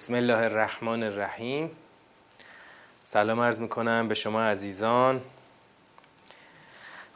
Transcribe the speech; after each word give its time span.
بسم 0.00 0.14
الله 0.14 0.36
الرحمن 0.36 1.02
الرحیم. 1.02 1.70
سلام 3.02 3.40
عرض 3.40 3.60
می‌کنم 3.60 4.08
به 4.08 4.14
شما 4.14 4.42
عزیزان. 4.42 5.20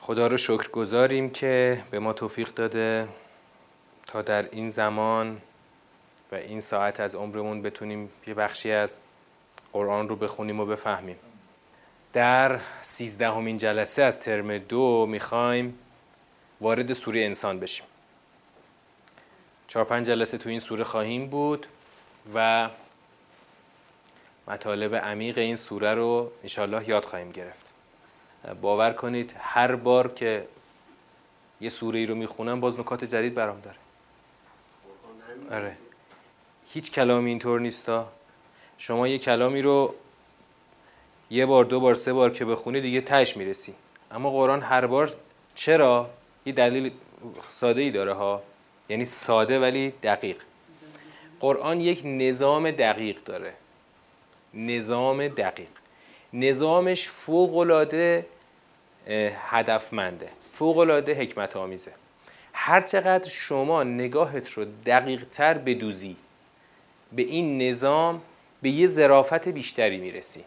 خدا 0.00 0.26
رو 0.26 0.36
شکر 0.36 0.68
گذاریم 0.68 1.30
که 1.30 1.82
به 1.90 1.98
ما 1.98 2.12
توفیق 2.12 2.48
داده 2.54 3.08
تا 4.06 4.22
در 4.22 4.50
این 4.50 4.70
زمان 4.70 5.40
و 6.32 6.34
این 6.34 6.60
ساعت 6.60 7.00
از 7.00 7.14
عمرمون 7.14 7.62
بتونیم 7.62 8.10
یه 8.26 8.34
بخشی 8.34 8.72
از 8.72 8.98
قرآن 9.72 10.08
رو 10.08 10.16
بخونیم 10.16 10.60
و 10.60 10.66
بفهمیم. 10.66 11.16
در 12.12 12.60
سیزدهمین 12.82 13.58
جلسه 13.58 14.02
از 14.02 14.20
ترم 14.20 14.58
دو 14.58 15.06
می‌خوایم 15.06 15.78
وارد 16.60 16.92
سوره 16.92 17.20
انسان 17.20 17.60
بشیم. 17.60 17.86
چهار 19.68 19.84
پنج 19.84 20.06
جلسه 20.06 20.38
تو 20.38 20.48
این 20.48 20.58
سوره 20.58 20.84
خواهیم 20.84 21.26
بود. 21.26 21.66
و 22.34 22.68
مطالب 24.48 24.94
عمیق 24.94 25.38
این 25.38 25.56
سوره 25.56 25.94
رو 25.94 26.30
انشالله 26.42 26.88
یاد 26.88 27.04
خواهیم 27.04 27.32
گرفت. 27.32 27.72
باور 28.60 28.92
کنید 28.92 29.34
هر 29.38 29.74
بار 29.74 30.12
که 30.12 30.46
یه 31.60 31.70
سوره 31.70 32.00
ای 32.00 32.06
رو 32.06 32.14
می‌خونم 32.14 32.60
باز 32.60 32.80
نکات 32.80 33.04
جدید 33.04 33.34
برام 33.34 33.60
داره. 33.60 33.76
آره. 35.50 35.76
هیچ 36.72 36.90
کلامی 36.92 37.30
اینطور 37.30 37.60
نیستا. 37.60 38.08
شما 38.78 39.08
یه 39.08 39.18
کلامی 39.18 39.62
رو 39.62 39.94
یه 41.30 41.46
بار 41.46 41.64
دو 41.64 41.80
بار 41.80 41.94
سه 41.94 42.12
بار 42.12 42.30
که 42.30 42.44
بخونی 42.44 42.80
دیگه 42.80 43.00
تش 43.00 43.36
می‌رسی. 43.36 43.74
اما 44.10 44.30
قرآن 44.30 44.62
هر 44.62 44.86
بار 44.86 45.14
چرا؟ 45.54 46.10
یه 46.46 46.52
دلیل 46.52 46.92
ساده 47.50 47.80
ای 47.80 47.90
داره 47.90 48.12
ها. 48.12 48.42
یعنی 48.88 49.04
ساده 49.04 49.60
ولی 49.60 49.90
دقیق. 49.90 50.36
قرآن 51.40 51.80
یک 51.80 52.02
نظام 52.04 52.70
دقیق 52.70 53.16
داره. 53.24 53.52
نظام 54.54 55.28
دقیق. 55.28 55.68
نظامش 56.32 57.08
فوقلاده 57.08 58.26
هدفمنده. 59.50 60.28
فوقلاده 60.50 61.14
حکمت 61.14 61.56
آمیزه 61.56 61.90
هر 62.52 62.80
چقدر 62.80 63.28
شما 63.28 63.82
نگاهت 63.82 64.50
رو 64.50 64.64
دقیق 64.86 65.24
تر 65.24 65.54
بدوزی 65.54 66.16
به 67.12 67.22
این 67.22 67.62
نظام 67.62 68.22
به 68.62 68.70
یه 68.70 68.86
ظرافت 68.86 69.48
بیشتری 69.48 69.96
می‌رسی. 69.96 70.44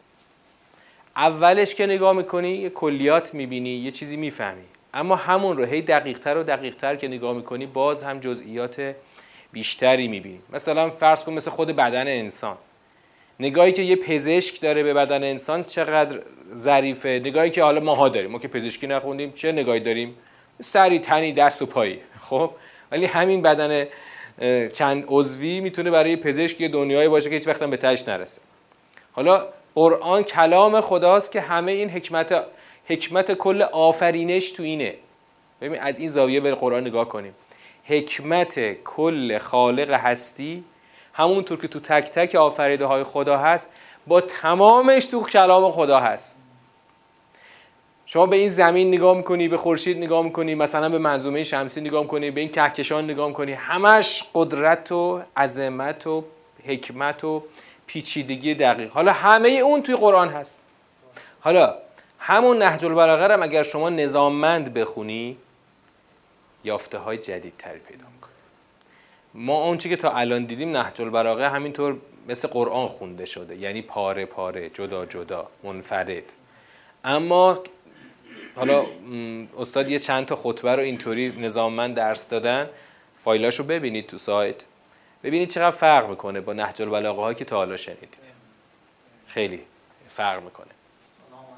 اولش 1.16 1.76
که 1.76 1.86
نگاه 1.86 2.14
می‌کنی 2.14 2.50
یه 2.50 2.70
کلیات 2.70 3.34
می‌بینی 3.34 3.70
یه 3.70 3.92
چیزی 3.92 4.18
می‌فهمی. 4.18 4.64
اما 4.94 5.16
همون 5.16 5.58
رو 5.58 5.66
هی 5.66 5.82
دقیقتر 5.82 6.38
و 6.38 6.44
دقیقتر 6.44 6.96
که 6.96 7.08
نگاه 7.08 7.36
می‌کنی 7.36 7.66
باز 7.66 8.04
هم 8.04 8.20
جزئیات 8.20 8.96
بیشتری 9.58 10.08
می‌بینی 10.08 10.40
مثلا 10.54 10.90
فرض 10.90 11.24
کن 11.24 11.34
مثل 11.34 11.52
خود 11.52 11.68
بدن 11.68 12.08
انسان. 12.08 12.58
نگاهی 13.40 13.72
که 13.72 13.82
یه 13.82 13.96
پزشک 13.96 14.62
داره 14.62 14.84
به 14.84 14.94
بدن 14.94 15.24
انسان 15.24 15.64
چقدر 15.64 16.20
ظریفه؟ 16.56 17.22
نگاهی 17.26 17.50
که 17.50 17.64
حالا 17.64 17.80
ماها 17.80 18.10
داریم. 18.10 18.32
ما 18.32 18.40
که 18.40 18.48
پزشکی 18.48 18.88
نخوندیم 18.88 19.32
چه 19.32 19.52
نگاهی 19.52 19.80
داریم؟ 19.80 20.16
سری 20.62 21.00
تنی 21.00 21.34
دست 21.34 21.62
و 21.62 21.66
پایی. 21.66 22.00
خب؟ 22.22 22.52
ولی 22.92 23.06
همین 23.06 23.42
بدن 23.42 23.88
چند 24.74 25.06
عضوی 25.08 25.60
می‌تونه 25.60 25.92
برای 25.92 26.16
پزشک 26.16 26.62
دنیایی 26.62 27.10
باشه 27.10 27.30
که 27.30 27.36
هیچ 27.36 27.48
وقت 27.48 27.64
به 27.64 27.78
تش 27.78 28.08
نرسه. 28.08 28.42
حالا 29.12 29.46
قرآن 29.76 30.24
کلام 30.24 30.82
خداست 30.82 31.32
که 31.32 31.42
همه 31.42 31.72
این 31.72 31.90
حکمت 31.90 32.44
حکمت 32.88 33.34
کل 33.34 33.62
آفرینش 33.62 34.52
تو 34.52 34.64
اینه. 34.64 34.94
ببین 35.62 35.80
از 35.80 36.00
این 36.00 36.08
زاویه 36.08 36.40
به 36.40 36.56
قرآن 36.56 36.88
نگاه 36.88 37.10
کنیم. 37.10 37.34
حکمت 37.88 38.84
کل 38.84 39.38
خالق 39.38 39.90
هستی 39.90 40.64
همونطور 41.14 41.62
که 41.62 41.68
تو 41.68 41.80
تک 41.80 42.12
تک 42.12 42.36
آفریده 42.36 42.86
های 42.86 43.04
خدا 43.04 43.38
هست 43.38 43.70
با 44.08 44.22
تمامش 44.22 45.06
تو 45.06 45.24
کلام 45.24 45.72
خدا 45.72 46.00
هست. 46.00 46.36
شما 48.06 48.26
به 48.26 48.36
این 48.36 48.50
زمین 48.50 48.88
نگاه 48.88 49.18
می‌کنی 49.18 49.48
به 49.48 49.58
خورشید 49.58 49.98
نگاه 49.98 50.24
می‌کنی 50.24 50.56
مثلا 50.56 50.90
به 50.90 50.98
منظومه 50.98 51.44
شمسی 51.44 51.82
نگاه 51.82 52.02
می‌کنی 52.02 52.32
به 52.32 52.42
این 52.42 52.50
کهکشان 52.50 53.04
نگاه 53.04 53.28
می‌کنی 53.28 53.54
همش 53.54 54.24
قدرت 54.34 54.92
و 54.92 55.22
عظمت 55.38 56.08
و 56.08 56.24
حکمت 56.68 57.24
و 57.24 57.44
پیچیدگی 57.88 58.54
دقیق. 58.56 58.92
حالا 58.92 59.12
همه 59.14 59.50
اون 59.50 59.82
توی 59.82 59.96
قرآن 59.96 60.30
هست. 60.30 60.62
حالا 61.40 61.76
همون 62.20 62.58
نهج 62.58 62.86
البلاغه 62.86 63.34
هم 63.34 63.44
اگر 63.44 63.64
شما 63.64 63.90
نظاممند 63.90 64.74
بخونی 64.74 65.38
یافته 66.64 66.98
های 66.98 67.18
جدید 67.18 67.54
تری 67.58 67.80
پیدا 67.80 68.06
می‌کنی 68.16 68.32
ما 69.34 69.64
اون 69.64 69.78
که 69.78 69.96
تا 69.96 70.12
الان 70.12 70.46
دیدیم 70.46 70.78
نهج 70.78 71.02
البلاغه 71.02 71.50
همینطور 71.50 71.98
مثل 72.28 72.48
قرآن 72.48 72.88
خونده 72.88 73.26
شده 73.26 73.56
یعنی 73.56 73.82
پاره 73.82 74.26
پاره 74.26 74.70
جدا 74.70 75.06
جدا 75.06 75.48
منفرد. 75.64 76.24
اما 77.04 77.64
حالا 78.56 78.86
استاد 79.58 79.90
یه 79.90 80.00
چند 80.00 80.26
تا 80.26 80.36
خطبه 80.36 80.76
رو 80.76 80.82
اینطوری 80.82 81.30
نظاممند 81.30 81.96
درس 81.96 82.30
دادن 82.30 82.70
فایلاشو 83.18 83.64
ببینید 83.64 84.08
تو 84.08 84.18
سایت. 84.18 84.56
ببینید 85.24 85.50
چقدر 85.50 85.76
فرق 85.76 86.10
می‌کنه 86.10 86.42
با 86.42 86.54
نهج 86.54 86.82
البلاغه 86.82 87.22
هایی 87.22 87.36
که 87.36 87.46
تا 87.46 87.56
حالا 87.56 87.78
شنیدید. 87.78 88.18
خیلی 89.28 89.62
فرق 90.16 90.44
می‌کنه. 90.44 90.68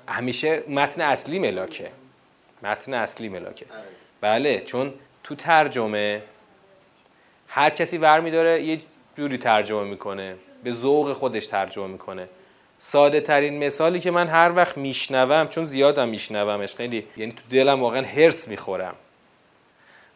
همیشه 0.07 0.63
متن 0.67 1.01
اصلی 1.01 1.39
ملاکه. 1.39 1.91
متن 2.63 2.93
اصلی 2.93 3.29
ملاکه. 3.29 3.65
بله 4.21 4.61
چون 4.61 4.93
تو 5.23 5.35
ترجمه 5.35 6.21
هر 7.47 7.69
کسی 7.69 7.97
ور 7.97 8.29
داره 8.29 8.63
یه 8.63 8.81
جوری 9.17 9.37
ترجمه 9.37 9.83
می‌کنه 9.83 10.35
به 10.63 10.71
ذوق 10.71 11.13
خودش 11.13 11.47
ترجمه 11.47 11.87
می‌کنه. 11.87 12.29
ساده 12.77 13.21
ترین 13.21 13.65
مثالی 13.65 13.99
که 13.99 14.11
من 14.11 14.27
هر 14.27 14.55
وقت 14.55 14.77
میشنوم 14.77 15.47
چون 15.47 15.65
زیادم 15.65 16.09
میشنومش 16.09 16.75
خیلی 16.75 17.07
یعنی 17.17 17.31
تو 17.31 17.41
دلم 17.51 17.81
واقعا 17.81 18.01
هرس 18.01 18.47
می‌خورم. 18.47 18.95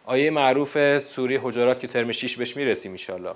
آیه 0.06 0.32
معروف 0.32 0.98
سوری 0.98 1.40
حجرات 1.44 1.80
که 1.80 1.88
ترم 1.88 2.12
6 2.12 2.38
بهش 2.38 2.58
می‌رسیم 2.58 2.96
ان 3.10 3.36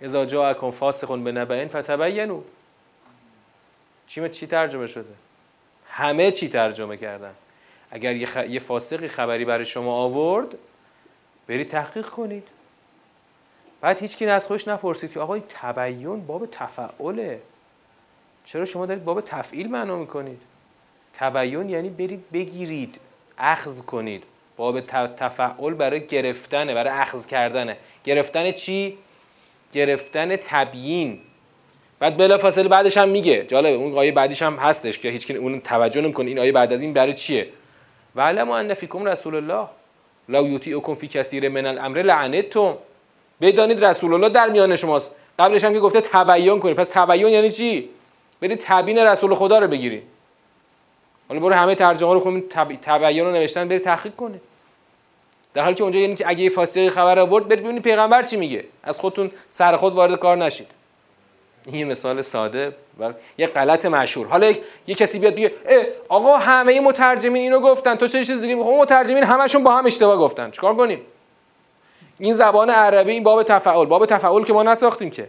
اذا 0.00 0.24
جاءکم 0.24 0.70
فاسق 0.70 1.16
بنبأ 1.16 1.66
فتبینوا. 1.66 2.40
چی 4.06 4.28
چی 4.28 4.46
ترجمه 4.46 4.86
شده؟ 4.86 5.14
همه 5.90 6.32
چی 6.32 6.48
ترجمه 6.48 6.96
کردن. 6.96 7.34
اگر 7.92 8.16
یه, 8.16 8.26
خ... 8.26 8.36
یه 8.36 8.60
فاسقی 8.60 9.08
خبری 9.08 9.44
برای 9.44 9.66
شما 9.66 9.92
آورد 9.92 10.46
برید 11.48 11.68
تحقیق 11.68 12.06
کنید. 12.06 12.48
بعد 13.80 13.98
هیچ 13.98 14.16
کی 14.16 14.26
از 14.26 14.46
خودش 14.46 14.68
نپرسید 14.68 15.12
که 15.12 15.20
آقای 15.20 15.42
تبیین 15.48 16.26
باب 16.26 16.48
تفعله. 16.52 17.40
چرا 18.46 18.64
شما 18.64 18.86
دارید 18.86 19.04
باب 19.04 19.20
تفعیل 19.20 19.70
معنا 19.70 19.96
می‌کنید؟ 19.96 20.38
تبیین 21.14 21.68
یعنی 21.68 21.88
برید 21.88 22.24
بگیرید 22.32 23.00
اخذ 23.38 23.80
کنید. 23.80 24.22
باب 24.56 24.80
تفعل 25.16 25.74
برای 25.74 26.06
گرفتنه 26.06 26.74
برای 26.74 26.90
اخذ 26.90 27.26
کردنه. 27.26 27.76
گرفتن 28.04 28.52
چی؟ 28.52 28.98
گرفتن 29.72 30.36
تبیین. 30.36 31.20
بعد 31.98 32.16
بلا 32.16 32.38
فاصله 32.38 32.68
بعدش 32.68 32.96
هم 32.96 33.08
میگه 33.08 33.44
جالب 33.44 33.80
اون 33.80 33.98
آیه 33.98 34.12
بعدیش 34.12 34.42
هم 34.42 34.56
هستش 34.56 34.98
که 34.98 35.08
هیچ 35.08 35.30
اون 35.30 35.60
توجه 35.60 36.00
نمی‌کنه. 36.00 36.28
این 36.28 36.38
آیه 36.38 36.52
بعد 36.52 36.72
از 36.72 36.82
این 36.82 36.92
برای 36.92 37.14
چیه؟ 37.14 37.48
وعلم 38.16 38.50
ان 38.50 38.74
فیکم 38.74 39.04
رسول 39.04 39.34
الله. 39.34 39.68
لا 40.28 40.42
یطیعکم 40.42 40.94
فی 40.94 41.08
کثیر 41.08 41.48
من 41.48 41.66
الامر 41.66 42.02
لعنتم. 42.02 42.74
بدانید 43.40 43.84
رسول 43.84 44.14
الله 44.14 44.28
در 44.28 44.48
میان 44.48 44.76
شماست. 44.76 45.10
قبلش 45.38 45.64
هم 45.64 45.72
که 45.72 45.80
گفته 45.80 46.00
تبیین 46.00 46.60
کنید. 46.60 46.76
پس 46.76 46.90
تبیین 46.94 47.28
یعنی 47.28 47.52
چی؟ 47.52 47.88
برید 48.40 48.60
تبیین 48.64 48.98
رسول 48.98 49.34
خدا 49.34 49.58
رو 49.58 49.68
بگیرید. 49.68 50.02
حالا 51.28 51.40
برو 51.40 51.54
همه 51.54 51.74
ترجمه 51.74 52.12
رو 52.12 52.20
خونید 52.20 52.48
تبیین 52.82 53.24
رو 53.24 53.32
نوشتن 53.32 53.68
برید 53.68 53.84
تحقیق 53.84 54.14
کنید. 54.14 54.40
در 55.54 55.62
حالی 55.62 55.74
که 55.74 55.82
اونجا 55.82 56.00
یعنی 56.00 56.14
که 56.14 56.28
اگه 56.28 56.48
فاسقی 56.48 56.90
خبر 56.90 57.18
آورد 57.18 57.48
برید 57.48 57.62
ببینید 57.62 57.82
پیغمبر 57.82 58.22
چی 58.22 58.36
میگه. 58.36 58.64
از 58.82 59.00
خودتون 59.00 59.30
سر 59.50 59.76
خود 59.76 59.92
وارد 59.92 60.18
کار 60.18 60.36
نشید. 60.36 60.66
این 61.66 61.88
مثال 61.88 62.22
ساده 62.22 62.72
و 63.00 63.12
یه 63.38 63.46
غلط 63.46 63.86
مشهور. 63.86 64.26
حالا 64.26 64.52
یه 64.86 64.94
کسی 64.94 65.18
بیاد 65.18 65.34
بگه 65.34 65.52
آقا 66.08 66.36
همه 66.36 66.80
مترجمین 66.80 67.42
اینو 67.42 67.60
گفتن 67.60 67.94
تو 67.94 68.06
چه 68.06 68.24
چیز 68.24 68.40
دیگه 68.40 68.54
میگی 68.54 68.70
مترجمین 68.70 69.24
همشون 69.24 69.62
با 69.62 69.72
هم 69.72 69.86
اشتباه 69.86 70.18
گفتن. 70.18 70.50
چیکار 70.50 70.76
کنیم؟ 70.76 71.00
این 72.18 72.34
زبان 72.34 72.70
عربی 72.70 73.12
این 73.12 73.22
باب 73.22 73.42
تفعول 73.42 73.86
باب 73.86 74.06
تفعول 74.06 74.44
که 74.44 74.52
ما 74.52 74.62
نساختیم 74.62 75.10
که. 75.10 75.28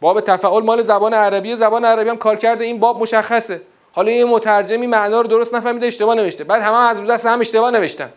باب 0.00 0.20
تفعول 0.20 0.64
مال 0.64 0.82
زبان 0.82 1.14
عربی 1.14 1.56
زبان 1.56 1.84
عربی 1.84 2.10
هم 2.10 2.16
کار 2.16 2.36
کرده. 2.36 2.64
این 2.64 2.80
باب 2.80 3.00
مشخصه. 3.00 3.60
حالا 3.92 4.12
یه 4.12 4.24
مترجمی 4.24 4.86
معنا 4.86 5.20
رو 5.20 5.28
درست 5.28 5.54
نفهمیده 5.54 5.86
اشتباه 5.86 6.14
نوشته. 6.14 6.44
بعد 6.44 6.62
همه 6.62 6.76
از 6.76 7.00
رو 7.00 7.06
دست 7.06 7.26
هم 7.26 7.40
اشتباه 7.40 7.70
نوشتن. 7.70 8.12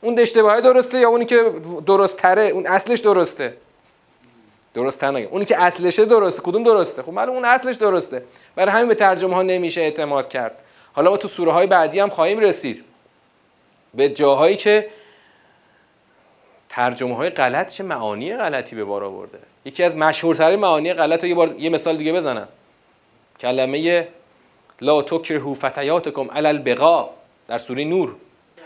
اون 0.00 0.18
اشتباهی 0.18 0.60
درسته 0.60 0.98
یا 0.98 1.08
اونی 1.08 1.24
که 1.24 1.52
درست 1.86 2.18
تره 2.18 2.42
اون 2.42 2.66
اصلش 2.66 3.00
درسته. 3.00 3.54
درست 4.76 5.04
نگه 5.04 5.28
اونی 5.30 5.44
که 5.44 5.62
اصلشه 5.62 6.04
درسته. 6.04 6.42
کدوم 6.42 6.64
درسته؟ 6.64 7.02
خب 7.02 7.12
من 7.12 7.28
اون 7.28 7.44
اصلش 7.44 7.76
درسته. 7.76 8.22
برای 8.54 8.72
همین 8.72 8.88
به 8.88 8.94
ترجمه 8.94 9.34
ها 9.34 9.42
نمیشه 9.42 9.80
اعتماد 9.80 10.28
کرد. 10.28 10.52
حالا 10.92 11.10
ما 11.10 11.16
تو 11.16 11.28
سوره 11.28 11.52
های 11.52 11.66
بعدی 11.66 11.98
هم 11.98 12.08
خواهیم 12.08 12.38
رسید. 12.38 12.84
به 13.94 14.08
جاهایی 14.08 14.56
که 14.56 14.88
ترجمه 16.68 17.16
های 17.16 17.30
غلط 17.30 17.68
چه 17.68 17.84
معانی 17.84 18.36
غلطی 18.36 18.76
به 18.76 18.84
بار 18.84 19.04
آورده. 19.04 19.38
یکی 19.64 19.82
از 19.82 19.96
مشهورترین 19.96 20.58
معانی 20.58 20.92
غلط 20.92 21.22
رو 21.22 21.28
یه 21.28 21.34
بار 21.34 21.54
یه 21.58 21.70
مثال 21.70 21.96
دیگه 21.96 22.12
بزنم. 22.12 22.48
کلمه 23.40 24.08
لا 24.80 25.02
تکرهو 25.02 25.54
فتیاتکم 25.54 26.30
علی 26.30 26.46
البقا 26.46 27.08
در 27.48 27.58
سوره 27.58 27.84
نور. 27.84 28.16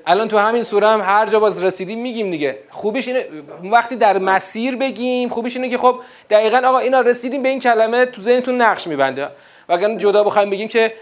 الان 0.06 0.28
تو 0.28 0.38
همین 0.38 0.62
سوره 0.62 0.88
هم 0.88 1.00
هر 1.00 1.26
جا 1.26 1.40
باز 1.40 1.64
رسیدیم 1.64 2.00
میگیم 2.00 2.30
دیگه. 2.30 2.58
خوبیش 2.70 3.08
اینه 3.08 3.24
وقتی 3.62 3.96
در 3.96 4.18
مسیر 4.18 4.76
بگیم 4.76 5.28
خوبیش 5.28 5.56
اینه 5.56 5.68
که 5.68 5.78
خب 5.78 6.00
دقیقا 6.30 6.62
آقا 6.64 6.78
اینا 6.78 7.00
رسیدیم 7.00 7.42
به 7.42 7.48
این 7.48 7.60
کلمه 7.60 8.06
تو 8.06 8.20
ذهنتون 8.20 8.62
نقش 8.62 8.86
میبنده. 8.86 9.28
وگرنه 9.68 9.96
جدا 9.96 10.24
بخوایم 10.24 10.50
بگیم 10.50 10.68
که 10.68 10.92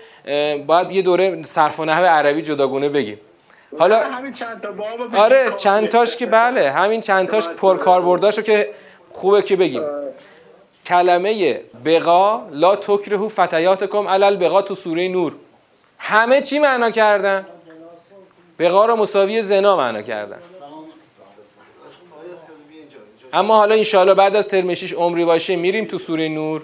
باید 0.67 0.93
یه 0.93 1.03
دوره 1.03 1.43
صرف 1.43 1.81
و 1.81 1.85
نحو 1.85 2.05
عربی 2.05 2.43
جداگونه 2.43 2.89
بگیم. 2.89 3.21
حالا 3.79 4.05
همین 4.05 4.33
چند 4.33 4.61
تا 4.61 4.73
باب 4.73 5.15
آره 5.15 5.53
چند 5.57 5.89
تاش 5.89 6.17
که 6.17 6.27
بله 6.27 6.71
همین 6.71 7.01
چند 7.01 7.29
تاش 7.29 7.49
پرکاربرداشو 7.49 8.43
که 8.43 8.69
خوبه 9.13 9.43
که 9.43 9.57
بگیم. 9.57 9.83
کلمه 10.87 11.61
بقا 11.85 12.43
لا 12.51 12.77
تکرهو 12.77 13.29
فتیاتکم 13.29 14.09
علل 14.09 14.37
بقا 14.37 14.63
تو 14.63 14.75
سوره 14.75 15.09
نور. 15.09 15.35
همه 15.99 16.41
چی 16.41 16.59
معنا 16.59 16.91
کردن؟ 16.91 17.47
بقا 18.59 18.97
مساوی 18.97 19.43
زنا 19.43 19.77
معنا 19.77 20.03
کردن. 20.03 20.39
اما 23.33 23.57
حالا 23.57 23.75
انشاءالله 23.75 24.15
بعد 24.15 24.37
از 24.37 24.49
ترمشیش 24.49 24.93
عمری 24.93 25.25
باشه 25.25 25.57
میریم 25.57 25.85
تو 25.85 25.99
سوره 25.99 26.29
نور. 26.29 26.63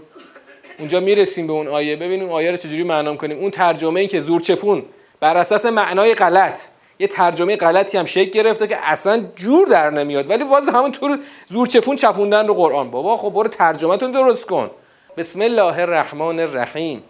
اونجا 0.78 1.00
می‌رسیم 1.00 1.46
به 1.46 1.52
اون 1.52 1.68
آیه. 1.68 1.96
ببینیم 1.96 2.30
آیه 2.30 2.50
رو 2.50 2.56
چجوری 2.56 2.82
معنا 2.82 3.16
کنیم 3.16 3.38
اون 3.38 3.50
ترجمه 3.50 4.00
ای 4.00 4.06
که 4.06 4.20
زورچپون 4.20 4.82
بر 5.20 5.36
اساس 5.36 5.66
معنای 5.66 6.14
غلط. 6.14 6.60
یه 6.98 7.06
ترجمه 7.06 7.56
غلطی 7.56 7.98
هم 7.98 8.04
شکل 8.04 8.30
گرفته 8.30 8.66
که 8.66 8.76
اصلا 8.82 9.24
جور 9.36 9.68
در 9.68 9.90
نمیاد. 9.90 10.30
ولی 10.30 10.44
باز 10.44 10.68
همونطور 10.68 11.18
زورچپون 11.46 11.96
چپوندن 11.96 12.46
رو 12.46 12.54
قرآن. 12.54 12.90
بابا 12.90 13.16
خب 13.16 13.30
برو 13.30 13.48
ترجمهتون 13.48 14.12
درست 14.12 14.46
کن. 14.46 14.70
بسم 15.16 15.40
الله 15.40 15.78
الرحمن 15.78 16.40
الرحیم. 16.40 17.02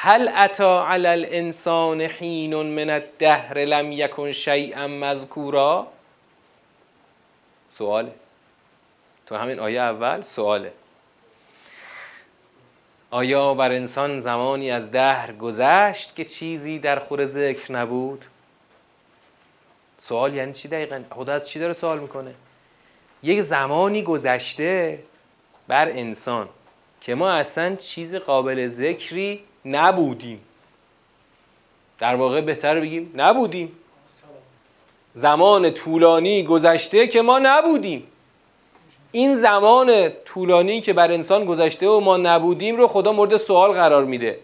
هل 0.00 0.30
اتا 0.34 0.88
علی 0.88 1.08
الانسان 1.08 2.00
حین 2.00 2.54
من 2.54 2.90
الدهر 2.90 3.58
لم 3.58 3.92
یکن 3.92 4.32
شیئا 4.32 4.86
مذکورا؟ 4.86 5.86
سواله. 7.70 8.12
تو 9.26 9.36
همین 9.36 9.58
آیه 9.60 9.80
اول 9.80 10.22
سواله. 10.22 10.72
آیا 13.10 13.54
بر 13.54 13.72
انسان 13.72 14.20
زمانی 14.20 14.70
از 14.70 14.90
دهر 14.90 15.32
گذشت 15.32 16.16
که 16.16 16.24
چیزی 16.24 16.78
در 16.78 16.98
خور 16.98 17.24
ذکر 17.24 17.72
نبود؟ 17.72 18.24
سوال 19.98 20.34
یعنی 20.34 20.52
چی 20.52 20.68
دقیقا؟ 20.68 21.02
خدا 21.10 21.32
از 21.32 21.48
چی 21.48 21.58
داره 21.58 21.72
سوال 21.72 21.98
می‌کنه؟ 21.98 22.34
یک 23.22 23.40
زمانی 23.40 24.02
گذشته 24.02 24.98
بر 25.68 25.88
انسان 25.88 26.48
که 27.00 27.14
ما 27.14 27.30
اصلا 27.30 27.76
چیز 27.76 28.14
قابل 28.14 28.66
ذکری 28.66 29.47
نبودیم. 29.64 30.40
در 31.98 32.14
واقع 32.14 32.40
بهتر 32.40 32.80
بگیم 32.80 33.12
نبودیم. 33.14 33.72
زمان 35.14 35.70
طولانی 35.70 36.42
گذشته 36.42 37.06
که 37.06 37.22
ما 37.22 37.38
نبودیم. 37.38 38.06
این 39.12 39.34
زمان 39.34 40.08
طولانی 40.24 40.80
که 40.80 40.92
بر 40.92 41.12
انسان 41.12 41.44
گذشته 41.44 41.88
و 41.88 42.00
ما 42.00 42.16
نبودیم 42.16 42.76
رو 42.76 42.88
خدا 42.88 43.12
مورد 43.12 43.36
سوال 43.36 43.72
قرار 43.72 44.04
میده. 44.04 44.38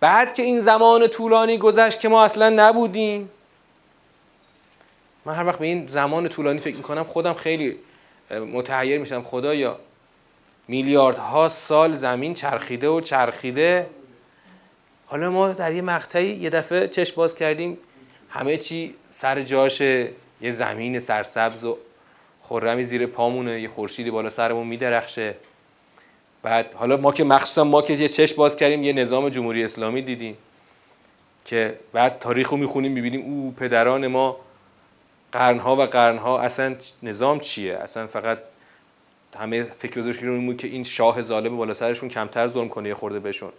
بعد 0.00 0.34
که 0.34 0.42
این 0.42 0.60
زمان 0.60 1.06
طولانی 1.06 1.58
گذشت 1.58 2.00
که 2.00 2.08
ما 2.08 2.24
اصلا 2.24 2.48
نبودیم 2.48 3.30
من 5.24 5.34
هر 5.34 5.46
وقت 5.46 5.58
به 5.58 5.66
این 5.66 5.86
زمان 5.86 6.28
طولانی 6.28 6.58
فکر 6.58 6.76
می‌کنم 6.76 7.04
خودم 7.04 7.34
خیلی 7.34 7.76
متحیر 8.30 9.00
میشم 9.00 9.22
خدایا. 9.22 9.78
میلیاردها 10.68 11.48
سال 11.48 11.92
زمین 11.92 12.34
چرخیده 12.34 12.88
و 12.88 13.00
چرخیده. 13.00 13.86
حالا 15.06 15.30
ما 15.30 15.52
در 15.52 15.72
یه 15.72 15.82
مقطعی 15.82 16.26
یه 16.26 16.50
دفعه 16.50 16.88
چشم 16.88 17.16
باز 17.16 17.34
کردیم. 17.34 17.78
همه 18.30 18.56
چی 18.56 18.94
سر 19.10 19.42
جاشه 19.42 20.08
یه 20.40 20.50
زمین 20.50 21.00
سرسبز 21.00 21.64
و 21.64 21.78
خرمی 22.42 22.84
زیر 22.84 23.06
پامونه 23.06 23.60
یه 23.60 23.68
خورشیدی 23.68 24.10
بالا 24.10 24.28
سرمون 24.28 24.66
میدرخشه. 24.66 25.34
بعد 26.42 26.74
حالا 26.74 26.96
ما 26.96 27.12
که 27.12 27.24
مخصوصا 27.24 27.64
ما 27.64 27.82
که 27.82 27.92
یه 27.92 28.08
چشم 28.08 28.36
باز 28.36 28.56
کردیم 28.56 28.84
یه 28.84 28.92
نظام 28.92 29.28
جمهوری 29.28 29.64
اسلامی 29.64 30.02
دیدیم 30.02 30.36
که 31.44 31.74
بعد 31.92 32.18
تاریخ 32.18 32.48
رو 32.48 32.56
می‌خونیم 32.56 32.92
می‌بینیم 32.92 33.20
او 33.20 33.54
پدران 33.58 34.06
ما 34.06 34.36
قرنها 35.32 35.76
و 35.76 35.82
قرنها 35.82 36.40
اصلا 36.40 36.74
نظام 37.02 37.40
چیه؟ 37.40 37.76
اصلا 37.76 38.06
فقط 38.06 38.38
همه 39.36 39.62
فکر 39.62 40.00
رو 40.22 40.54
که 40.54 40.68
این 40.68 40.84
شاه 40.84 41.22
ظالم 41.22 41.56
بالا 41.56 41.74
سرشون 41.74 42.08
کمتر 42.08 42.46
ظلم 42.46 42.68
کنه 42.68 42.88
یه 42.88 42.94
خورده 42.94 43.18
بهشون. 43.18 43.52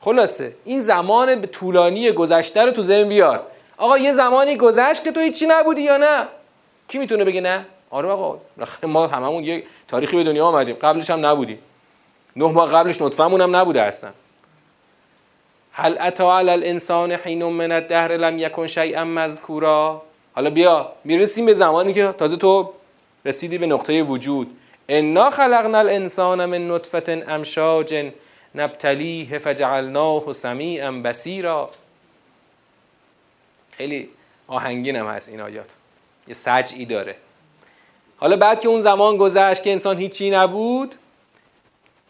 خلاصه 0.00 0.52
این 0.64 0.80
زمان 0.80 1.42
طولانی 1.42 2.12
گذشته 2.12 2.62
رو 2.62 2.70
تو 2.70 2.82
ذهن 2.82 3.08
بیار. 3.08 3.42
آقا 3.76 3.98
یه 3.98 4.12
زمانی 4.12 4.56
گذشت 4.56 5.04
که 5.04 5.12
تو 5.12 5.20
هیچی 5.20 5.46
نبودی 5.46 5.82
یا 5.82 5.96
نه؟ 5.96 6.26
کی 6.88 6.98
می‌تونه 6.98 7.24
بگه 7.24 7.40
نه؟ 7.40 7.64
آره 7.90 8.08
آقا 8.08 8.38
ما 8.82 9.06
هممون 9.06 9.44
یه 9.44 9.64
تاریخی 9.88 10.16
به 10.16 10.24
دنیا 10.24 10.46
آمدیم. 10.46 10.76
قبلش 10.76 11.10
هم 11.10 11.26
نبودیم. 11.26 11.58
نه 12.36 12.44
ماه 12.44 12.72
قبلش 12.72 13.02
نطفه‌مون 13.02 13.40
هم 13.40 13.56
نبوده 13.56 13.82
اصلا. 13.82 14.10
هل 15.72 15.96
اتا 16.00 16.38
علی 16.38 16.50
الانسان 16.50 17.12
حین 17.12 17.44
من 17.44 17.72
الدهر 17.72 18.12
لم 18.12 18.38
یکن 18.38 18.66
شیئا 18.66 19.04
مذکورا؟ 19.04 20.02
حالا 20.34 20.50
بیا 20.50 20.92
می‌رسیم 21.04 21.46
به 21.46 21.54
زمانی 21.54 21.94
که 21.94 22.14
تازه 22.18 22.36
تو 22.36 22.72
رسیدی 23.24 23.58
به 23.58 23.66
نقطه 23.66 24.02
وجود. 24.02 24.56
انا 24.88 25.30
خلقنا 25.30 25.78
الانسان 25.78 26.44
من 26.44 26.70
نطفه 26.70 27.24
امشاج 27.28 28.12
نبتلیه 28.54 29.38
فجعلناه 29.38 30.32
سمیعا 30.32 30.92
بصیرا 30.92 31.70
خیلی 33.72 34.08
آهنگین 34.48 34.96
هم 34.96 35.06
هست 35.06 35.28
این 35.28 35.40
آیات. 35.40 35.70
یه 36.28 36.34
سجعی 36.34 36.84
داره. 36.84 37.16
حالا 38.16 38.36
بعد 38.36 38.60
که 38.60 38.68
اون 38.68 38.80
زمان 38.80 39.16
گذشت 39.16 39.62
که 39.62 39.72
انسان 39.72 39.98
هیچی 39.98 40.30
نبود 40.30 40.94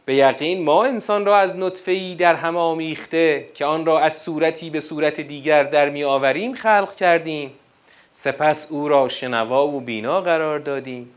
به 0.04 0.14
یقین 0.14 0.64
ما 0.64 0.84
انسان 0.84 1.26
را 1.26 1.38
از 1.38 1.56
نطفه 1.56 2.14
در 2.14 2.34
هم 2.34 2.56
آمیخته 2.56 3.48
که 3.54 3.64
آن 3.64 3.86
را 3.86 4.00
از 4.00 4.22
صورتی 4.22 4.70
به 4.70 4.80
صورت 4.80 5.20
دیگر 5.20 5.62
در 5.62 5.88
می 5.88 6.04
آوریم 6.04 6.54
خلق 6.54 6.94
کردیم. 6.94 7.52
سپس 8.12 8.66
او 8.70 8.88
را 8.88 9.08
شنوا 9.08 9.68
و 9.68 9.80
بینا 9.80 10.20
قرار 10.20 10.58
دادیم. 10.58 11.10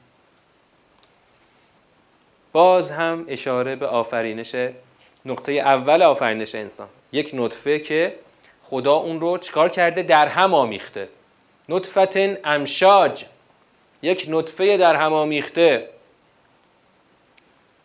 باز 2.51 2.91
هم 2.91 3.25
اشاره 3.27 3.75
به 3.75 3.88
آفرینش 3.88 4.56
نقطه 5.25 5.51
اول 5.51 6.01
آفرینش 6.01 6.56
انسان. 6.56 6.88
یک 7.12 7.32
نطفه 7.34 7.79
که 7.79 8.15
خدا 8.63 8.94
اون 8.94 9.20
رو 9.20 9.38
چکار 9.38 9.70
کرده؟ 9.70 10.03
در 10.03 10.27
هم 10.27 10.53
آمیخته. 10.53 11.10
نطفتن 11.70 12.38
امشاج. 12.44 13.25
یک 14.01 14.25
نطفه 14.29 14.77
در 14.77 14.96
هم 14.96 15.13
آمیخته. 15.13 15.89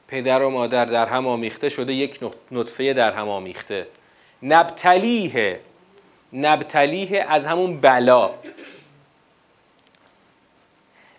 پدر 0.08 0.42
و 0.42 0.50
مادر 0.50 0.84
در 0.84 1.06
هم 1.06 1.26
آمیخته 1.26 1.68
شده 1.68 1.92
یک 1.92 2.20
نطفه 2.52 2.92
در 2.92 3.12
هم 3.12 3.28
آمیخته. 3.28 3.86
نبتلیه. 4.42 5.60
نبتلیه 6.32 7.26
از 7.28 7.46
همون 7.46 7.80
بلا. 7.80 8.30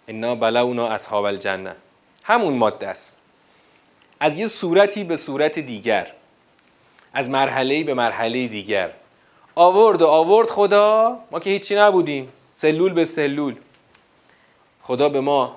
انا 0.07 0.35
بلونا 0.35 0.87
اصحاب 0.87 1.25
الجنه 1.25 1.75
همون 2.23 2.53
ماده 2.53 2.87
است. 2.87 3.14
از 4.19 4.37
یه 4.37 4.47
صورتی 4.47 5.03
به 5.03 5.15
صورت 5.15 5.59
دیگر. 5.59 6.07
از 7.13 7.29
مرحله 7.29 7.83
به 7.83 7.93
مرحله 7.93 8.47
دیگر. 8.47 8.89
آورد 9.55 10.01
و 10.01 10.07
آورد 10.07 10.49
خدا 10.49 11.19
ما 11.31 11.39
که 11.39 11.49
هیچی 11.49 11.75
نبودیم. 11.75 12.29
سلول 12.51 12.93
به 12.93 13.05
سلول. 13.05 13.55
خدا 14.81 15.09
به 15.09 15.19
ما 15.19 15.55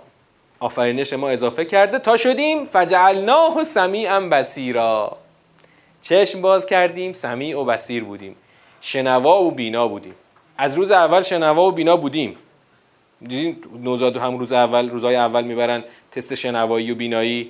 آفرینش 0.61 1.12
ما 1.12 1.29
اضافه 1.29 1.65
کرده. 1.65 1.99
تا 1.99 2.17
شدیم 2.17 2.65
فجعلناه 2.65 3.65
سمیعا 3.65 4.21
بسیرا 4.21 5.17
چشم 6.03 6.41
باز 6.41 6.67
کردیم 6.67 7.12
سمیع 7.12 7.59
و 7.59 7.65
بسیر 7.65 8.05
بودیم. 8.05 8.37
شنوا 8.81 9.43
و 9.43 9.50
بینا 9.50 9.88
بودیم. 9.88 10.15
از 10.59 10.75
روز 10.75 10.91
اول 10.91 11.23
شنوا 11.23 11.69
و 11.69 11.73
بینا 11.73 11.97
بودیم. 11.97 12.37
دیدین 13.21 13.57
نوزاد 13.83 14.17
هم 14.17 14.38
روز 14.38 14.53
اول 14.53 14.91
روزای 14.91 15.17
اول 15.17 15.45
می‌برن 15.45 15.85
تست 16.12 16.35
شنوایی 16.35 16.93
و 16.93 16.95
بینایی؟ 16.95 17.49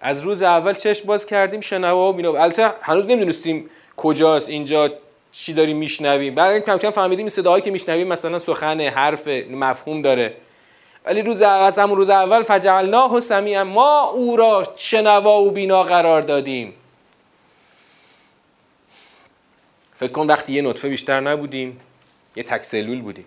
از 0.00 0.22
روز 0.22 0.42
اول 0.42 0.74
چشم 0.74 1.06
باز 1.06 1.26
کردیم 1.26 1.60
شنوا 1.60 2.08
و 2.08 2.12
بینا 2.12 2.32
البته 2.32 2.70
هنوز 2.82 3.06
نمی‌دونستیم 3.06 3.70
کجاست 3.96 4.48
اینجا 4.48 4.90
چی 5.32 5.52
داریم 5.52 5.76
میشنویم 5.76 6.34
بعد 6.34 6.64
کم 6.64 6.78
کم 6.78 6.90
فهمیدیم 6.90 7.28
صداهایی 7.28 7.62
که 7.62 7.70
میشنویم 7.70 8.08
مثلا 8.08 8.38
سخن 8.38 8.80
حرف 8.80 9.28
مفهوم 9.50 10.02
داره. 10.02 10.34
ولی 11.04 11.22
روز 11.22 11.42
از 11.42 11.78
همون 11.78 11.96
روز 11.96 12.10
اول 12.10 12.42
فجعلناه 12.42 13.20
سمیعا 13.20 13.64
ما 13.64 14.02
او 14.02 14.36
را 14.36 14.64
شنوا 14.76 15.40
و 15.40 15.50
بینا 15.50 15.82
قرار 15.82 16.22
دادیم. 16.22 16.72
فکر 19.94 20.12
کن 20.12 20.26
وقتی 20.26 20.52
یه 20.52 20.62
نطفه 20.62 20.88
بیشتر 20.88 21.20
نبودیم 21.20 21.80
یه 22.36 22.42
تک 22.42 22.64
سلول 22.64 23.00
بودیم. 23.00 23.24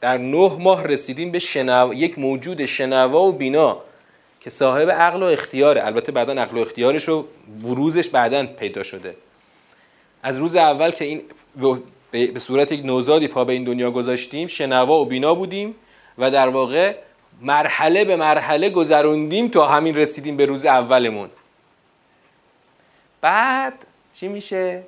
در 0.00 0.18
نه 0.18 0.56
ماه 0.58 0.84
رسیدیم 0.84 1.30
به 1.30 1.38
شنو... 1.38 1.94
یک 1.94 2.18
موجود 2.18 2.64
شنوا 2.64 3.22
و 3.22 3.32
بینا. 3.32 3.76
که 4.46 4.50
صاحب 4.50 4.90
عقل 4.90 5.22
و 5.22 5.26
اختیاره. 5.26 5.86
البته 5.86 6.12
بعدا 6.12 6.32
عقل 6.32 6.58
و 6.58 6.60
اختیارش 6.60 7.08
رو 7.08 7.28
بروزش 7.62 8.08
بعدا 8.08 8.46
پیدا 8.46 8.82
شده. 8.82 9.16
از 10.22 10.36
روز 10.36 10.56
اول 10.56 10.90
که 10.90 11.04
این 11.04 11.22
به 12.10 12.40
صورت 12.40 12.72
یک 12.72 12.84
نوزادی 12.84 13.28
پا 13.28 13.44
به 13.44 13.52
این 13.52 13.64
دنیا 13.64 13.90
گذاشتیم 13.90 14.46
شنوا 14.46 15.00
و 15.00 15.04
بینا 15.04 15.34
بودیم 15.34 15.74
و 16.18 16.30
در 16.30 16.48
واقع 16.48 16.94
مرحله 17.42 18.04
به 18.04 18.16
مرحله 18.16 18.70
گذروندیم 18.70 19.48
تا 19.48 19.68
همین 19.68 19.96
رسیدیم 19.96 20.36
به 20.36 20.46
روز 20.46 20.64
اولمون. 20.64 21.30
بعد 23.20 23.74
چی 24.14 24.28
میشه؟ 24.28 24.82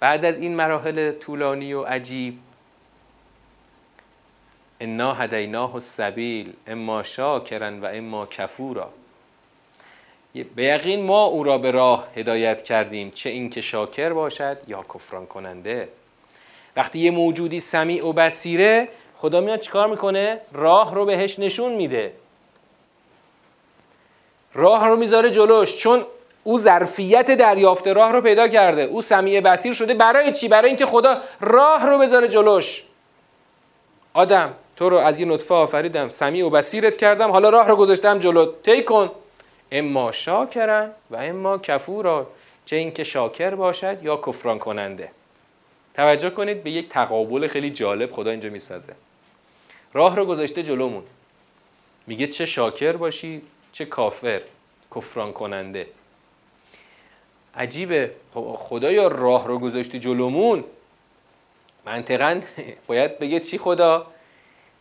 بعد 0.00 0.24
از 0.24 0.38
این 0.38 0.56
مراحل 0.56 1.12
طولانی 1.12 1.72
و 1.72 1.82
عجیب 1.82 2.38
انا 4.80 5.14
هدیناه 5.14 5.74
السبیل 5.74 6.52
اما 6.66 7.02
شاکرن 7.02 7.80
و 7.80 7.88
اما 7.92 8.26
کفورا 8.26 8.88
به 10.54 10.64
یقین 10.64 11.02
ما 11.02 11.24
او 11.24 11.44
را 11.44 11.58
به 11.58 11.70
راه 11.70 12.08
هدایت 12.16 12.62
کردیم 12.62 13.10
چه 13.10 13.30
اینکه 13.30 13.60
شاکر 13.60 14.12
باشد 14.12 14.56
یا 14.66 14.84
کفران 14.94 15.26
کننده 15.26 15.88
وقتی 16.76 16.98
یه 16.98 17.10
موجودی 17.10 17.60
سمیع 17.60 18.06
و 18.06 18.12
بصیره 18.12 18.88
خدا 19.16 19.40
میاد 19.40 19.60
چیکار 19.60 19.88
می‌کنه 19.88 20.40
راه 20.52 20.94
رو 20.94 21.04
بهش 21.04 21.38
نشون 21.38 21.72
میده 21.72 22.12
راه 24.54 24.86
رو 24.86 24.96
می‌ذاره 24.96 25.30
جلوش 25.30 25.76
چون 25.76 26.04
او 26.44 26.58
ظرفیت 26.58 27.30
دریافت 27.30 27.88
راه 27.88 28.12
رو 28.12 28.20
پیدا 28.20 28.48
کرده 28.48 28.82
او 28.82 29.02
سمیع 29.02 29.40
بسیر 29.40 29.72
شده 29.72 29.94
برای 29.94 30.32
چی 30.32 30.48
برای 30.48 30.68
اینکه 30.68 30.86
خدا 30.86 31.16
راه 31.40 31.86
رو 31.86 31.98
بذاره 31.98 32.28
جلوش 32.28 32.82
آدم 34.14 34.54
تو 34.78 34.88
رو 34.88 34.96
از 34.96 35.20
یه 35.20 35.26
نطفه 35.26 35.54
آفریدم. 35.54 36.08
سمیع 36.08 36.46
و 36.46 36.50
بسیرت 36.50 36.96
کردم. 36.96 37.30
حالا 37.30 37.50
راه 37.50 37.68
رو 37.68 37.76
گذاشتم 37.76 38.18
جلو. 38.18 38.52
طی 38.62 38.82
کن. 38.82 39.10
اما 39.72 40.12
شاکرن 40.12 40.90
و 41.10 41.16
اما 41.16 41.58
کفورا. 41.58 42.26
چه 42.66 42.76
اینکه 42.76 43.04
شاکر 43.04 43.54
باشد 43.54 44.02
یا 44.02 44.16
کفران 44.16 44.58
کننده. 44.58 45.10
توجه 45.94 46.30
کنید 46.30 46.62
به 46.62 46.70
یک 46.70 46.88
تقابل 46.88 47.46
خیلی 47.46 47.70
جالب 47.70 48.12
خدا 48.12 48.30
اینجا 48.30 48.50
می‌سازه. 48.50 48.92
راه 49.92 50.16
رو 50.16 50.26
گذاشته 50.26 50.62
جلومون. 50.62 51.02
میگه 52.06 52.26
چه 52.26 52.46
شاکر 52.46 52.92
باشی 52.92 53.42
چه 53.72 53.84
کافر 53.84 54.40
کفران 54.96 55.32
کننده. 55.32 55.86
عجیبه. 57.56 58.10
خب 58.34 58.56
خدا 58.58 58.92
یا 58.92 59.08
راه 59.08 59.46
رو 59.46 59.58
گذاشتی 59.58 59.98
جلومون. 59.98 60.64
منطقا 61.86 62.40
باید 62.88 63.18
بگه 63.18 63.40
چی 63.40 63.58
خدا؟ 63.58 64.06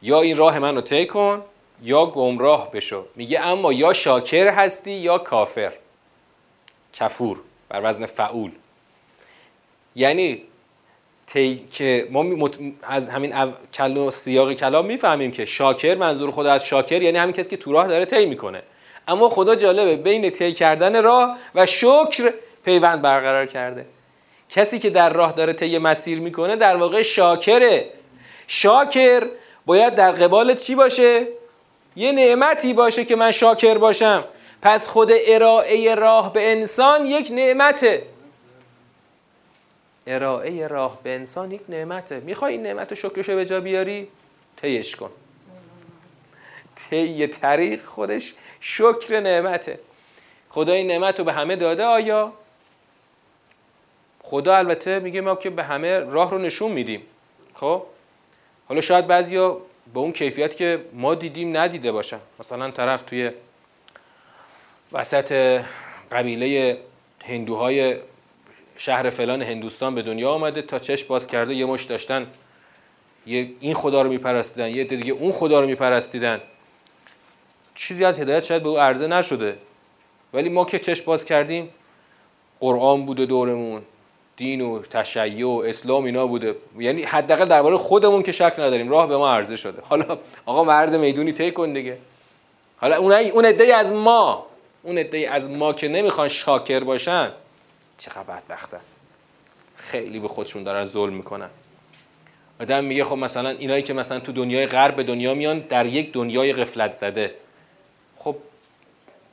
یا 0.02 0.22
این 0.22 0.38
راه 0.38 0.60
من 0.60 0.76
رو 0.76 0.82
طی 0.82 1.06
کن 1.06 1.44
یا 1.84 2.06
گمراه 2.06 2.72
بشو. 2.72 3.06
میگه 3.16 3.40
اما 3.40 3.74
یا 3.74 3.94
شاکر 3.94 4.48
هستی 4.48 4.92
یا 4.92 5.18
کافر. 5.18 5.74
کفور 6.94 7.38
بر 7.70 7.82
وزن 7.84 8.06
فعول. 8.06 8.52
یعنی 9.96 10.42
تی 11.34 11.68
که 11.74 12.08
ما 12.12 12.50
از 12.84 13.10
همین 13.10 13.54
کل 13.74 14.10
سیاق 14.10 14.54
کلام 14.54 14.86
می‌فهمیم 14.86 15.32
که 15.32 15.46
شاکر 15.46 15.96
منظور 15.96 16.32
خدا 16.32 16.52
از 16.52 16.66
شاکر 16.66 17.02
یعنی 17.02 17.18
همین 17.18 17.34
کسی 17.34 17.50
که 17.50 17.58
تو 17.58 17.72
راه 17.72 17.88
داره 17.88 18.06
طی 18.06 18.26
می‌کنه. 18.26 18.64
اما 19.08 19.30
خدا 19.30 19.56
جالبه 19.56 19.96
بین 19.96 20.30
طی 20.30 20.54
کردن 20.54 21.04
راه 21.04 21.38
و 21.56 21.66
شکر 21.66 22.34
پیوند 22.66 23.02
برقرار 23.02 23.46
کرده. 23.46 23.86
کسی 24.50 24.80
که 24.80 24.90
در 24.90 25.10
راه 25.10 25.32
داره 25.32 25.54
طی 25.54 25.78
مسیر 25.78 26.20
می‌کنه 26.20 26.56
در 26.56 26.76
واقع 26.76 27.02
شاکره. 27.02 27.90
شاکر 28.48 29.28
باید 29.68 29.96
در 29.96 30.12
قبال 30.12 30.56
چی 30.56 30.76
باشه؟ 30.76 31.28
یه 31.96 32.12
نعمتی 32.12 32.74
باشه 32.74 33.06
که 33.06 33.16
من 33.16 33.32
شاکر 33.32 33.78
باشم. 33.78 34.24
پس 34.62 34.88
خود 34.88 35.12
ارائه 35.12 35.96
راه 35.96 36.34
به 36.34 36.52
انسان 36.52 37.06
یک 37.06 37.32
نعمته. 37.32 38.04
ارائه 40.08 40.68
راه 40.68 41.00
به 41.04 41.16
انسان 41.16 41.52
یک 41.52 41.62
نعمته. 41.70 42.20
می‌خوای 42.20 42.54
این 42.54 42.64
نعمت 42.64 42.94
شکرشو 42.94 43.36
به 43.36 43.46
جا 43.46 43.60
بیاری؟ 43.60 44.08
تیش 44.62 44.96
کن. 44.96 45.10
طی 46.90 47.28
طریق 47.28 47.86
خودش 47.86 48.34
شکر 48.62 49.20
نعمته. 49.20 49.80
خدا 50.50 50.74
این 50.74 50.88
نعمت 50.88 51.20
رو 51.20 51.26
به 51.26 51.34
همه 51.34 51.56
داده 51.56 51.84
آیا؟ 51.84 52.32
خدا 54.24 54.56
البته 54.56 55.00
میگه 55.00 55.22
ما 55.22 55.36
که 55.36 55.50
به 55.50 55.64
همه 55.64 56.00
راه 56.00 56.32
رو 56.32 56.38
نشون 56.38 56.72
میدیم. 56.72 57.02
خب؟ 57.56 57.84
حالا 58.68 58.82
شاید 58.82 59.08
بعضیا 59.08 59.58
به 59.94 60.00
اون 60.00 60.12
کیفیت 60.12 60.58
که 60.58 60.80
ما 60.94 61.16
دیدیم 61.16 61.58
ندیده 61.58 61.92
باشن. 61.92 62.20
مثلا 62.40 62.72
طرف 62.72 63.02
توی 63.02 63.32
وسط 64.92 65.62
قبیله 66.12 66.78
هندوهای 67.26 67.96
شهر 68.78 69.10
فلان 69.10 69.42
هندوستان 69.42 69.96
به 69.96 70.02
دنیا 70.02 70.32
آمده 70.32 70.62
تا 70.62 70.80
چشم 70.80 71.08
باز 71.08 71.28
کرده 71.28 71.56
یه 71.56 71.66
مش 71.66 71.84
داشتن 71.84 72.28
یه 73.26 73.50
این 73.60 73.74
خدا 73.74 74.02
رو 74.02 74.10
میپرستیدن 74.10 74.70
یه 74.70 74.84
دیگه 74.84 75.14
اون 75.14 75.32
خدا 75.32 75.60
رو 75.60 75.68
میپرستیدن. 75.68 76.42
چیزی 77.76 78.06
از 78.06 78.20
هدایت 78.20 78.44
شاید 78.44 78.64
به 78.64 78.70
او 78.70 78.80
عرضه 78.80 79.08
نشده. 79.08 79.58
ولی 80.34 80.50
ما 80.50 80.66
که 80.66 80.80
چشم 80.80 81.06
باز 81.06 81.26
کردیم 81.26 81.70
قرآن 82.60 83.06
بوده 83.06 83.26
دورمون. 83.26 83.82
دین 84.38 84.62
و 84.62 84.82
تشیع 84.82 85.48
و 85.48 85.64
اسلام 85.66 86.04
اینا 86.04 86.28
بوده. 86.28 86.56
یعنی 86.80 87.04
حداقل 87.04 87.46
درباره 87.46 87.78
خودمون 87.78 88.24
که 88.24 88.32
شک 88.32 88.54
نداریم. 88.58 88.90
راه 88.90 89.08
به 89.08 89.18
ما 89.18 89.32
عرضه 89.32 89.56
شده. 89.56 89.82
حالا 89.82 90.18
آقا 90.46 90.64
مرد 90.64 90.96
می‌دونی 90.96 91.32
طی 91.32 91.52
کن 91.52 91.74
دیگه. 91.74 91.98
حالا 92.78 92.98
اون 92.98 93.12
اون 93.12 93.46
عده 93.46 93.76
از 93.76 93.94
ما. 93.94 94.46
اون 94.84 94.98
عده 94.98 95.30
از 95.32 95.50
ما 95.50 95.74
که 95.74 95.88
نمی‌خوان 95.88 96.28
شاکر 96.28 96.80
باشن. 96.80 97.32
چقدر 97.98 98.24
بدبختن. 98.24 98.80
خیلی 99.76 100.20
به 100.20 100.28
خودشون 100.28 100.64
دارن 100.64 100.86
ظلم 100.86 101.14
می‌کنن. 101.14 101.50
آدم 102.62 102.84
میگه 102.84 103.04
خب 103.04 103.16
مثلا 103.16 103.50
اینایی 103.50 103.84
که 103.84 103.94
مثلا 103.94 104.20
تو 104.20 104.32
دنیای 104.32 104.66
غرب 104.66 104.96
به 104.96 105.04
دنیا 105.04 105.34
میان 105.34 105.60
در 105.60 105.86
یک 105.86 106.14
دنیای 106.14 106.54
غفلت 106.54 106.94
زده. 106.94 107.32
خب 108.18 108.36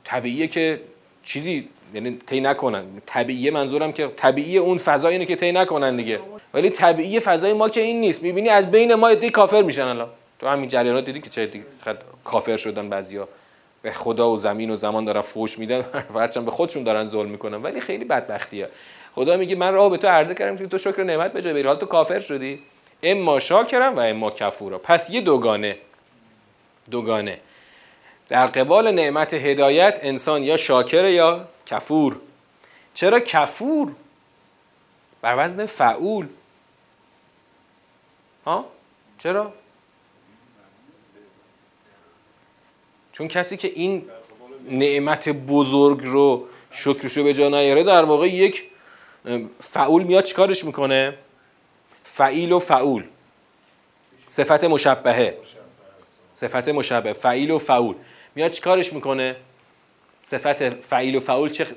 طبیعیه 0.03 0.47
که 0.47 0.79
چیزی 1.23 1.69
یعنی 1.93 2.17
طی 2.27 2.41
نکنن. 2.41 2.83
طبیعیه 3.05 3.51
منظورم 3.51 3.91
که 3.91 4.07
طبیعی 4.15 4.57
اون 4.57 4.77
فضا 4.77 5.07
اینه 5.07 5.25
که 5.25 5.35
طی 5.35 5.51
نکنن 5.51 5.95
دیگه. 5.95 6.19
ولی 6.53 6.69
طبیعی 6.69 7.19
فضای 7.19 7.53
ما 7.53 7.69
که 7.69 7.81
این 7.81 8.01
نیست. 8.01 8.23
می‌بینی 8.23 8.49
از 8.49 8.71
بین 8.71 8.93
ما 8.93 9.13
دی 9.13 9.29
کافر 9.29 9.61
میشن 9.61 9.81
الان. 9.81 10.09
تو 10.39 10.47
همین 10.47 10.69
جریانات 10.69 11.05
دیدی 11.05 11.21
که 11.21 11.29
چه 11.29 11.49
کافر 12.23 12.57
شدن 12.57 12.89
بعضیا. 12.89 13.27
به 13.81 13.91
خدا 13.91 14.31
و 14.31 14.37
زمین 14.37 14.69
و 14.69 14.75
زمان 14.75 15.05
دارن 15.05 15.21
فوش 15.21 15.59
میدن. 15.59 15.85
هرچند 16.15 16.45
به 16.45 16.51
خودشون 16.51 16.83
دارن 16.83 17.05
ظلم 17.05 17.29
می‌کنن. 17.29 17.63
ولی 17.63 17.79
خیلی 17.79 18.05
بدبختیه. 18.05 18.67
خدا 19.15 19.37
میگه 19.37 19.55
من 19.55 19.73
راه 19.73 19.89
به 19.89 19.97
تو 19.97 20.07
عرضه 20.07 20.35
کردم 20.35 20.57
که 20.57 20.67
تو 20.67 20.77
شکر 20.77 21.03
نعمت 21.03 21.33
به 21.33 21.41
جای 21.41 21.53
بری 21.53 21.63
حال 21.63 21.75
تو 21.75 21.85
کافر 21.85 22.19
شدی. 22.19 22.59
اما 23.03 23.39
شاکرم 23.39 23.95
و 23.95 23.99
اما 23.99 24.31
کفورا. 24.31 24.77
پس 24.77 25.09
یه 25.09 25.21
دوگانه. 25.21 25.77
دوگانه. 26.91 27.37
در 28.29 28.47
قبال 28.47 28.91
نعمت 28.91 29.33
هدایت 29.33 29.99
انسان 30.01 30.43
یا 30.43 30.57
شاکر 30.57 31.05
یا 31.05 31.47
کفور. 31.65 32.19
چرا 32.93 33.19
کفور؟ 33.19 33.91
بر 35.21 35.45
وزن 35.45 35.65
فعول. 35.65 36.27
ها؟ 38.45 38.65
چرا؟ 39.19 39.53
چون 43.13 43.27
کسی 43.27 43.57
که 43.57 43.67
این 43.67 44.09
نعمت 44.69 45.29
بزرگ 45.29 46.01
رو 46.03 46.47
شکرشو 46.71 47.23
به 47.23 47.33
جا 47.33 47.49
نیاره 47.49 47.83
در 47.83 48.03
واقع 48.03 48.27
یک 48.27 48.63
فعول 49.61 50.03
میاد 50.03 50.23
چیکارش 50.23 50.65
می‌کنه؟ 50.65 51.17
فعیل 52.03 52.51
و 52.51 52.59
فعول. 52.59 53.03
صفت 54.27 54.63
مشبهه. 54.63 55.37
صفت 56.33 56.67
مشبه 56.67 57.13
فعیل 57.13 57.51
و 57.51 57.57
فعول. 57.57 57.95
میاد 58.35 58.51
چیکارش 58.51 58.93
می‌کنه؟ 58.93 59.35
صفت 60.27 60.69
فعیل 60.69 61.15
و 61.15 61.19
فعول 61.19 61.49
چه 61.49 61.67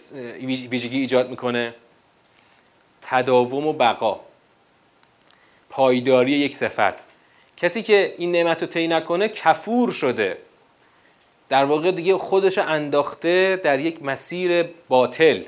ویژگی 0.70 0.98
ایجاد 0.98 1.30
می‌کنه؟ 1.30 1.74
تداوم 3.02 3.66
و 3.66 3.72
بقا. 3.72 4.20
پایداری 5.70 6.32
یک 6.32 6.54
صفت. 6.54 6.94
کسی 7.56 7.82
که 7.82 8.14
این 8.18 8.32
نعمت 8.32 8.62
رو 8.62 8.68
طی 8.68 8.88
نکنه 8.88 9.28
کفور 9.28 9.90
شده. 9.92 10.38
در 11.48 11.64
واقع 11.64 11.90
دیگه 11.90 12.18
خودش 12.18 12.58
انداخته 12.58 13.60
در 13.64 13.80
یک 13.80 14.02
مسیر 14.02 14.62
باطل. 14.88 15.42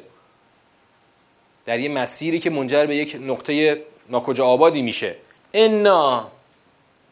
در 1.66 1.78
یک 1.78 1.90
مسیری 1.90 2.40
که 2.40 2.50
منجر 2.50 2.87
به 2.87 2.97
یک 2.97 3.16
نقطه 3.21 3.83
ناکجا 4.09 4.47
آبادی 4.47 4.83
میشه. 4.83 5.16
انا 5.54 6.28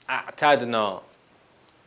اعتدنا. 0.09 1.03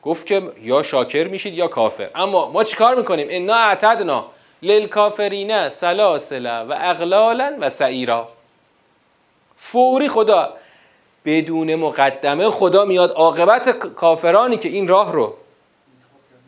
گفت 0.03 0.25
که 0.25 0.51
یا 0.61 0.83
شاکر 0.83 1.27
میشید 1.27 1.53
یا 1.53 1.67
کافر. 1.67 2.09
اما 2.15 2.51
ما 2.51 2.63
چیکار 2.63 2.95
می‌کنیم؟ 2.95 3.27
انا 3.29 3.55
اعتدنا 3.55 4.25
للکافرین 4.61 5.69
سلاسل 5.69 6.45
و 6.45 6.75
اغلالا 6.77 7.57
و 7.59 7.69
سعیرا. 7.69 8.29
فوری 9.55 10.09
خدا 10.09 10.53
بدون 11.25 11.75
مقدمه 11.75 12.49
خدا 12.49 12.85
میاد 12.85 13.11
عاقبت 13.11 13.69
کافرانی 13.69 14.57
که 14.57 14.69
این 14.69 14.87
راه 14.87 15.11
رو 15.11 15.33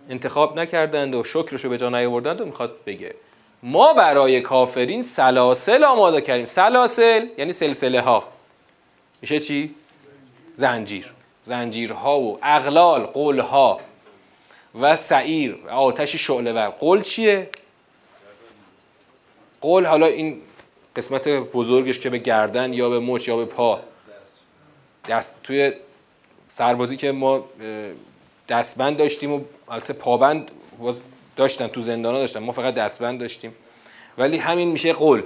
انتخاب 0.09 0.59
نکردند 0.59 1.15
و 1.15 1.23
شکرشو 1.23 1.69
به 1.69 1.77
جا 1.77 1.89
نیاوردند 1.89 2.41
و 2.41 2.45
می‌خواد 2.45 2.71
بگه. 2.85 3.15
ما 3.63 3.93
برای 3.93 4.41
کافرین 4.41 5.01
سلاسل 5.01 5.83
آماده 5.83 6.21
کردیم. 6.21 6.45
سلاسل 6.45 7.27
یعنی 7.37 7.53
سلسله 7.53 8.01
ها 8.01 8.23
میشه 9.21 9.39
چی؟ 9.39 9.75
زنجیر. 10.55 11.13
زنجیرها 11.43 12.19
و 12.19 12.39
اغلال 12.43 13.05
قلها 13.05 13.79
و 14.81 14.95
سعیر 14.95 15.57
آتش 15.71 16.15
شعله 16.15 16.53
ور 16.53 16.69
قل 16.69 17.01
چیه؟ 17.01 17.49
قل 19.61 19.85
حالا 19.85 20.05
این 20.05 20.41
قسمت 20.95 21.27
بزرگش 21.27 21.99
که 21.99 22.09
به 22.09 22.17
گردن 22.17 22.73
یا 22.73 22.89
به 22.89 22.99
مچ 22.99 23.27
یا 23.27 23.37
به 23.37 23.45
پا. 23.45 23.79
دست. 25.09 25.35
توی 25.43 25.73
سربازی 26.49 26.97
که 26.97 27.11
ما 27.11 27.45
دستبند 28.49 28.97
داشتیم 28.97 29.33
و 29.33 29.41
البته 29.69 29.93
پابند 29.93 30.51
داشتن 31.35 31.67
تو 31.67 31.81
زندان 31.81 32.13
داشتن. 32.13 32.39
ما 32.39 32.51
فقط 32.51 32.73
دستبند 32.73 33.19
داشتیم. 33.19 33.55
ولی 34.17 34.37
همین 34.37 34.71
میشه 34.71 34.93
قل. 34.93 35.21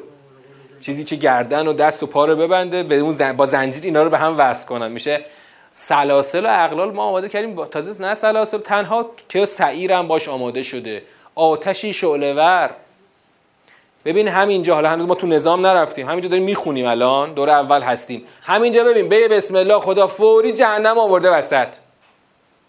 چیزی 0.82 1.04
که 1.04 1.16
گردن 1.16 1.68
و 1.68 1.74
دست 1.74 2.04
و 2.04 2.06
پا 2.06 2.26
رو 2.26 2.36
ببنده 2.36 2.84
به 2.84 2.96
اون 2.96 3.34
با 3.34 3.46
زنجیر 3.46 3.84
اینا 3.84 4.04
رو 4.04 4.10
به 4.10 4.18
هم 4.18 4.36
وصل 4.38 4.66
کنن. 4.66 4.92
میشه 4.92 5.26
سلاسل 5.80 6.46
و 6.46 6.50
اقلال 6.52 6.92
ما 6.92 7.04
آماده 7.04 7.30
کردیم 7.30 7.66
تازه 7.66 8.04
نه 8.04 8.14
سلاسل 8.14 8.58
تنها 8.58 9.10
که 9.30 9.46
سعیر 9.46 9.94
هم 9.94 10.08
باش 10.08 10.28
آماده 10.30 10.64
شده. 10.64 11.04
آتشی 11.36 11.94
شعله 11.94 12.34
ور. 12.34 12.70
ببین 14.06 14.28
همینجا 14.28 14.76
حالا 14.76 14.90
هنوز 14.90 15.06
ما 15.06 15.16
تو 15.16 15.28
نظام 15.28 15.66
نرفتیم. 15.66 16.10
همینجا 16.10 16.30
داریم 16.30 16.46
می‌خونیم 16.46 16.88
الان. 16.88 17.34
دور 17.34 17.50
اول 17.50 17.82
هستیم. 17.82 18.24
همینجا 18.42 18.84
ببین 18.84 19.10
به 19.10 19.28
بسم 19.28 19.56
الله 19.56 19.80
خدا 19.80 20.08
فوری 20.08 20.52
جهنم 20.52 20.98
آورده 20.98 21.30
وسط. 21.30 21.68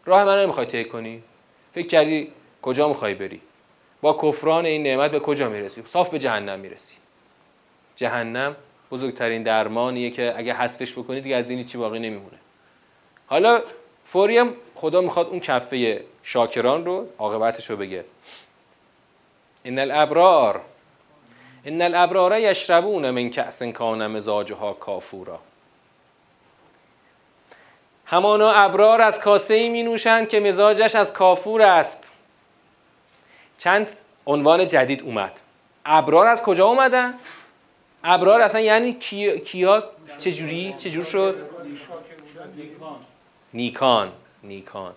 راه 0.07 0.25
من 0.25 0.43
نمی‌خوای 0.43 0.67
طی 0.67 0.85
کنی؟ 0.85 1.23
فکر 1.75 1.87
کردی 1.87 2.33
کجا 2.63 2.89
می‌خوای 2.89 3.15
بری؟ 3.15 3.41
با 4.01 4.19
کفران 4.23 4.67
این 4.67 4.83
نعمت 4.83 5.11
به 5.11 5.21
کجا 5.21 5.49
می‌رسی؟ 5.49 5.83
صاف 5.87 6.11
به 6.11 6.19
جهنم 6.19 6.59
می‌رسی. 6.59 6.95
جهنم 7.97 8.57
بزرگترین 8.91 9.43
درمانیه 9.43 10.11
که 10.11 10.35
اگه 10.37 10.55
حذفش 10.55 10.93
بکنی 10.93 11.21
دیگه 11.21 11.37
از 11.37 11.47
دینی 11.47 11.65
چی 11.65 11.79
باقی 11.79 11.99
نمیمونه. 11.99 12.38
حالا 13.29 13.63
فوری 14.05 14.39
هم 14.39 14.55
خدا 14.75 15.01
می‌خواد 15.01 15.27
اون 15.27 15.41
کفه 15.41 16.05
شاکران 16.23 16.85
رو 16.85 17.09
عاقبتش 17.19 17.71
رو 17.71 17.77
بگه. 17.77 18.05
ان 19.65 19.79
الابرار 19.79 20.61
ان 21.65 21.83
الابرار 21.83 22.39
یشربون 22.39 23.11
من 23.11 23.31
کأس 23.31 23.63
کان 23.63 24.07
مزاجها 24.07 24.73
کافورا. 24.73 25.39
همانا 28.07 28.53
ابرار 28.53 29.01
از 29.01 29.21
کاسه 29.21 29.55
ای 29.55 29.69
می 29.69 29.83
نوشند 29.83 30.29
که 30.29 30.41
مزاجش 30.41 30.95
از 30.95 31.13
کافور 31.13 31.63
است. 31.63 32.11
چند 33.59 33.89
عنوان 34.27 34.67
جدید 34.67 35.03
اومد. 35.03 35.41
ابرار 35.87 36.27
از 36.27 36.43
کجا 36.43 36.67
اومدن؟ 36.67 37.15
ابرار 38.05 38.41
اصلا 38.41 38.61
یعنی 38.61 38.93
کیا 39.45 39.85
چجوری 40.19 40.75
چجور 40.79 41.05
شد؟ 41.05 41.49
نیکان 43.55 44.13
نیکان. 44.43 44.93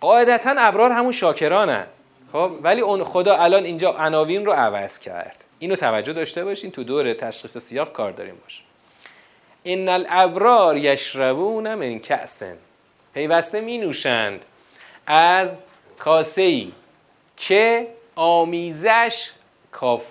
قاعدتا 0.00 0.54
ابرار 0.58 0.92
همون 0.92 1.12
شاکرانن. 1.12 1.86
خب 2.32 2.52
ولی 2.62 2.80
اون 2.80 3.04
خدا 3.04 3.36
الان 3.36 3.64
اینجا 3.64 3.92
عناوین 3.92 4.46
رو 4.46 4.52
عوض 4.52 4.98
کرد. 4.98 5.44
اینو 5.58 5.76
توجه 5.76 6.12
داشته 6.12 6.44
باشین 6.44 6.70
تو 6.70 6.84
دور 6.84 7.14
تشخیص 7.14 7.58
سیاق 7.58 7.92
کار 7.92 8.12
داریم 8.12 8.34
باش. 8.42 8.62
ان 9.64 9.88
الابرار 9.88 10.76
یشربون 10.76 11.74
من 11.74 11.98
کأسن. 11.98 12.56
پیوسته 13.14 13.60
می 13.60 13.78
نوشند 13.78 14.44
از 15.06 15.56
کاسه 15.98 16.42
ای 16.42 16.72
که 17.36 17.86
آمیزش 18.14 19.30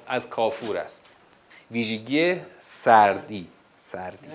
از 0.08 0.30
کافور 0.30 0.78
است. 0.78 1.04
ویژگی 1.72 2.36
سردی 2.60 3.48
سردی. 3.78 4.28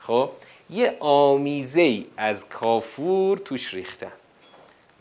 خب 0.00 0.30
یه 0.70 0.96
آمیزه 1.00 1.80
ای 1.80 2.06
از 2.16 2.48
کافور 2.48 3.38
توش 3.38 3.74
ریختن 3.74 4.12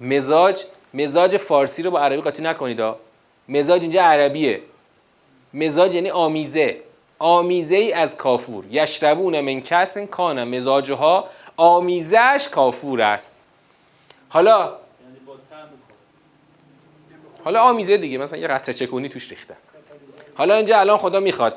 مزاج 0.02 0.63
مزاج 0.93 1.38
فارسی 1.38 1.84
رو 1.84 1.91
با 1.91 1.99
عربی 1.99 2.21
قاطی 2.21 2.41
نکنید 2.41 2.82
مزاج 3.49 3.82
اینجا 3.82 4.04
عربیه. 4.04 4.62
مزاج 5.54 5.95
یعنی 5.95 6.10
آمیزه. 6.10 6.78
آمیزه 7.19 7.76
ای 7.76 7.93
از 7.93 8.17
کافور. 8.17 8.65
یشربون 8.71 9.41
من 9.41 9.62
کس 9.62 9.97
کان. 9.97 10.43
مزاجها 10.43 11.30
آمیزش 11.58 12.47
کافور 12.52 13.02
است. 13.02 13.36
حالا 14.30 14.71
حالا 17.43 17.62
آمیزه 17.62 17.97
دیگه. 17.97 18.17
مثلا 18.17 18.39
یه 18.39 18.47
قطره 18.47 18.73
چکونی 18.73 19.10
توش 19.10 19.30
ریختن 19.30 19.56
حالا 20.36 20.56
اینجا 20.56 20.80
الان 20.80 20.97
خدا 20.97 21.19
می‌خواد 21.19 21.56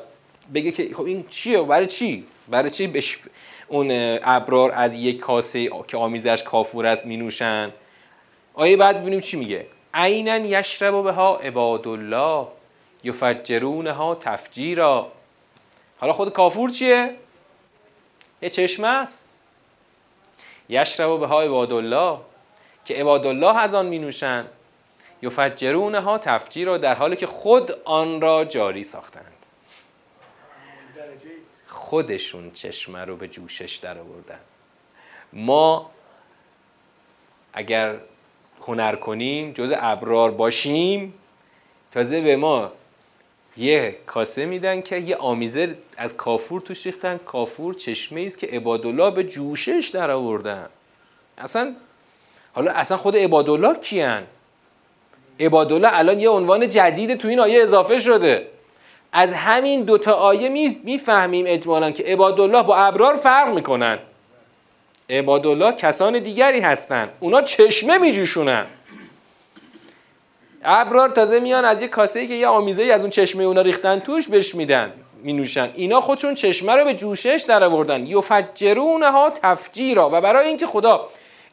بگه 0.53 0.71
که 0.71 0.89
خب 0.95 1.05
این 1.05 1.25
چیه 1.29 1.61
برای 1.61 1.87
چی؟ 1.87 2.25
برای 2.49 2.69
چی 2.69 2.87
بش 2.87 3.19
اون 3.67 3.87
ابرار 4.23 4.71
از 4.71 4.95
یک 4.95 5.19
کاسه 5.19 5.69
که 5.87 5.97
آمیزش 5.97 6.43
کافور 6.43 6.85
است 6.85 7.05
می 7.05 7.17
نوشن 7.17 7.71
آیه 8.53 8.77
بعد 8.77 9.01
ببینیم 9.01 9.19
چی 9.19 9.37
میگه. 9.37 9.65
عینا 9.93 10.37
یشرب 10.37 11.03
بها 11.03 11.37
عباد 11.37 11.87
الله 11.87 12.47
یفجرونها 13.03 14.15
تفجیرا. 14.15 15.11
حالا 15.99 16.13
خود 16.13 16.33
کافور 16.33 16.69
چیه؟ 16.69 17.09
یه 18.41 18.49
چشمه 18.49 18.87
است. 18.87 19.27
یشرب 20.69 21.19
بها 21.19 21.41
عباد 21.41 21.71
الله 21.71 22.17
که 22.85 22.93
عباد 22.93 23.25
الله 23.25 23.57
از 23.57 23.73
آن 23.73 23.85
می 23.85 23.99
نوشن 23.99 24.45
یفجرونها 25.21 26.17
تفجیرا 26.17 26.77
در 26.77 26.95
حالی 26.95 27.15
که 27.15 27.27
خود 27.27 27.71
آن 27.85 28.21
را 28.21 28.45
جاری 28.45 28.83
ساختند. 28.83 29.36
خودشون 31.89 32.51
چشمه 32.53 33.05
رو 33.05 33.15
به 33.15 33.27
جوشش 33.27 33.75
در 33.75 33.97
آوردن 33.97 34.39
ما 35.33 35.91
اگر 37.53 37.95
هنر 38.61 38.95
کنیم 38.95 39.51
جز 39.51 39.73
ابرار 39.75 40.31
باشیم 40.31 41.13
تازه 41.91 42.21
به 42.21 42.35
ما 42.35 42.71
یه 43.57 43.95
کاسه 44.05 44.45
میدن 44.45 44.81
که 44.81 44.97
یه 44.97 45.15
آمیزه 45.15 45.77
از 45.97 46.17
کافور 46.17 46.61
توش 46.61 46.85
ریختن. 46.85 47.17
کافور 47.17 47.73
چشمه 47.73 48.21
است 48.21 48.37
که 48.37 48.47
عبادالله 48.47 49.11
به 49.11 49.23
جوشش 49.23 49.89
در 49.93 50.11
آوردن 50.11 50.69
اصلا 51.37 51.75
حالا 52.53 52.71
اصلا 52.71 52.97
خود 52.97 53.17
عبادالله 53.17 53.79
کیان؟ 53.79 54.23
عبادالله 55.39 55.89
الان 55.91 56.19
یه 56.19 56.29
عنوان 56.29 56.67
جدید 56.67 57.15
تو 57.15 57.27
این 57.27 57.39
آیه 57.39 57.63
اضافه 57.63 57.99
شده. 57.99 58.56
از 59.11 59.33
همین 59.33 59.83
دوتا 59.83 60.13
آیه 60.13 60.49
می‌فهمیم 60.83 61.45
اجمالا 61.47 61.91
که 61.91 62.03
عبادالله 62.03 62.63
با 62.63 62.75
ابرار 62.75 63.15
فرق 63.15 63.53
می‌کنن. 63.53 63.99
عبادالله 65.09 65.71
کسان 65.71 66.19
دیگری 66.19 66.59
هستن. 66.59 67.09
اونا 67.19 67.41
چشمه 67.41 67.97
میجوشونن. 67.97 68.65
ابرار 70.63 71.09
تازه 71.09 71.39
میان 71.39 71.65
از 71.65 71.81
یه 71.81 71.87
کاسه 71.87 72.27
که 72.27 72.33
یه 72.33 72.47
آمیزه 72.47 72.83
ای 72.83 72.91
از 72.91 73.01
اون 73.01 73.09
چشمه 73.09 73.43
اونا 73.43 73.61
ریختن 73.61 73.99
توش 73.99 74.27
بش 74.27 74.55
میدن 74.55 74.93
مینوشن. 75.23 75.69
اینا 75.75 76.01
خودشون 76.01 76.33
چشمه 76.33 76.75
رو 76.75 76.85
به 76.85 76.93
جوشش 76.93 77.45
در 77.47 77.63
آوردن 77.63 78.05
یفجرونها 78.05 79.29
تفجیرا. 79.29 80.09
و 80.13 80.21
برای 80.21 80.47
اینکه 80.47 80.67
خدا 80.67 81.07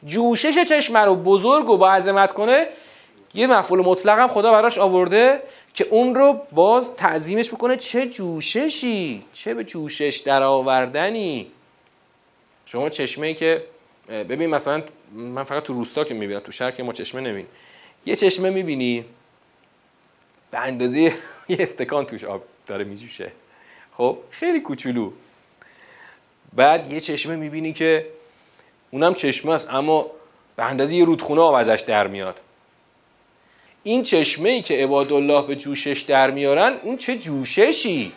جوشش 0.05 0.63
چشمه 0.63 0.99
رو 0.99 1.15
بزرگ 1.15 1.69
و 1.69 1.77
با 1.77 1.91
عظمت 1.91 2.31
کنه 2.31 2.67
یه 3.33 3.47
مفعول 3.47 3.79
مطلق 3.79 4.19
هم 4.19 4.27
خدا 4.27 4.51
براش 4.51 4.77
آورده. 4.77 5.41
که 5.75 5.87
اون 5.89 6.15
رو 6.15 6.41
باز 6.51 6.95
تعظیمش 6.97 7.49
بکنه 7.49 7.77
چه 7.77 8.09
جوششی 8.09 9.23
چه 9.33 9.53
به 9.53 9.63
جوشش 9.63 10.21
در 10.25 10.43
آوردنی 10.43 11.51
شما 12.65 12.89
چشمه 12.89 13.33
که 13.33 13.63
ببین 14.09 14.49
مثلا 14.49 14.83
من 15.11 15.43
فقط 15.43 15.63
تو 15.63 15.73
روستا 15.73 16.03
که 16.03 16.13
می‌بینم 16.13 16.39
تو 16.39 16.51
شهر 16.51 16.71
که 16.71 16.83
ما 16.83 16.93
چشمه 16.93 17.21
نمی‌بینیم. 17.21 17.47
یه 18.05 18.15
چشمه 18.15 18.49
می‌بینی 18.49 19.05
به 20.51 20.59
اندازه 20.59 20.99
یه 21.49 21.57
استکان 21.59 22.05
توش 22.05 22.23
آب 22.23 22.43
داره 22.67 22.83
میجوشه. 22.83 23.31
خب 23.93 24.17
خیلی 24.31 24.59
کوچولو. 24.59 25.11
بعد 26.53 26.93
یه 26.93 26.99
چشمه 26.99 27.35
می‌بینی 27.35 27.73
که 27.73 28.05
اونم 28.91 29.13
چشمه 29.13 29.53
است 29.53 29.69
اما 29.69 30.05
به 30.55 30.63
اندازه 30.63 30.95
یه 30.95 31.05
رودخونه 31.05 31.41
آب 31.41 31.53
ازش 31.53 31.83
در 31.87 32.07
میاد. 32.07 32.39
این 33.87 34.03
چشمه 34.03 34.49
ای 34.49 34.61
که 34.61 34.73
عباد 34.83 35.13
الله 35.13 35.41
به 35.41 35.55
جوشش 35.55 36.01
در 36.01 36.31
میارن 36.31 36.73
اون 36.83 36.97
چه 36.97 37.17
جوششی؟ 37.17 38.11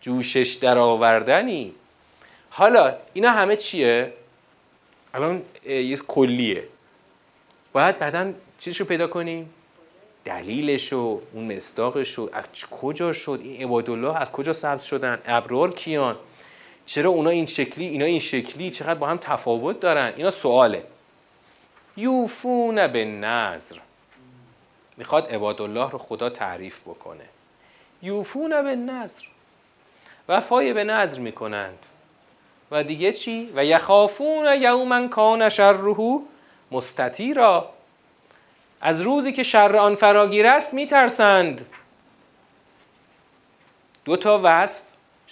جوشش 0.00 0.58
در 0.60 0.78
آوردنی 0.78 1.72
حالا 2.50 2.94
اینا 3.12 3.30
همه 3.30 3.56
چیه؟ 3.56 4.12
الان 5.14 5.42
یه 5.66 5.96
کلیه. 5.96 6.64
باید 7.72 7.98
بعدا 7.98 8.32
چیزشو 8.58 8.84
پیدا 8.84 9.06
کنیم 9.06 9.50
دلیلشو 10.24 11.20
اون 11.32 11.56
مصداقشو. 11.56 12.30
از 12.32 12.44
کجا 12.70 13.12
شد؟ 13.12 13.40
این 13.42 13.62
عباد 13.62 13.90
الله 13.90 14.16
از 14.16 14.32
کجا 14.32 14.52
سبز 14.52 14.82
شدن؟ 14.82 15.18
ابرار 15.26 15.74
کیان؟ 15.74 16.16
چرا 16.86 17.10
اونا 17.10 17.30
این 17.30 17.46
شکلی 17.46 17.86
اینا 17.86 18.04
این 18.04 18.20
شکلی؟ 18.20 18.70
چقدر 18.70 18.94
با 18.94 19.06
هم 19.06 19.16
تفاوت 19.16 19.80
دارن؟ 19.80 20.12
اینا 20.16 20.30
سواله. 20.30 20.82
یوفون 21.96 22.86
به 22.86 23.04
نظر 23.04 23.76
می‌خواد 24.98 25.34
عباد 25.34 25.62
الله 25.62 25.90
رو 25.90 25.98
خدا 25.98 26.30
تعریف 26.30 26.82
بکنه. 26.82 27.24
یوفون 28.02 28.62
به 28.62 28.76
نظر 28.76 29.22
وفای 30.28 30.72
به 30.72 30.84
نظر 30.84 31.18
می‌کنند. 31.18 31.78
و 32.70 32.84
دیگه 32.84 33.12
چی؟ 33.12 33.52
و 33.54 33.64
یخافون 33.64 34.62
یوما 34.62 35.08
کان 35.08 35.48
شره 35.48 36.18
مستطیرا. 36.70 37.68
از 38.80 39.00
روزی 39.00 39.32
که 39.32 39.42
شر 39.42 39.76
آن 39.76 39.94
فراگیر 39.94 40.46
است 40.46 40.74
میترسند. 40.74 41.66
دو 44.04 44.16
تا 44.16 44.40
وصف 44.42 44.82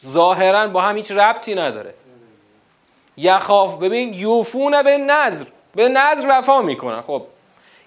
ظاهرا 0.06 0.66
با 0.66 0.82
هم 0.82 0.96
هیچ 0.96 1.10
ربطی 1.12 1.54
نداره. 1.54 1.94
یخاف 3.16 3.78
ببین 3.78 4.14
یوفون 4.14 4.82
به 4.82 4.98
نظر 4.98 5.44
به 5.74 5.88
نظر 5.88 6.26
وفا 6.30 6.62
می‌کنن. 6.62 7.00
خب 7.00 7.26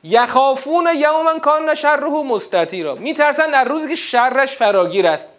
یخافون 0.04 0.90
یوما 0.96 1.40
کان 1.40 1.76
شره 1.76 2.10
مستطیرا. 2.10 2.96
میترسن 2.96 3.52
در 3.52 3.64
روزی 3.64 3.88
که 3.88 3.96
شرش 3.96 4.52
فراگیر 4.52 5.08
است. 5.08 5.30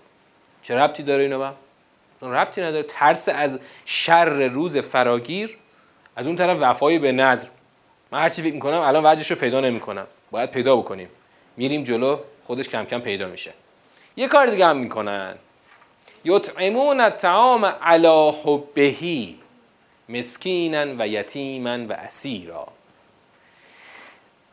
چه 0.62 0.74
ربطی 0.74 1.02
داره 1.02 1.22
اینو 1.22 1.38
با 1.38 1.52
ربطی 2.32 2.60
نداره. 2.60 2.82
ترس 2.82 3.28
از 3.28 3.60
شر 3.84 4.48
روز 4.48 4.76
فراگیر 4.76 5.58
از 6.16 6.26
اون 6.26 6.36
طرف 6.36 6.56
وفایی 6.60 6.98
به 6.98 7.12
نظر. 7.12 7.46
من 8.10 8.20
هرچی 8.20 8.42
فکر 8.42 8.54
می‌کنم 8.54 8.80
الان 8.80 9.06
وجهش 9.06 9.30
رو 9.30 9.36
پیدا 9.36 9.60
نمی‌کنم. 9.60 10.06
باید 10.30 10.50
پیدا 10.50 10.76
بکنیم. 10.76 11.08
میریم 11.56 11.84
جلو 11.84 12.18
خودش 12.44 12.68
کم 12.68 12.84
کم 12.84 13.00
پیدا 13.00 13.26
میشه. 13.26 13.52
یه 14.16 14.28
کار 14.28 14.46
دیگه 14.46 14.66
هم 14.66 14.76
می‌کنن. 14.76 15.34
یطعمون 16.24 17.00
الطعام 17.00 17.64
علی 17.64 18.32
حبهی 18.44 19.38
مسکینا 20.08 20.86
و 20.98 21.08
یتیما 21.08 21.86
و 21.88 21.92
اسیرا. 21.92 22.68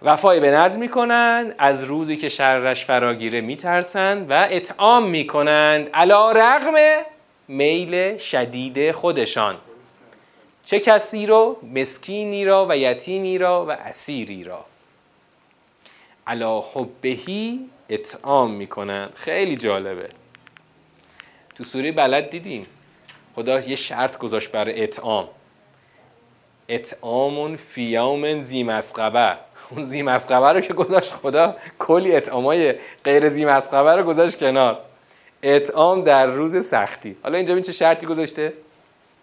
وفای 0.02 0.40
به 0.40 0.52
نظر 0.52 0.78
می‌کنند 0.78 1.56
از 1.58 1.84
روزی 1.84 2.18
که 2.18 2.30
شرش 2.30 2.86
فراگیره 2.86 3.42
میترسند 3.42 4.32
و 4.32 4.48
اطعام 4.50 5.10
می‌کنند. 5.10 5.90
علا 5.94 6.32
رغم 6.32 7.04
میل 7.48 8.18
شدید 8.18 8.92
خودشان. 8.92 9.58
چه 10.66 10.80
کسی 10.80 11.26
رو؟ 11.26 11.58
مسکینی 11.76 12.46
را 12.46 12.66
و 12.70 12.78
یتیمی 12.78 13.38
را 13.38 13.66
و 13.66 13.72
اسیری 13.72 14.44
را. 14.44 14.66
علا 16.28 16.62
حبهی 16.62 17.60
اطعام 17.90 18.52
می‌کنند. 18.52 19.14
خیلی 19.16 19.58
جالبه. 19.58 20.10
تو 21.56 21.64
سوره 21.64 21.92
بلد 21.92 22.30
دیدیم. 22.30 22.66
خدا 23.36 23.60
یه 23.60 23.76
شرط 23.76 24.18
گذاشت 24.18 24.52
برای 24.52 24.84
اطعام. 24.84 25.28
اطعامون 26.70 27.56
فی 27.56 27.84
یوم 27.84 28.40
ذی 28.40 28.64
مسقبه 28.64 29.38
اون 29.70 29.82
ذی 29.82 30.02
مسقبه 30.02 30.54
رو 30.54 30.62
که 30.62 30.74
گذاشت 30.74 31.14
خدا 31.14 31.56
کلی 31.80 32.16
اطعامای 32.16 32.76
غیر 33.04 33.30
ذی 33.30 33.46
مسقبه 33.46 33.96
رو 33.96 34.04
گذاشت 34.04 34.40
کنار. 34.40 34.80
اطعام 35.44 36.04
در 36.04 36.26
روز 36.26 36.66
سختی. 36.66 37.18
حالا 37.24 37.38
اینجا 37.38 37.54
این 37.54 37.64
چه 37.64 37.72
شرطی 37.72 38.06
گذاشته؟ 38.06 38.54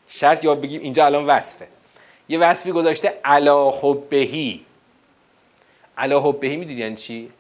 شرط 0.09 0.45
یا 0.45 0.55
بگیم 0.55 0.81
اینجا 0.81 1.07
الان 1.07 1.27
وصفه. 1.27 1.67
یه 2.29 2.39
وصفی 2.39 2.73
گذاشته 2.73 3.09
علا 3.25 3.71
حبهی. 3.71 4.65
علا 5.99 6.21
حبهی 6.21 6.57
می‌دید 6.57 6.79
یعنی 6.79 6.97
چی؟ 6.97 7.31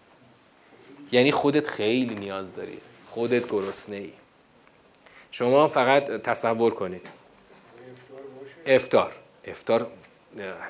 یعنی 1.12 1.32
خودت 1.32 1.66
خیلی 1.66 2.14
نیاز 2.14 2.54
داری. 2.54 2.78
خودت 3.10 3.48
گرسنه 3.48 3.96
ای 3.96 4.12
شما 5.30 5.68
فقط 5.68 6.04
تصور 6.04 6.74
کنید. 6.74 7.06
افتار 8.66 9.12
افتار 9.44 9.86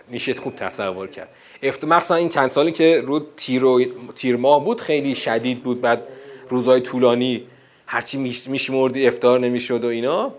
میشه 0.09 0.35
خوب 0.35 0.57
تصور 0.57 1.09
کرد. 1.09 1.29
افتار 1.65 1.91
مخصوصا 1.91 2.15
این 2.15 2.29
چند 2.29 2.47
سالی 2.47 2.73
که 2.73 3.03
رو 3.07 3.27
تیر, 3.37 3.65
و 3.65 3.85
تیر 4.15 4.37
ماه 4.37 4.65
بود 4.65 4.81
خیلی 4.81 5.15
شدید 5.15 5.63
بود. 5.63 5.81
بعد 5.81 6.03
روزهای 6.49 6.81
طولانی 6.81 7.43
هرچی 7.87 8.19
میشمردی 8.47 9.07
افتار 9.07 9.41
نمی‌شد 9.41 9.85
و 9.85 9.89
اینا. 9.89 10.33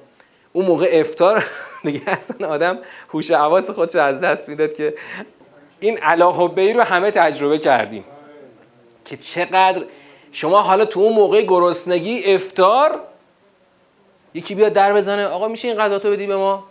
اون 0.54 0.66
موقع 0.66 0.90
افتار 0.92 1.46
دیگه 1.86 2.02
اصلا 2.08 2.48
آدم 2.48 2.80
هوش 3.14 3.32
حواس 3.32 3.70
خودش 3.70 3.96
از 3.96 4.22
دست 4.22 4.50
می‌داد 4.50 4.74
که 4.74 4.94
این 5.80 5.98
علاهبه 5.98 6.74
رو 6.74 6.82
همه 6.82 7.12
تجربه 7.12 7.58
کردیم. 7.58 8.04
که 9.06 9.18
چقدر 9.18 9.84
شما 10.32 10.62
حالا 10.62 10.86
تو 10.86 11.00
اون 11.00 11.14
موقع 11.14 11.42
گرسنگی 11.42 12.24
افتار 12.26 13.00
یکی 14.34 14.56
بیاد 14.56 14.74
در 14.74 14.94
بزنه. 14.94 15.26
آقا 15.26 15.48
میشه 15.48 15.68
این 15.68 15.78
غذا 15.78 16.00
تو 16.00 16.12
بدی 16.12 16.28
به 16.28 16.36
ما؟ 16.36 16.64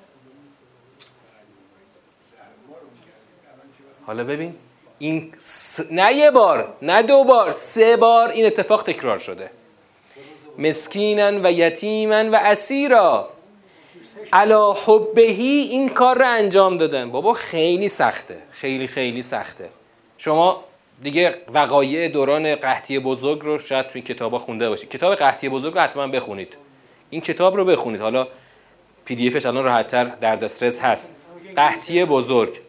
حالا 4.07 4.25
ببین 4.25 4.55
این 4.99 5.33
نه 5.91 6.15
یه 6.15 6.31
بار 6.31 6.69
نه 6.83 7.03
دو 7.03 7.25
بار 7.25 7.53
سه 7.53 7.97
بار 7.97 8.29
این 8.29 8.47
اتفاق 8.47 8.83
تکرار 8.83 9.19
شده. 9.19 9.51
مسکینا 10.59 11.41
و 11.43 11.53
یتیما 11.53 12.31
و 12.31 12.37
اسیرا. 12.37 13.29
علا 14.33 14.73
حبهی 14.73 15.69
این 15.71 15.89
کار 15.89 16.19
رو 16.19 16.29
انجام 16.29 16.77
دادن. 16.79 17.11
بابا 17.11 17.33
خیلی 17.33 17.89
سخته 17.89 18.37
خیلی 18.53 18.87
خیلی 18.87 19.23
سخته. 19.23 19.69
شما 20.19 20.65
دیگه 21.03 21.35
وقایع 21.55 22.09
دوران 22.09 22.55
قحطی 22.55 22.99
بزرگ 22.99 23.41
رو 23.43 23.59
شاید 23.59 23.89
توی 23.89 24.03
کتابا 24.03 24.39
خونده 24.39 24.69
باشید. 24.69 24.89
کتاب 24.91 25.15
قحطی 25.15 25.49
بزرگ 25.49 25.75
رو 25.75 25.81
حتما 25.81 26.07
بخونید. 26.07 26.53
این 27.11 27.21
کتاب 27.21 27.57
رو 27.57 27.65
بخونید. 27.65 28.01
حالا 28.01 28.27
پی 29.05 29.15
دی 29.15 29.29
افش 29.29 29.47
الان 29.47 29.65
راحتتر 29.65 30.05
در 30.05 30.37
دسترس 30.37 30.81
هست. 30.81 31.11
قحطی 31.57 32.05
بزرگ. 32.05 32.64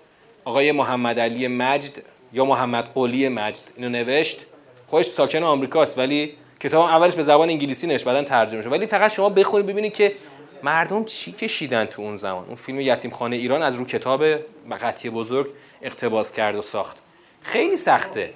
آقای 0.46 0.72
محمد 0.72 1.20
علی 1.20 1.48
مجد 1.48 1.92
یا 2.34 2.46
محمد 2.46 2.86
قولی 2.94 3.30
مجد. 3.30 3.64
اینو 3.78 3.90
نوشت. 3.90 4.40
خودش 4.88 5.06
ساکن 5.06 5.44
آمریکاست 5.44 5.98
ولی 5.98 6.34
کتاب 6.60 6.86
اولش 6.86 7.16
به 7.16 7.24
زبان 7.24 7.50
انگلیسی 7.50 7.88
نوشت 7.88 8.06
بعدا 8.06 8.24
ترجمه 8.24 8.62
شد. 8.62 8.72
ولی 8.72 8.86
فقط 8.86 9.14
شما 9.14 9.30
بخونید 9.30 9.68
ببینید 9.68 9.94
که 9.94 10.16
مردم 10.64 11.06
چی 11.06 11.32
کشیدن 11.32 11.86
تو 11.86 12.02
اون 12.02 12.16
زمان. 12.16 12.46
اون 12.46 12.56
فیلم 12.56 12.80
یتیم 12.80 13.12
خانه 13.12 13.36
ایران 13.36 13.64
از 13.64 13.76
رو 13.76 13.86
کتاب 13.86 14.24
قحطی 14.70 15.10
بزرگ 15.10 15.48
اقتباس 15.82 16.32
کرد 16.32 16.56
و 16.56 16.62
ساخت. 16.62 16.98
خیلی 17.42 17.76
سخته. 17.76 18.30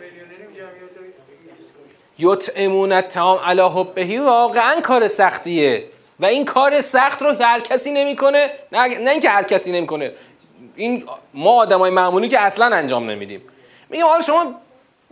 یطعمون 2.20 2.92
الطعام 2.92 3.40
علی 3.40 3.62
حبه. 3.62 4.22
واقعا 4.22 4.82
کار 4.82 5.08
سختیه. 5.08 5.84
و 6.20 6.26
این 6.26 6.46
کار 6.46 6.82
سخت 6.82 7.22
رو 7.22 7.36
هر 7.42 7.60
کسی 7.60 7.92
نمی‌کنه. 7.92 8.50
نه 8.72 9.00
نه 9.00 9.12
اینکه 9.12 9.30
هر 9.30 9.44
کسی 9.44 9.72
نمی‌کنه. 9.72 10.12
این 10.76 11.04
ما 11.34 11.52
آدمای 11.52 11.92
معمولی 11.92 12.30
که 12.30 12.40
اصلا 12.40 12.76
انجام 12.76 13.10
نمیدیم. 13.10 13.42
میگم 13.90 14.06
حالا 14.06 14.22
شما 14.22 14.56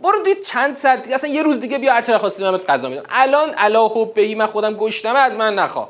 برو 0.00 0.22
دید 0.22 0.42
چند 0.42 0.76
ساعت 0.76 1.12
اصلا 1.12 1.30
یه 1.30 1.42
روز 1.42 1.60
دیگه 1.60 1.78
بیا 1.78 1.92
هر 1.92 2.02
چقدر 2.02 2.18
خواستی 2.18 2.42
من 2.42 2.56
غذا 2.56 2.88
میدم. 2.88 3.02
الان 3.10 3.50
علا 3.50 3.88
حبه 3.88 4.34
من 4.34 4.46
خودم 4.46 4.74
گشتم 4.74 5.16
از 5.16 5.36
من 5.36 5.54
نخوا. 5.54 5.88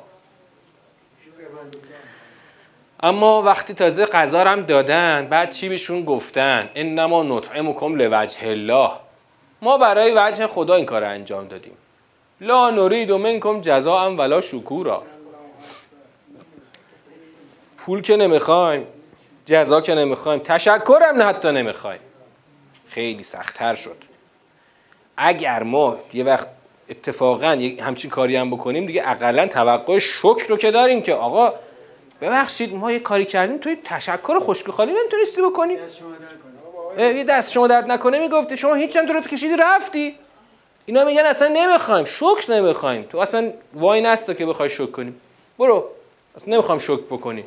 اما 3.02 3.42
وقتی 3.42 3.74
تازه 3.74 4.06
غذا 4.06 4.44
هم 4.44 4.62
دادن 4.62 5.26
بعد 5.30 5.50
چی 5.50 5.68
بهشون 5.68 6.04
گفتن؟ 6.04 6.70
انما 6.74 7.22
نطعمکم 7.22 7.94
لوجه 7.94 8.48
الله. 8.48 8.90
ما 9.62 9.78
برای 9.78 10.12
وجه 10.16 10.46
خدا 10.46 10.74
این 10.74 10.86
کار 10.86 11.04
انجام 11.04 11.48
دادیم. 11.48 11.72
لا 12.40 12.70
نرید 12.70 13.12
منکم 13.12 13.60
جزاء 13.60 14.10
ولا 14.10 14.40
شکورا. 14.40 15.02
پول 17.78 18.02
که 18.02 18.16
نمی‌خوایم 18.16 18.86
جزا 19.48 19.80
که 19.80 19.94
نمی‌خوایم. 19.94 20.40
تشکرم 20.44 21.16
نه 21.16 21.24
حتی 21.24 21.52
نمی‌خوایم. 21.52 22.00
خیلی 22.88 23.22
سختتر 23.22 23.74
شد. 23.74 23.96
اگر 25.16 25.62
ما 25.62 25.98
یه 26.12 26.24
وقت 26.24 26.48
اتفاقا 26.90 27.46
همچین 27.80 28.10
کاری 28.10 28.36
هم 28.36 28.50
بکنیم 28.50 28.86
دیگه 28.86 29.02
اقلا 29.06 29.46
توقع 29.46 29.98
شکر 29.98 30.44
رو 30.48 30.56
که 30.56 30.70
داریم 30.70 31.02
که 31.02 31.14
آقا 31.14 31.52
ببخشید 32.20 32.74
ما 32.74 32.92
یه 32.92 32.98
کاری 32.98 33.24
کردیم 33.24 33.58
توی 33.58 33.76
تشکر 33.84 34.38
خشک 34.40 34.70
خالی 34.70 34.92
نمی‌تونستی 34.92 35.42
بکنی؟ 35.42 35.76
یه 36.98 37.24
دست 37.24 37.52
شما 37.52 37.66
درد 37.66 37.90
نکنه 37.92 38.18
می‌گفتی 38.18 38.56
شما 38.56 38.74
هیچ 38.74 38.96
هم 38.96 39.06
رو 39.06 39.20
کشیدی 39.20 39.56
رفتی. 39.56 40.14
اینا 40.86 41.04
میگن 41.04 41.24
اصلا 41.26 41.48
نمی‌خوایم. 41.48 42.04
شکر 42.04 42.52
نمی‌خوایم. 42.52 43.02
تو 43.02 43.18
اصلا 43.18 43.52
وای 43.74 44.00
نستا 44.00 44.34
که 44.34 44.46
بخوای 44.46 44.70
شکر 44.70 44.86
کنیم 44.86 45.20
برو. 45.58 45.84
اصلا 46.36 46.54
نمی‌خوام 46.54 46.78
شکر 46.78 47.02
بکنی. 47.10 47.44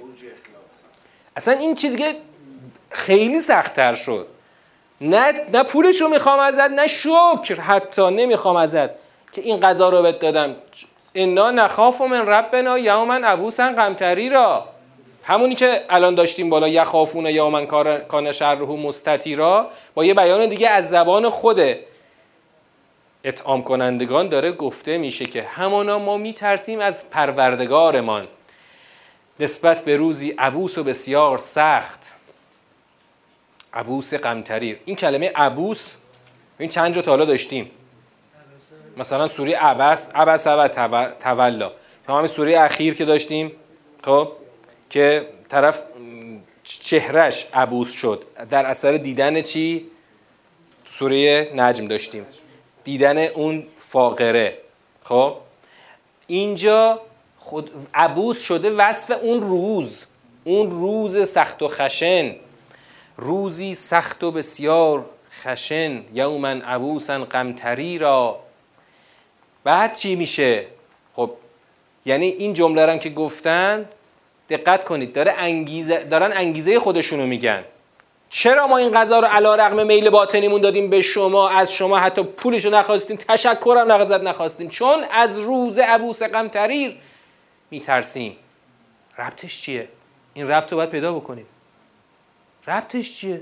اصلا 1.36 1.54
این 1.54 1.76
چی 1.76 1.89
دیگه 1.89 2.15
خیلی 2.89 3.39
سختتر 3.39 3.96
شد. 3.96 4.28
نه 5.02 5.34
نه 5.54 5.63
پولش 5.63 6.02
رو 6.02 6.08
می‌خوام 6.08 6.39
ازت 6.39 6.60
نه 6.72 6.88
شکر 6.88 7.62
حتی 7.62 8.12
نمی‌خوام 8.12 8.56
ازت 8.56 8.89
که 9.32 9.41
این 9.41 9.60
غذا 9.60 9.89
رو 9.89 10.02
بهت 10.02 10.20
دادم. 10.20 10.56
انا 11.15 11.52
نخاف 11.52 12.02
من 12.02 12.28
ربنا 12.28 12.80
یوما 12.80 13.20
ابوسا 13.24 13.70
قمتری 13.70 14.30
را 14.30 14.65
همونی 15.24 15.56
که 15.56 15.84
الان 15.89 16.15
داشتیم 16.15 16.50
بالا 16.50 16.67
یخافون 16.67 17.26
یوما 17.26 17.65
کان 18.08 18.32
شره 18.32 18.65
مستطیرا 18.65 19.67
با 19.94 20.06
یه 20.06 20.13
بیان 20.13 20.50
دیگه 20.50 20.70
از 20.70 20.89
زبان 20.89 21.30
خود 21.30 21.60
اطعام 23.24 23.63
کنندگان 23.63 24.30
داره 24.30 24.52
گفته 24.52 24.98
میشه 24.98 25.26
که 25.26 25.44
همانا 25.44 26.00
ما 26.00 26.17
میترسیم 26.17 26.80
از 26.80 27.10
پروردگارمان. 27.10 28.28
نسبت 29.41 29.86
به 29.86 29.97
روزی 29.97 30.30
عبوس 30.30 30.77
و 30.77 30.84
بسیار 30.84 31.38
سخت. 31.38 32.12
عبوس 33.73 34.13
قمتریر 34.13 34.80
این 34.86 34.95
کلمه 34.95 35.32
عبوس 35.36 35.91
این 36.60 36.69
چند 36.69 36.95
جا 36.95 37.01
تالا 37.01 37.25
داشتیم. 37.25 37.71
مثلا 38.97 39.27
سوره 39.27 39.58
عبس 39.58 40.08
عبس 40.15 40.47
و 40.47 40.67
تولا. 41.19 41.71
همین 42.10 42.27
سوره 42.27 42.60
اخیر 42.60 42.93
که 42.93 43.06
داشتیم 43.06 43.51
خب 44.04 44.32
که 44.89 45.27
طرف 45.49 45.82
چهرش 46.63 47.45
عبوس 47.54 47.91
شد. 47.91 48.23
در 48.49 48.65
اثر 48.65 48.97
دیدن 48.97 49.41
چی؟ 49.41 49.86
سوره 50.86 51.51
نجم 51.56 51.86
داشتیم. 51.86 52.25
دیدن 52.84 53.17
اون 53.17 53.67
فاقره. 53.80 54.58
خب 55.04 55.36
اینجا 56.27 56.99
خود 57.41 57.71
عبوس 57.93 58.41
شده 58.41 58.69
وصف 58.69 59.12
اون 59.21 59.41
روز 59.41 60.04
اون 60.43 60.71
روز 60.71 61.30
سخت 61.30 61.63
و 61.63 61.67
خشن. 61.67 62.36
روزی 63.17 63.75
سخت 63.75 64.23
و 64.23 64.32
بسیار 64.32 65.06
خشن. 65.43 66.01
یومن 66.13 66.62
عبوسن 66.62 67.23
قمتری 67.23 67.97
را 67.97 68.39
بعد 69.63 69.95
چی 69.95 70.15
میشه؟ 70.15 70.65
خب 71.15 71.32
یعنی 72.06 72.25
این 72.25 72.54
جمله 72.54 72.91
هم 72.91 72.99
که 72.99 73.10
گفتن 73.10 73.86
دقت 74.49 74.84
کنید 74.84 75.13
داره 75.13 75.32
انگیزه 75.32 76.04
دارن 76.04 76.32
انگیزه 76.34 76.80
خودشونو 76.80 77.27
میگن. 77.27 77.63
چرا 78.30 78.67
ما 78.67 78.77
این 78.77 78.91
غذا 78.91 79.19
رو 79.19 79.27
علا 79.27 79.56
رقم 79.56 79.88
میل 79.88 80.10
باطنیمون 80.10 80.62
دادیم 80.62 80.89
به 80.89 81.01
شما؟ 81.01 81.49
از 81.49 81.73
شما 81.73 81.99
حتی 81.99 82.23
پولشو 82.23 82.69
نخواستیم 82.69 83.17
تشکرم 83.17 83.91
نقضت 83.91 84.21
نخواستیم. 84.21 84.69
چون 84.69 85.04
از 85.12 85.39
روز 85.39 85.80
عبوس 85.80 86.23
قمتریر 86.23 86.97
میترسیم. 87.71 88.36
ربطش 89.17 89.62
چیه؟ 89.62 89.88
این 90.34 90.47
ربط 90.47 90.71
رو 90.71 90.77
باید 90.77 90.89
پیدا 90.89 91.13
بکنیم. 91.13 91.45
ربطش 92.67 93.13
چیه؟ 93.17 93.41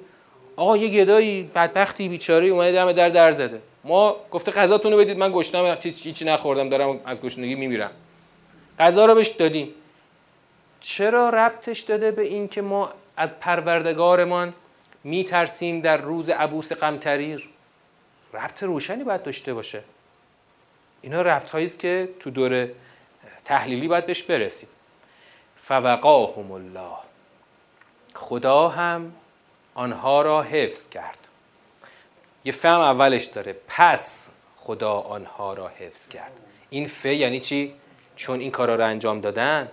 آقا 0.56 0.78
یه 0.78 0.90
گدایی 0.90 1.44
بدبختی 1.56 2.10
بیچاره 2.10 2.48
اومده 2.48 2.72
دم 2.72 2.92
در 2.92 3.10
در 3.10 3.32
زده. 3.32 3.62
ما 3.84 4.16
گفته 4.32 4.52
غذاتون 4.52 4.92
رو 4.92 4.98
بدید 4.98 5.18
من 5.18 5.32
گشتم 5.34 5.76
چی 5.76 6.26
نخوردم 6.26 6.70
دارم 6.70 7.00
از 7.06 7.22
گشنگی 7.22 7.56
میمیرم. 7.56 7.92
غذا 8.80 9.06
رو 9.06 9.16
بهش 9.16 9.28
دادیم. 9.28 9.70
چرا 10.82 11.30
ربطش 11.30 11.80
داده 11.80 12.12
به 12.12 12.22
این 12.22 12.48
که 12.48 12.62
ما 12.62 12.90
از 13.18 13.40
پروردگارمان 13.40 14.54
میترسیم 15.04 15.82
در 15.82 15.98
روز 15.98 16.30
عبوس 16.30 16.72
قمتریر 16.72 17.50
ربط 18.34 18.64
روشنی 18.64 19.04
باید 19.04 19.24
داشته 19.24 19.54
باشه. 19.54 19.84
اینا 21.02 21.22
ربط 21.22 21.56
است 21.56 21.80
که 21.80 22.10
تو 22.20 22.30
دور 22.30 22.68
تحلیلی 23.50 23.88
باید 23.88 24.06
بهش 24.06 24.24
برسیم. 24.24 24.70
فوقاهم 25.62 26.52
الله. 26.52 26.98
خدا 28.14 28.70
هم 28.70 29.14
آنها 29.76 30.22
را 30.22 30.42
حفظ 30.42 30.90
کرد. 30.90 31.18
یه 32.46 32.52
فهم 32.52 32.80
اولش 32.80 33.26
داره. 33.26 33.56
پس 33.68 34.30
خدا 34.58 34.92
آنها 34.92 35.54
را 35.54 35.68
حفظ 35.68 36.08
کرد. 36.08 36.32
این 36.70 36.88
ف 36.88 37.06
یعنی 37.06 37.40
چی؟ 37.40 37.74
چون 38.16 38.40
این 38.40 38.52
کارا 38.52 38.76
رو 38.76 38.86
انجام 38.86 39.22
دادن 39.22 39.70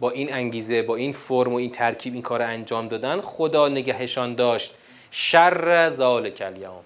با 0.00 0.10
این 0.10 0.32
انگیزه 0.34 0.82
با 0.82 0.96
این 0.96 1.12
فرم 1.12 1.52
و 1.52 1.56
این 1.56 1.72
ترکیب 1.72 2.12
این 2.12 2.22
کار 2.22 2.42
انجام 2.42 2.88
دادن 2.88 3.20
خدا 3.20 3.68
نگهشان 3.68 4.34
داشت. 4.34 4.74
شر 5.10 5.88
ذالک 5.90 6.42
الیوم. 6.46 6.84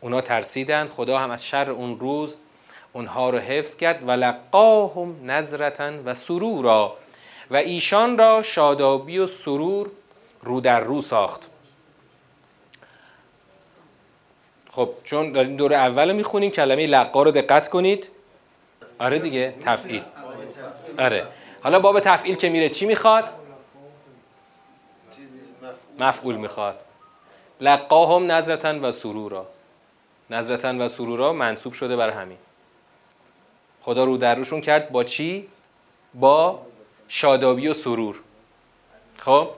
اونا 0.00 0.20
ترسیدن 0.20 0.88
خدا 0.88 1.18
هم 1.18 1.30
از 1.30 1.46
شر 1.46 1.70
اون 1.70 2.00
روز 2.00 2.34
اونها 2.92 3.30
رو 3.30 3.38
حفظ 3.38 3.76
کرد 3.76 4.08
و 4.08 4.10
لقاهم 4.10 5.30
نظرتا 5.30 5.92
و 6.04 6.14
سرورا 6.14 6.96
و 7.50 7.56
ایشان 7.56 8.18
را 8.18 8.42
شادابی 8.42 9.18
و 9.18 9.26
سرور 9.26 9.90
رو 10.42 10.60
در 10.60 10.80
رو 10.80 11.00
ساخت. 11.00 11.46
خب 14.70 14.90
چون 15.04 15.32
در 15.32 15.40
این 15.40 15.56
دوره 15.56 15.76
اول 15.76 16.12
می‌خونیم 16.12 16.50
کلمه 16.50 16.86
لقا 16.86 17.22
رو 17.22 17.30
دقت 17.30 17.68
کنید. 17.68 18.08
آره 18.98 19.18
دیگه 19.18 19.54
تفعیل. 19.64 20.02
آره. 20.98 21.26
حالا 21.62 21.80
باب 21.80 22.00
تفعیل 22.00 22.34
که 22.34 22.48
میره 22.48 22.68
چی 22.68 22.86
می‌خواد؟ 22.86 23.24
مفعول 25.98 26.36
می‌خواد. 26.36 26.78
لقاهم 27.60 28.32
نظرتا 28.32 28.78
و 28.82 28.92
سرورا. 28.92 29.46
نظرتا 30.30 30.74
و 30.78 30.88
سرورا 30.88 31.32
منصوب 31.32 31.72
شده 31.72 31.96
بر 31.96 32.10
همین. 32.10 32.38
خدا 33.82 34.04
رو 34.04 34.16
در 34.16 34.34
روشون 34.34 34.60
کرد 34.60 34.90
با 34.90 35.04
چی؟ 35.04 35.46
با 36.14 36.62
شادابی 37.08 37.68
و 37.68 37.74
سرور. 37.74 38.16
خب؟ 39.18 39.48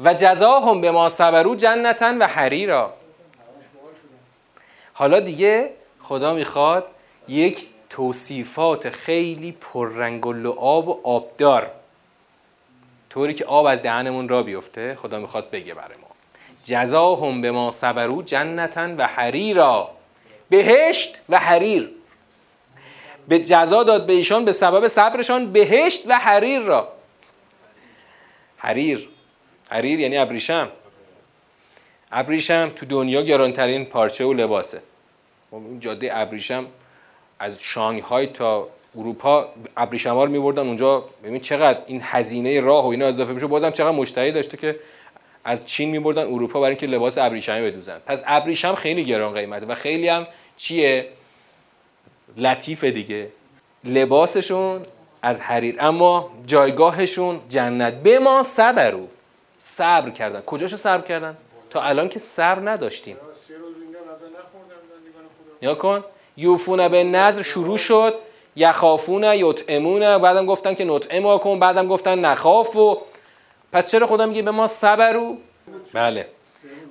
و 0.00 0.14
جزاهم 0.14 0.80
به 0.80 0.90
ما 0.90 1.08
صبرو 1.08 1.54
جنتا 1.54 2.14
و 2.20 2.26
حریرا. 2.26 2.92
حالا 4.92 5.20
دیگه 5.20 5.70
خدا 6.02 6.34
می‌خواد 6.34 6.86
یک 7.28 7.66
توصیفات 7.90 8.90
خیلی 8.90 9.52
پررنگ 9.52 10.26
و 10.26 10.32
لعاب 10.32 10.88
و 10.88 11.00
آبدار. 11.04 11.70
طوری 13.10 13.34
که 13.34 13.44
آب 13.44 13.66
از 13.66 13.82
دهنمون 13.82 14.28
را 14.28 14.42
بیفته 14.42 14.94
خدا 14.94 15.18
می‌خواد 15.18 15.50
بگه 15.50 15.74
برای 15.74 15.96
ما. 16.02 16.08
جزاهم 16.64 17.40
به 17.40 17.50
ما 17.50 17.70
صبرو 17.70 18.22
جنتا 18.22 18.88
و 18.98 19.06
حریرا. 19.06 19.90
بهشت 20.48 21.20
و 21.28 21.38
حریر. 21.38 21.90
به 23.28 23.38
جزا 23.38 23.82
داد 23.82 24.06
به 24.06 24.12
ایشان 24.12 24.44
به 24.44 24.52
سبب 24.52 24.88
صبرشان 24.88 25.52
بهشت 25.52 26.02
و 26.06 26.18
حریر 26.18 26.60
را. 26.60 26.88
حریر. 28.56 29.08
حریر 29.70 30.00
یعنی 30.00 30.18
ابریشم. 30.18 30.68
ابریشم 32.12 32.72
تو 32.76 32.86
دنیا 32.86 33.22
گرانترین 33.22 33.84
پارچه 33.84 34.24
و 34.24 34.32
لباسه. 34.32 34.80
خب 35.50 35.56
این 35.56 35.80
جاده 35.80 36.10
ابریشم 36.18 36.66
از 37.38 37.62
شانگهای 37.62 38.26
تا 38.26 38.68
اروپا 38.96 39.48
ابریشم 39.76 40.14
ها 40.14 40.24
رو 40.24 40.30
میبردن 40.30 40.66
اونجا. 40.66 41.04
ببین 41.24 41.40
چقدر 41.40 41.78
این 41.86 42.00
هزینه 42.04 42.60
راه 42.60 42.84
و 42.84 42.88
اینا 42.88 43.06
اضافه 43.06 43.32
میشه 43.32 43.46
بازم 43.46 43.70
چقدر 43.70 43.96
مشتری 43.96 44.32
داشته 44.32 44.56
که 44.56 44.78
از 45.44 45.66
چین 45.66 45.90
میبردن 45.90 46.22
اروپا 46.22 46.60
برای 46.60 46.70
اینکه 46.70 46.86
لباس 46.86 47.18
ابریشمی 47.18 47.70
بدوزن. 47.70 47.98
پس 48.06 48.22
ابریشم 48.26 48.74
خیلی 48.74 49.04
گران 49.04 49.34
قیمته 49.34 49.66
و 49.66 49.74
خیلی 49.74 50.08
هم 50.08 50.26
چیه؟ 50.56 51.08
لطیفه 52.36 52.90
دیگه. 52.90 53.28
لباسشون 53.84 54.80
از 55.22 55.40
حریر. 55.40 55.76
اما 55.80 56.30
جایگاهشون 56.46 57.40
جنت. 57.48 57.94
به 57.94 58.18
ما 58.18 58.42
صبرو 58.42 59.08
صبر 59.58 60.10
کردن. 60.10 60.40
کجاشو 60.40 60.76
صبر 60.76 61.06
کردن؟ 61.06 61.36
تا 61.70 61.82
الان 61.82 62.08
که 62.08 62.18
صبر 62.18 62.70
نداشتیم. 62.70 63.16
یا 65.62 65.74
کن. 65.74 66.04
یوفون 66.36 66.88
به 66.88 67.04
نظر 67.04 67.42
شروع 67.42 67.78
شد. 67.78 68.14
یخافون 68.56 69.24
یطعمون 69.24 70.18
بعدم 70.18 70.46
گفتن 70.46 70.74
که 70.74 70.84
نطعم 70.84 71.38
کن. 71.38 71.58
بعدم 71.58 71.88
گفتن 71.88 72.18
نخاف 72.18 72.76
و 72.76 72.98
پس 73.72 73.90
چرا 73.90 74.06
خدا 74.06 74.26
میگه 74.26 74.42
به 74.42 74.50
ما 74.50 74.66
صبرو 74.66 75.36
بله. 75.92 76.26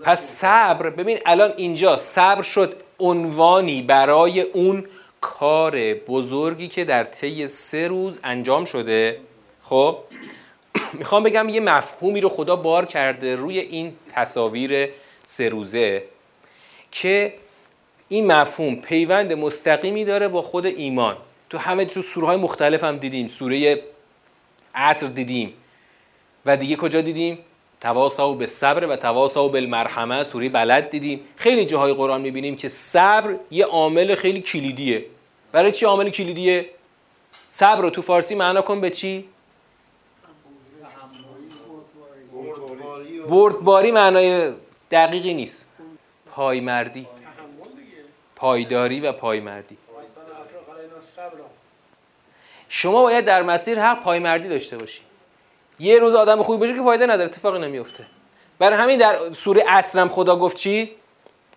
پس 0.04 0.22
صبر. 0.22 0.90
ببین 0.90 1.20
الان 1.26 1.54
اینجا 1.58 1.98
صبر 1.98 2.42
شد 2.42 2.76
عنوانی 3.00 3.82
برای 3.82 4.42
اون 4.42 4.86
کار 5.22 5.94
بزرگی 5.94 6.68
که 6.68 6.86
در 6.86 7.04
طی 7.04 7.48
سه 7.48 7.88
روز 7.88 8.20
انجام 8.24 8.66
شده. 8.66 9.18
خب 9.64 9.98
می‌خوام 10.94 11.24
بگم 11.24 11.50
یه 11.50 11.60
مفهومی 11.60 12.22
رو 12.22 12.30
خدا 12.30 12.56
بار 12.56 12.86
کرده 12.86 13.36
روی 13.36 13.60
این 13.60 13.94
تصاویر 14.14 14.90
سه 15.24 15.50
روزه 15.50 16.04
که 16.92 17.34
این 18.10 18.32
مفهوم 18.32 18.76
پیوند 18.76 19.34
مستقیمی 19.34 20.06
داره 20.06 20.28
با 20.28 20.42
خود 20.42 20.66
ایمان. 20.66 21.18
تو 21.50 21.58
همه 21.58 21.86
جو 21.86 22.02
سوره 22.02 22.28
های 22.28 22.38
مختلف 22.38 22.84
هم 22.84 22.98
دیدیم 22.98 23.28
سوره 23.28 23.82
عصر 24.76 25.08
دیدیم. 25.08 25.54
و 26.46 26.58
دیگه 26.58 26.76
کجا 26.76 27.02
دیدیم؟ 27.02 27.38
تواصل 27.82 28.36
به 28.36 28.46
صبر 28.46 28.86
و 28.86 28.96
تواصل 28.96 29.48
بالمرحمه 29.48 30.24
سوره 30.24 30.50
بلد 30.50 30.90
دیدیم. 30.90 31.20
خیلی 31.36 31.66
جاهای 31.66 31.94
قرآن 31.94 32.22
می‌بینیم 32.22 32.56
که 32.56 32.68
صبر 32.68 33.36
یه 33.52 33.66
عامل 33.66 34.16
خیلی 34.16 34.42
کلیدیه. 34.42 35.06
برای 35.52 35.72
چی 35.72 35.86
عامل 35.86 36.10
کلیدیه؟ 36.10 36.70
صبر 37.50 37.82
رو 37.82 37.90
تو 37.90 38.02
فارسی 38.02 38.36
معنا 38.36 38.62
کن 38.62 38.82
به 38.82 38.90
چی؟ 38.90 39.26
بردباری 43.30 43.92
معنای 43.92 44.54
دقیقی 44.92 45.34
نیست. 45.34 45.66
پایمردی. 46.32 47.08
پایداری 48.36 49.00
و 49.00 49.12
پایمردی. 49.12 49.78
شما 52.70 53.02
باید 53.02 53.26
در 53.26 53.44
مسیر 53.44 53.80
حق 53.80 54.04
پایمردی 54.04 54.50
داشته 54.50 54.78
باشی. 54.78 55.02
یه 55.82 56.00
روز 56.00 56.16
آدم 56.16 56.44
خوبی 56.44 56.58
باشه 56.58 56.74
که 56.74 56.84
فایده 56.84 57.06
نداره 57.06 57.30
اتفاقی 57.30 57.60
نمیفته. 57.60 58.06
برای 58.60 58.78
همین 58.78 59.00
در 59.00 59.32
سوره 59.32 59.64
اسرم 59.68 60.10
خدا 60.10 60.36
گفت 60.36 60.58
چی؟ 60.58 60.92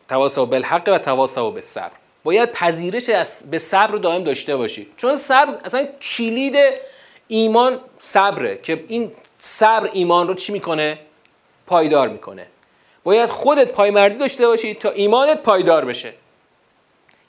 تواصل 0.09 0.45
بالحق 0.45 0.89
و 0.89 0.99
تواصل 0.99 1.41
بالصبر. 1.41 1.91
باید 2.25 2.53
پذیرش 2.53 3.11
به 3.51 3.59
صبر 3.59 3.93
رو 3.93 3.99
دائم 3.99 4.25
داشته 4.25 4.57
باشی. 4.57 4.87
چون 4.97 5.17
صبر 5.17 5.59
اصلا 5.65 5.87
کلید 6.17 6.57
ایمان 7.29 7.81
صبره 7.99 8.59
که 8.63 8.85
این 8.89 9.13
صبر 9.39 9.91
ایمان 9.93 10.29
رو 10.29 10.35
چی 10.35 10.53
می‌کنه؟ 10.53 10.99
پایدار 11.67 12.09
می‌کنه. 12.09 12.47
باید 13.05 13.31
خودت 13.31 13.73
پایمردی 13.73 14.19
داشته 14.19 14.47
باشی 14.47 14.75
تا 14.75 14.91
ایمانت 14.91 15.43
پایدار 15.43 15.85
بشه. 15.85 16.13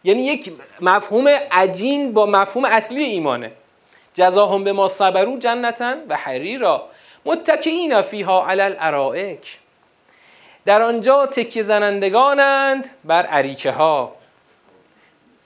یعنی 0.03 0.25
یک 0.25 0.53
مفهوم 0.81 1.27
عجین 1.51 2.13
با 2.13 2.25
مفهوم 2.25 2.65
اصلی 2.65 3.03
ایمانه. 3.03 3.51
جزاهم 4.15 4.63
به 4.63 4.71
ما 4.73 4.87
صبرو 4.87 5.37
جنتن 5.37 5.97
و 6.09 6.15
حریرا 6.15 6.89
متکئین 7.25 8.01
فیها 8.01 8.47
علی 8.47 8.61
الارائک 8.61 9.59
در 10.65 10.81
آنجا 10.81 11.25
تکیه 11.25 11.63
زنندگانند 11.63 12.89
بر 13.03 13.25
عریکه 13.25 13.71
ها 13.71 14.15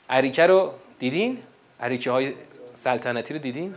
عریکه 0.10 0.48
رو 0.48 0.72
دیدین؟ 1.00 1.38
عریکه 1.80 2.12
های 2.12 2.34
سلطنتی 2.74 3.34
رو 3.34 3.40
دیدین؟ 3.40 3.76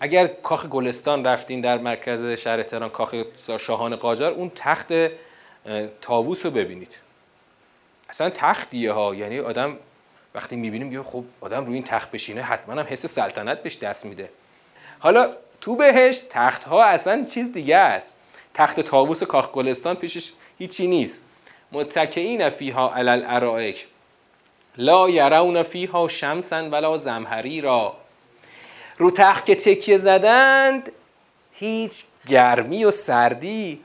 اگر 0.00 0.26
کاخ 0.26 0.66
گلستان 0.66 1.26
رفتین 1.26 1.60
در 1.60 1.78
مرکز 1.78 2.24
شهر 2.24 2.62
تهران 2.62 2.90
کاخ 2.90 3.14
شاهان 3.60 3.96
قاجار 3.96 4.32
اون 4.32 4.52
تخت 4.56 4.92
تاووس 6.00 6.44
رو 6.46 6.50
ببینید 6.50 6.96
اصلا 8.10 8.30
تختیه 8.30 8.92
ها 8.92 9.14
یعنی 9.14 9.40
آدم 9.40 9.76
وقتی 10.34 10.56
می‌بینیم 10.56 10.92
یه 10.92 11.02
خب 11.02 11.24
آدم 11.40 11.64
روی 11.64 11.74
این 11.74 11.84
تخت 11.84 12.10
بشینه 12.10 12.42
حتما 12.42 12.74
هم 12.74 12.86
حس 12.88 13.06
سلطنت 13.06 13.62
بهش 13.62 13.78
دست 13.78 14.06
میده. 14.06 14.28
حالا 14.98 15.30
تو 15.60 15.76
بهش 15.76 16.22
تخت 16.30 16.64
ها 16.64 16.84
اصلا 16.84 17.24
چیز 17.24 17.52
دیگه 17.52 17.76
است. 17.76 18.16
تخت 18.54 18.80
تاووس 18.80 19.22
کاخ 19.22 19.50
گلستان 19.52 19.96
پیشش 19.96 20.32
هیچی 20.58 20.86
نیست. 20.86 21.22
متکئین 21.72 22.48
فیها 22.48 22.94
علی 22.94 23.10
الارائک. 23.10 23.86
لا 24.76 25.10
یرون 25.10 25.62
فیها 25.62 26.08
شمسا 26.08 26.68
ولا 26.68 26.98
زمهری 26.98 27.60
را 27.60 27.96
رو 28.98 29.10
تخت 29.10 29.44
که 29.44 29.54
تکیه 29.54 29.96
زدند 29.96 30.92
هیچ 31.52 32.04
گرمی 32.26 32.84
و 32.84 32.90
سردی 32.90 33.80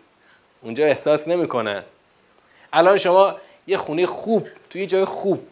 اونجا 0.61 0.85
احساس 0.85 1.27
نمی‌کنن 1.27 1.83
الان 2.73 2.97
شما 2.97 3.35
یه 3.67 3.77
خونه 3.77 4.05
خوب 4.05 4.47
توی 4.69 4.85
جای 4.85 5.05
خوب 5.05 5.47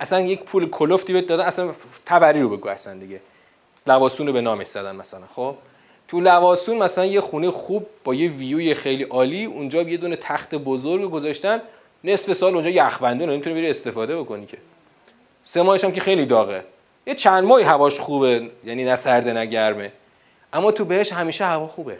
اصلا 0.00 0.20
یک 0.20 0.42
پول 0.42 0.70
کلفتی 0.70 1.12
بهت 1.12 1.26
دادن 1.26 1.44
اصلا 1.44 1.72
تبری 2.06 2.40
رو 2.40 2.56
بگو 2.56 2.68
اصلا 2.68 2.94
دیگه. 2.94 3.20
لواسون 3.86 4.26
رو 4.26 4.32
به 4.32 4.40
نامش 4.40 4.66
زدن 4.66 4.96
مثلا 4.96 5.22
خب؟ 5.34 5.54
تو 6.08 6.20
لواسون 6.20 6.76
مثلا 6.76 7.06
یه 7.06 7.20
خونه 7.20 7.50
خوب 7.50 7.86
با 8.04 8.14
یه 8.14 8.30
ویوی 8.30 8.74
خیلی 8.74 9.02
عالی 9.02 9.44
اونجا 9.44 9.82
یه 9.82 9.96
دونه 9.96 10.16
تخت 10.16 10.54
بزرگ 10.54 11.10
گذاشتن 11.10 11.62
نصف 12.04 12.32
سال 12.32 12.54
اونجا 12.54 12.70
یخبندی 12.70 13.26
نمی‌تونی 13.26 13.56
بری 13.56 13.70
استفاده 13.70 14.16
بکنی 14.16 14.46
که. 14.46 14.58
سه 15.44 15.62
ماهش 15.62 15.84
هم 15.84 15.92
که 15.92 16.00
خیلی 16.00 16.26
داغه. 16.26 16.64
یه 17.06 17.14
چند 17.14 17.44
ماهی 17.44 17.64
هواش 17.64 18.00
خوبه 18.00 18.50
یعنی 18.64 18.84
نه 18.84 18.96
سرده 18.96 19.32
نه 19.32 19.46
گرمه. 19.46 19.92
اما 20.52 20.72
تو 20.72 20.84
بهش 20.84 21.12
همیشه 21.12 21.44
هوا 21.44 21.66
خوبه. 21.66 21.96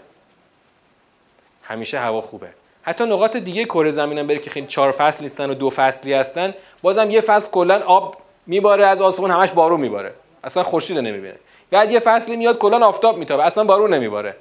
همیشه 1.63 1.99
هوا 1.99 2.21
خوبه. 2.21 2.49
حتی 2.87 3.05
نقاط 3.05 3.37
دیگه 3.37 3.65
کره 3.65 3.91
زمین 3.91 4.19
هم 4.19 4.27
بری 4.27 4.39
که 4.39 4.51
خیلی 4.51 4.67
چهار 4.67 4.93
فصل 4.93 5.23
نیستن 5.23 5.51
و 5.51 5.55
دو 5.55 5.71
فصلی 5.71 6.13
هستن. 6.13 6.55
بازم 6.83 7.11
یه 7.11 7.21
فصل 7.21 7.51
کلا 7.51 7.83
آب 7.87 8.17
میباره 8.47 8.87
از 8.87 9.01
آسمون 9.01 9.31
همش 9.31 9.51
بارون 9.51 9.81
میباره. 9.81 10.13
اصلا 10.45 10.63
خورشید 10.63 10.99
نمی‌بینه. 10.99 11.35
بعد 11.71 11.91
یه 11.91 12.01
فصلی 12.01 12.37
میاد 12.37 12.59
کلا 12.59 12.87
آفتاب 12.87 13.19
میتابه 13.19 13.45
اصلا 13.45 13.65
بارون 13.65 13.95
نمیباره. 13.95 14.35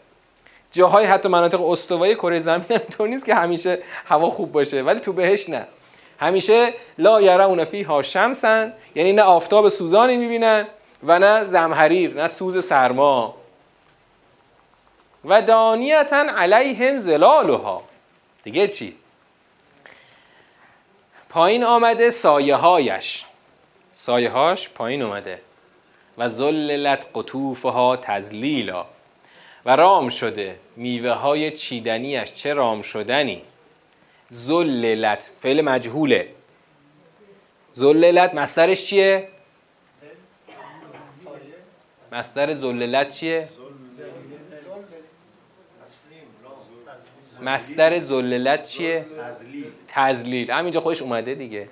جاهای 0.72 1.06
حتی 1.06 1.30
مناطق 1.30 1.62
استوایی 1.62 2.16
کره 2.16 2.40
زمین 2.40 2.66
هم 2.70 2.78
تو 2.78 3.08
نیست 3.08 3.26
که 3.26 3.36
همیشه 3.36 3.80
هوا 4.06 4.30
خوب 4.30 4.52
باشه 4.52 4.82
ولی 4.82 5.00
تو 5.00 5.14
بهش 5.14 5.50
نه. 5.50 5.66
همیشه 6.20 6.74
لا 6.98 7.22
یرون 7.22 7.64
فیها 7.64 8.02
شمسن 8.02 8.74
یعنی 8.96 9.14
نه 9.14 9.22
آفتاب 9.22 9.70
سوزانی 9.70 10.18
می‌بینن 10.18 10.68
و 11.04 11.20
نه 11.20 11.46
زمهریر 11.46 12.14
نه 12.14 12.28
سوز 12.28 12.66
سرما. 12.66 13.36
و 15.26 15.42
دانیتا 15.42 16.26
علیهم 16.38 16.98
زلالها 16.98 17.82
دیگه 18.46 18.68
چی؟ 18.68 18.96
پایین 21.30 21.64
آمده 21.64 22.10
سایه 22.10 22.56
هایش 22.56 23.26
سایه 23.94 24.30
هاش 24.30 24.70
پایین 24.70 25.02
اومده. 25.02 25.42
و 26.18 26.30
زللت 26.30 27.06
قطوفها 27.16 27.98
تزلیلا 27.98 28.86
و 29.66 29.76
رام 29.76 30.10
شده. 30.10 30.60
میوه 30.76 31.12
های 31.12 31.52
چیدنیش 31.52 32.34
چه 32.34 32.54
رام 32.54 32.82
شدنی؟ 32.82 33.42
زللت 34.30 35.32
فعل 35.40 35.62
مجهوله. 35.62 36.28
زللت 37.72 38.34
مسترش 38.34 38.86
چیه؟ 38.86 39.28
مستر 42.12 42.54
زللت 42.54 43.10
چیه؟ 43.10 43.50
مستر 47.42 48.00
زللت 48.00 48.66
چیه؟ 48.66 49.06
تزلیل 49.88 50.52
همینجا 50.52 50.82
خودش 50.82 51.02
اومده 51.02 51.34
دیگه. 51.34 51.68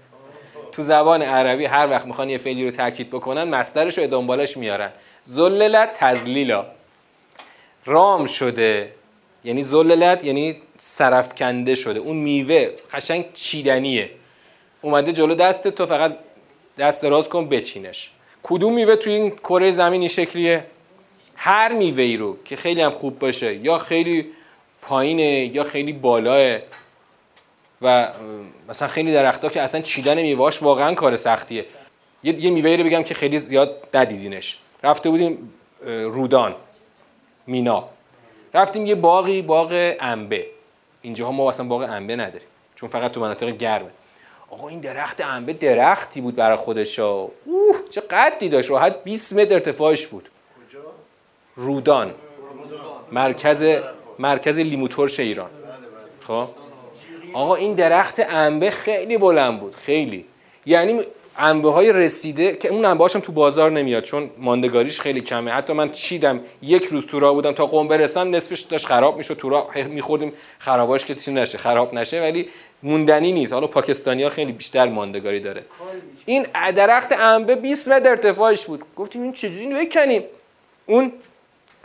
تو 0.71 0.81
زبان 0.81 1.21
عربی 1.21 1.65
هر 1.65 1.89
وقت 1.89 2.05
می‌خوان 2.05 2.29
یه 2.29 2.37
فعلی 2.37 2.65
رو 2.65 2.71
تاکید 2.71 3.09
بکنن 3.09 3.43
مسترش 3.43 3.97
رو 3.97 4.07
دنبالش 4.07 4.57
میارن. 4.57 4.89
زللت 5.23 5.93
تزلیلا 5.93 6.65
رام 7.85 8.25
شده. 8.25 8.89
یعنی 9.43 9.63
زللت 9.63 10.23
یعنی 10.23 10.55
سرفکنده 10.77 11.75
شده. 11.75 11.99
اون 11.99 12.17
میوه 12.17 12.69
قشنگ 12.93 13.25
چیدنیه. 13.33 14.09
اومده 14.81 15.11
جلو 15.13 15.35
دست 15.35 15.67
تو 15.67 15.85
فقط 15.85 16.17
دست 16.77 17.05
راز 17.05 17.29
کن 17.29 17.49
بچینش. 17.49 18.11
کدوم 18.43 18.73
میوه 18.73 18.95
توی 18.95 19.13
این 19.13 19.29
کره 19.31 19.71
زمین 19.71 20.01
این 20.01 20.09
شکلیه؟ 20.09 20.63
هر 21.35 21.73
میوه 21.73 22.03
ای 22.03 22.17
رو 22.17 22.37
که 22.45 22.55
خیلی 22.55 22.81
هم 22.81 22.91
خوب 22.91 23.19
باشه 23.19 23.55
یا 23.55 23.77
خیلی 23.77 24.25
پایینه 24.87 25.45
یا 25.55 25.63
خیلی 25.63 25.93
بالاه. 25.93 26.59
و 27.81 28.07
مثلا 28.69 28.87
خیلی 28.87 29.13
درختها 29.13 29.49
که 29.49 29.61
اصلا 29.61 29.81
چیدن 29.81 30.21
میوهاش 30.21 30.63
واقعا 30.63 30.93
کار 30.93 31.15
سختیه. 31.15 31.65
یه, 32.23 32.39
یه 32.39 32.51
میوه 32.51 32.75
رو 32.75 32.83
بگم 32.83 33.03
که 33.03 33.13
خیلی 33.13 33.39
زیاد 33.39 33.87
ندیدینش. 33.93 34.57
رفته 34.83 35.09
بودیم 35.09 35.53
رودان 35.85 36.55
مینا. 37.47 37.83
رفتیم 38.53 38.85
یه 38.85 38.95
باقی 38.95 39.41
باغ 39.41 39.95
انبه. 39.99 40.45
اینجاها 41.01 41.31
ما 41.31 41.49
اصلا 41.49 41.65
باغ 41.65 41.81
انبه 41.81 42.15
نداریم 42.15 42.47
چون 42.75 42.89
فقط 42.89 43.11
تو 43.11 43.21
مناطق 43.21 43.49
گرمه. 43.49 43.89
آقا 44.49 44.67
این 44.69 44.79
درخت 44.79 45.21
انبه 45.21 45.53
درختی 45.53 46.21
بود 46.21 46.35
برای 46.35 46.57
خودش 46.57 46.99
اوه 46.99 47.29
چه 47.91 48.01
قدی 48.01 48.49
داشت. 48.49 48.69
راحت 48.69 49.03
20 49.03 49.33
متر 49.33 49.53
ارتفاعش 49.53 50.07
بود. 50.07 50.29
رودان. 51.55 52.13
مرکز 53.11 53.63
مرکز 54.19 54.59
لیمو 54.59 54.87
ترش 54.87 55.19
ایران. 55.19 55.49
خب؟ 56.27 56.47
آقا 57.33 57.55
این 57.55 57.73
درخت 57.73 58.15
انبه 58.19 58.71
خیلی 58.71 59.17
بلند 59.17 59.59
بود 59.59 59.75
خیلی. 59.75 60.25
یعنی 60.65 61.01
انبه 61.37 61.71
های 61.71 61.93
رسیده 61.93 62.55
که 62.55 62.69
اون 62.69 62.85
انبه 62.85 63.07
هم 63.15 63.19
تو 63.19 63.31
بازار 63.31 63.71
نمیاد 63.71 64.03
چون 64.03 64.29
ماندگاریش 64.37 65.01
خیلی 65.01 65.21
کمه. 65.21 65.51
حتی 65.51 65.73
من 65.73 65.91
چیدم 65.91 66.39
یک 66.61 66.85
روز 66.85 67.07
تو 67.07 67.19
راه 67.19 67.33
بودم 67.33 67.51
تا 67.51 67.65
قم 67.65 67.87
برسم 67.87 68.35
نصفش 68.35 68.61
داشت 68.61 68.85
خراب 68.85 69.17
می‌شد 69.17 69.33
تو 69.33 69.49
راه 69.49 69.81
میخوردیم. 69.81 70.33
خراباش 70.59 71.05
که 71.05 71.15
چی 71.15 71.31
نشه 71.31 71.57
خراب 71.57 71.93
نشه 71.93 72.21
ولی 72.21 72.49
موندنی 72.83 73.31
نیست. 73.31 73.53
حالا 73.53 73.67
پاکستانی 73.67 74.23
ها 74.23 74.29
خیلی 74.29 74.51
بیشتر 74.51 74.85
ماندگاری 74.85 75.39
داره. 75.39 75.63
این 76.25 76.45
درخت 76.75 77.11
انبه 77.11 77.55
20 77.55 77.87
متر 77.87 78.09
ارتفاعش 78.09 78.65
بود. 78.65 78.81
گفتیم 78.95 79.21
این 79.21 79.33
چجوری؟ 79.33 79.85
بکنیم. 79.85 80.23
اون 80.85 81.11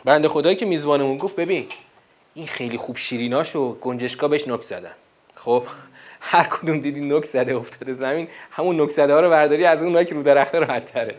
بنده 0.05 0.29
خدایی 0.29 0.57
که 0.57 0.67
میزبانمون 0.67 1.19
گفت 1.19 1.37
ببین 1.37 1.67
این 2.35 2.47
خیلی 2.47 2.77
خوب 2.77 2.97
شیریناشو 2.97 3.75
گنجشکا 3.81 4.29
بهش 4.29 4.49
نک 4.49 4.62
زدن. 4.62 4.93
خب 5.35 5.62
هر 6.21 6.45
کدوم 6.45 6.81
دیدی 6.81 7.01
نک 7.01 7.25
زده 7.25 7.57
افتاده 7.57 7.93
زمین 7.93 8.29
همون 8.51 8.81
نک 8.81 8.91
زده 8.91 9.12
ها 9.12 9.20
رو 9.20 9.31
برداری 9.31 9.64
از 9.64 9.83
اون 9.83 10.05
که 10.05 10.14
رو 10.14 10.22
درخته 10.22 10.59
راحت 10.59 10.85
تره. 10.85 11.14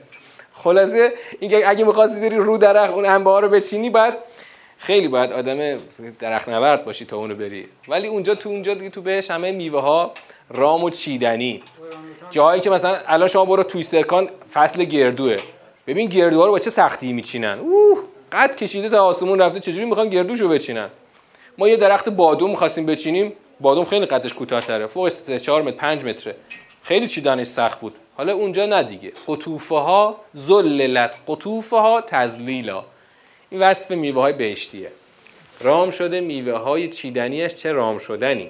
خلاصه 0.53 1.14
این 1.39 1.68
اگه 1.68 1.86
می‌خواستی 1.86 2.22
بری 2.22 2.36
رو 2.36 2.57
درخت 2.57 2.93
اون 2.93 3.05
انبه 3.05 3.39
رو 3.39 3.49
بچینی 3.49 3.89
بعد 3.89 4.18
خیلی 4.78 5.07
باید 5.07 5.32
آدم 5.32 5.80
درخت 6.20 6.49
نورد 6.49 6.86
باشی 6.86 7.05
تا 7.05 7.18
اونو 7.18 7.36
بری. 7.36 7.68
ولی 7.88 8.07
اونجا 8.07 8.36
تو 8.36 8.49
اونجا 8.49 8.74
دیگه 8.74 8.89
تو 8.89 9.01
بهش 9.01 9.32
همه 9.32 9.51
میوه 9.51 9.82
ها 9.82 10.14
رام 10.49 10.84
و 10.84 10.89
چیدنی. 10.89 11.64
جایی 12.30 12.62
که 12.62 12.70
مثلا 12.70 12.99
الان 13.07 13.28
شما 13.28 13.45
برو 13.45 13.64
توی 13.64 13.84
سرکان 13.84 14.30
فصل 14.53 14.84
گردوه. 14.84 15.38
ببین 15.88 16.10
گردوها 16.10 16.45
رو 16.45 16.51
با 16.51 16.60
چه 16.60 16.70
سختی 16.70 17.14
میچینن. 17.14 17.60
اوه! 17.60 17.99
قد 18.32 18.55
کشیده 18.55 18.89
تا 18.89 19.05
آسمون 19.05 19.41
رفته 19.41 19.59
چجوری 19.59 19.86
می‌خوان 19.86 20.09
گردوشو 20.09 20.49
بچینن؟ 20.49 20.89
ما 21.57 21.67
یه 21.67 21.77
درخت 21.77 22.09
بادوم 22.09 22.49
می‌خواستیم 22.51 22.86
بچینیم 22.86 23.34
بادوم 23.59 23.86
خیلی 23.86 24.05
قدش 24.05 24.34
کوتاه‌تره. 24.34 24.88
فوق 24.88 25.09
4 25.38 25.61
متر 25.61 25.77
5 25.77 26.05
متره. 26.05 26.36
خیلی 26.84 27.07
چیدنش 27.07 27.47
سخت 27.47 27.80
بود. 27.80 27.93
حالا 28.17 28.34
اونجا 28.34 28.65
نه 28.65 28.84
دیگه. 28.84 29.11
قطوفه 29.27 29.75
ها 29.75 30.15
ذللت. 30.36 31.15
قطوفه 31.27 31.77
ها 31.77 32.01
تذلیلا. 32.01 32.84
این 33.49 33.61
وصف 33.61 33.91
میوه 33.91 34.21
های 34.21 34.34
بهشتیه. 34.34 34.91
رام 35.61 35.91
شده 35.91 36.21
میوه 36.21 36.53
های 36.53 36.89
چیدنیش 36.89 37.55
چه 37.55 37.71
رام 37.71 37.97
شدنی؟ 37.97 38.49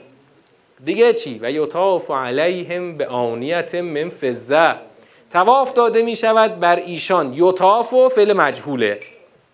دیگه 0.85 1.13
چی؟ 1.13 1.39
و 1.41 1.51
یطاف 1.51 2.11
علیهم 2.11 2.97
به 2.97 3.07
آنیت 3.07 3.75
من 3.75 4.09
فزه 4.09 4.75
تواف 5.31 5.73
داده 5.73 6.01
می 6.01 6.15
شود 6.15 6.59
بر 6.59 6.75
ایشان. 6.75 7.33
یطاف 7.33 7.93
و 7.93 8.09
فعل 8.09 8.33
مجهوله. 8.33 8.99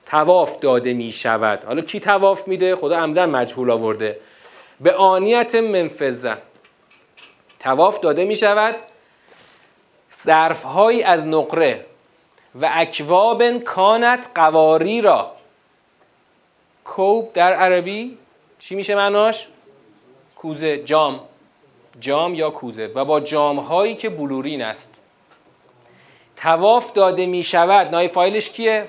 تواف 0.05 0.59
داده 0.59 0.93
می 0.93 1.11
شود 1.11 1.63
حالا 1.63 1.81
کی 1.81 1.99
تواف 1.99 2.47
میده؟ 2.47 2.75
خدا 2.75 2.97
عمدن 2.97 3.29
مجهول 3.29 3.71
آورده. 3.71 4.19
به 4.81 4.93
آنیت 4.93 5.55
منفذه 5.55 6.37
تواف 7.59 7.99
داده 7.99 8.25
می 8.25 8.35
شود 8.35 8.75
ظرف 10.23 10.65
از 11.05 11.27
نقره 11.27 11.85
و 12.61 12.69
اکواب 12.73 13.57
کانت 13.57 14.27
قواری 14.35 15.01
را. 15.01 15.31
کوب 16.85 17.33
در 17.33 17.53
عربی 17.53 18.17
چی 18.59 18.75
میشه 18.75 18.95
معناش؟ 18.95 19.47
کوزه 20.35 20.83
جام. 20.83 21.19
جام 21.99 22.35
یا 22.35 22.49
کوزه. 22.49 22.87
و 22.95 23.05
با 23.05 23.19
جام 23.19 23.59
هایی 23.59 23.95
که 23.95 24.09
بلورین 24.09 24.61
است. 24.61 24.89
تواف 26.37 26.93
داده 26.93 27.25
می 27.25 27.43
شود 27.43 27.87
نای 27.87 28.07
فایلش 28.07 28.49
کیه؟ 28.49 28.87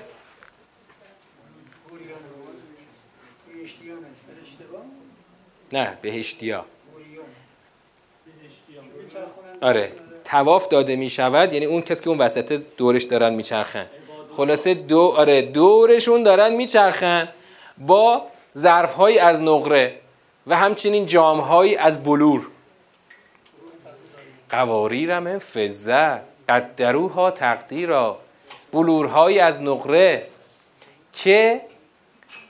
نه 5.71 5.97
بهشتیا. 6.01 6.65
آره. 9.61 9.91
تواف 10.25 10.67
داده 10.67 10.95
می 10.95 11.09
شود 11.09 11.53
یعنی 11.53 11.65
اون 11.65 11.81
کسی 11.81 12.03
که 12.03 12.09
اون 12.09 12.17
وسط 12.17 12.61
دورش 12.77 13.03
دارن 13.03 13.33
میچرخن. 13.33 13.85
خلاصه 14.31 14.73
دو 14.73 15.13
آره 15.17 15.41
دورشون 15.41 16.23
دارن 16.23 16.53
میچرخن 16.53 17.27
با 17.77 18.21
ظرف 18.57 18.93
های 18.93 19.19
از 19.19 19.41
نقره 19.41 19.95
و 20.47 20.55
همچنین 20.55 21.05
جام 21.05 21.39
از 21.79 22.03
بلور. 22.03 22.47
قواری 24.49 25.05
من 25.05 25.39
فزه 25.39 26.19
قدروها 26.49 27.31
تقدیرا. 27.31 28.17
بلورهایی 28.71 29.39
از 29.39 29.61
نقره 29.61 30.27
که 31.13 31.61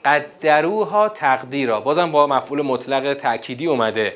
قدروها 0.06 1.10
تقدیرا. 1.10 1.82
بازم 1.82 2.12
با 2.12 2.28
مفعول 2.28 2.62
مطلق 2.62 3.14
تأکیدی 3.14 3.68
اومده. 3.68 4.14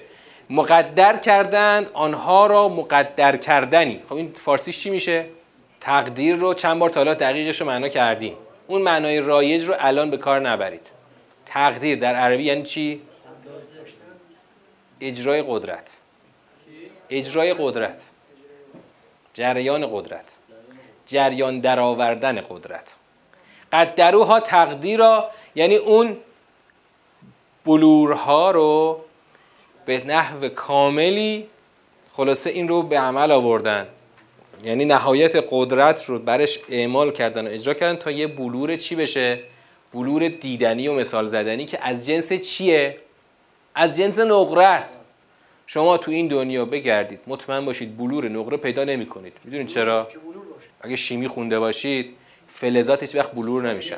مقدر 0.50 1.18
کردند 1.18 1.90
آنها 1.94 2.48
را 2.48 2.70
مقدر 2.70 3.38
کردنی. 3.38 4.02
خب 4.10 4.16
این 4.16 4.34
فارسیش 4.38 4.80
چی 4.80 4.90
میشه؟ 4.90 5.26
تقدیر 5.82 6.36
رو 6.36 6.54
چند 6.54 6.80
بار 6.80 6.90
تا 6.90 7.04
دقیقش 7.04 7.62
رو 7.62 7.68
معنا 7.68 7.88
کردیم. 7.88 8.34
اون 8.68 8.82
معنای 8.82 9.22
رایج 9.22 9.66
رو 9.66 9.76
الان 9.80 10.10
به 10.12 10.18
کار 10.18 10.40
نبرید. 10.40 10.88
تقدیر 11.46 12.00
در 12.00 12.16
عربی 12.16 12.44
یعنی 12.44 12.64
چی؟ 12.64 13.02
اجرای 15.02 15.44
قدرت. 15.48 15.90
اجرای 17.10 17.56
قدرت. 17.60 18.02
جریان 19.34 19.88
قدرت. 19.92 20.26
جریان 21.08 21.60
درآوردن 21.60 22.42
قدرت. 22.50 22.96
قدروها 23.74 24.40
تقدیرا 24.40 25.30
یعنی 25.56 25.76
اون 25.76 26.18
بلورها 27.66 28.52
رو 28.52 29.02
به 29.86 30.04
نحو 30.06 30.50
کاملی 30.50 31.48
خلاصه 32.14 32.50
این 32.50 32.68
رو 32.68 32.84
به 32.84 33.00
عمل 33.00 33.32
آوردن. 33.32 33.88
یعنی 34.64 34.86
نهایت 34.86 35.44
قدرت 35.50 36.06
رو 36.06 36.20
برش 36.20 36.60
اعمال 36.70 37.12
کردن 37.12 37.48
و 37.48 37.50
اجرا 37.50 37.74
کردن 37.74 38.00
تا 38.00 38.12
یه 38.12 38.28
بلور 38.28 38.76
چی 38.76 38.96
بشه؟ 38.96 39.40
بلور 39.94 40.28
دیدنی 40.28 40.88
و 40.88 40.94
مثال 40.94 41.28
زدنی 41.28 41.66
که 41.66 41.80
از 41.82 42.06
جنس 42.06 42.34
چیه؟ 42.34 42.98
از 43.76 43.98
جنس 43.98 44.20
نقره 44.20 44.66
است. 44.66 45.00
شما 45.68 45.98
تو 45.98 46.12
این 46.12 46.28
دنیا 46.28 46.66
بگردید 46.66 47.20
مطمئن 47.28 47.66
باشید 47.66 47.98
بلور 47.98 48.30
نقره 48.30 48.58
پیدا 48.58 48.84
نمی 48.84 49.06
کنید 49.06 49.34
می‌دونید 49.44 49.68
چرا؟ 49.68 50.08
اگه 50.82 50.96
شیمی 50.96 51.28
خونده 51.28 51.60
باشید 51.60 52.16
فلزات 52.62 53.02
هیچ 53.02 53.16
وقت 53.16 53.32
بلور 53.32 53.62
نمیشن. 53.62 53.98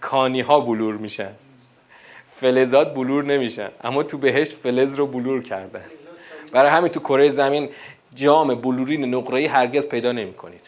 کانی 0.00 0.40
ها 0.40 0.60
بلور 0.60 0.94
میشن. 0.94 1.30
فلزات 2.40 2.94
بلور 2.94 3.24
نمیشن. 3.24 3.68
اما 3.84 4.02
تو 4.02 4.18
بهشت 4.18 4.56
فلز 4.56 4.94
رو 4.94 5.06
بلور 5.06 5.42
کردن. 5.42 5.84
برای 6.52 6.70
همین 6.70 6.88
تو 6.88 7.00
کره 7.00 7.28
زمین 7.28 7.68
جام 8.14 8.54
بلورین 8.54 9.14
نقره‌ای 9.14 9.46
هرگز 9.46 9.86
پیدا 9.86 10.12
نمی 10.12 10.32
کنید 10.32 10.60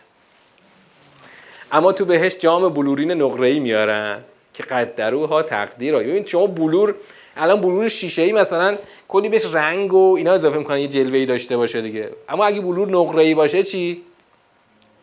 اما 1.73 1.93
تو 1.93 2.05
بهشت 2.05 2.39
جام 2.41 2.69
بلورین 2.69 3.13
نقره‌ای 3.13 3.59
میارن 3.59 4.19
که 4.55 4.63
قدروها 4.63 5.43
تقدیر 5.43 5.99
ببین 5.99 6.27
شما 6.27 6.47
بلور 6.47 6.95
الان 7.37 7.61
بلور 7.61 7.89
شیشه 7.89 8.23
ای 8.23 8.33
مثلا 8.33 8.77
کلی 9.09 9.29
بهش 9.29 9.45
رنگ 9.45 9.93
و 9.95 10.15
اینا 10.17 10.33
اضافه 10.33 10.59
می‌کنن 10.59 10.79
یه 10.79 10.89
جلوه 10.89 11.19
ای 11.19 11.27
داشته 11.27 11.57
باشه 11.57 11.83
دیگه. 11.83 12.09
اما 12.29 12.45
اگه 12.45 12.61
بلور 12.61 12.89
نقره 12.89 13.23
ای 13.23 13.35
باشه 13.35 13.63
چی؟ 13.63 14.03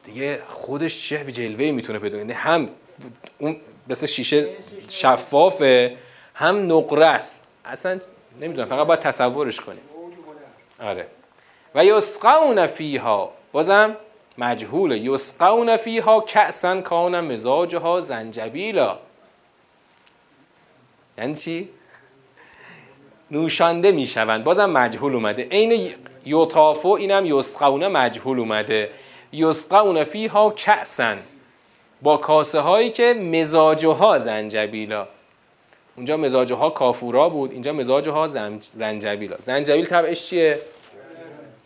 دیگه 0.06 0.40
خودش 0.48 1.10
چه 1.10 1.32
جلوه 1.32 1.72
می‌تونه 1.72 2.00
پیدا 2.00 2.24
کنه 2.24 2.34
هم 2.34 2.70
اون 3.38 3.56
مثل 3.88 4.06
شیشه 4.06 4.50
شفافه 4.90 5.98
هم 6.34 6.72
نقره 6.72 7.06
است. 7.06 7.44
اصلا 7.66 8.00
نمی‌دونم 8.42 8.68
فقط 8.68 8.88
باید 8.88 9.00
تصورش 9.00 9.62
کنیم. 9.62 9.82
آره. 10.80 11.08
و 11.76 11.86
یسقون 11.86 12.68
فیها 12.68 13.34
بازم 13.52 13.96
مجهوله. 14.38 15.00
یسقون 15.00 15.78
فیها 15.78 16.20
کأسا 16.20 16.82
کان 16.82 17.22
مزاجها 17.22 18.02
زنجبیلا. 18.02 18.98
یعنی 21.18 21.36
چی؟ 21.36 21.70
نوشانده 23.32 23.92
می‌شوند. 23.92 24.44
بازم 24.44 24.70
مجهول 24.70 25.16
اومده. 25.16 25.48
عین 25.52 25.96
یوتافو 26.26 26.88
اینم 26.88 27.26
یسقون 27.26 27.88
مجهول 27.88 28.40
اومده. 28.40 28.90
یسقون 29.32 30.04
فیها 30.04 30.50
کأسا 30.50 31.16
با 32.02 32.18
کاسه 32.18 32.60
هایی 32.60 32.90
که 32.90 33.14
مزاجها 33.14 34.20
زنجبیلا. 34.20 35.08
اونجا 35.96 36.18
مزاجها 36.18 36.70
کافورا 36.70 37.30
بود 37.30 37.52
اینجا 37.52 37.74
مزاجها 37.74 38.28
زنجبیلا. 38.76 39.38
زنجبیل 39.40 39.86
طبعش 39.86 40.26
چیه؟ 40.26 40.60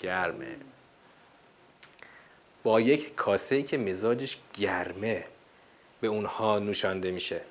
گرمه. 0.02 0.48
با 2.64 2.82
یک 2.82 3.16
کاسه 3.16 3.64
که 3.64 3.78
مزاجش 3.78 4.38
گرمه 4.60 5.24
به 6.02 6.08
اونها 6.08 6.60
نوشانده 6.60 7.12
میشه. 7.12 7.42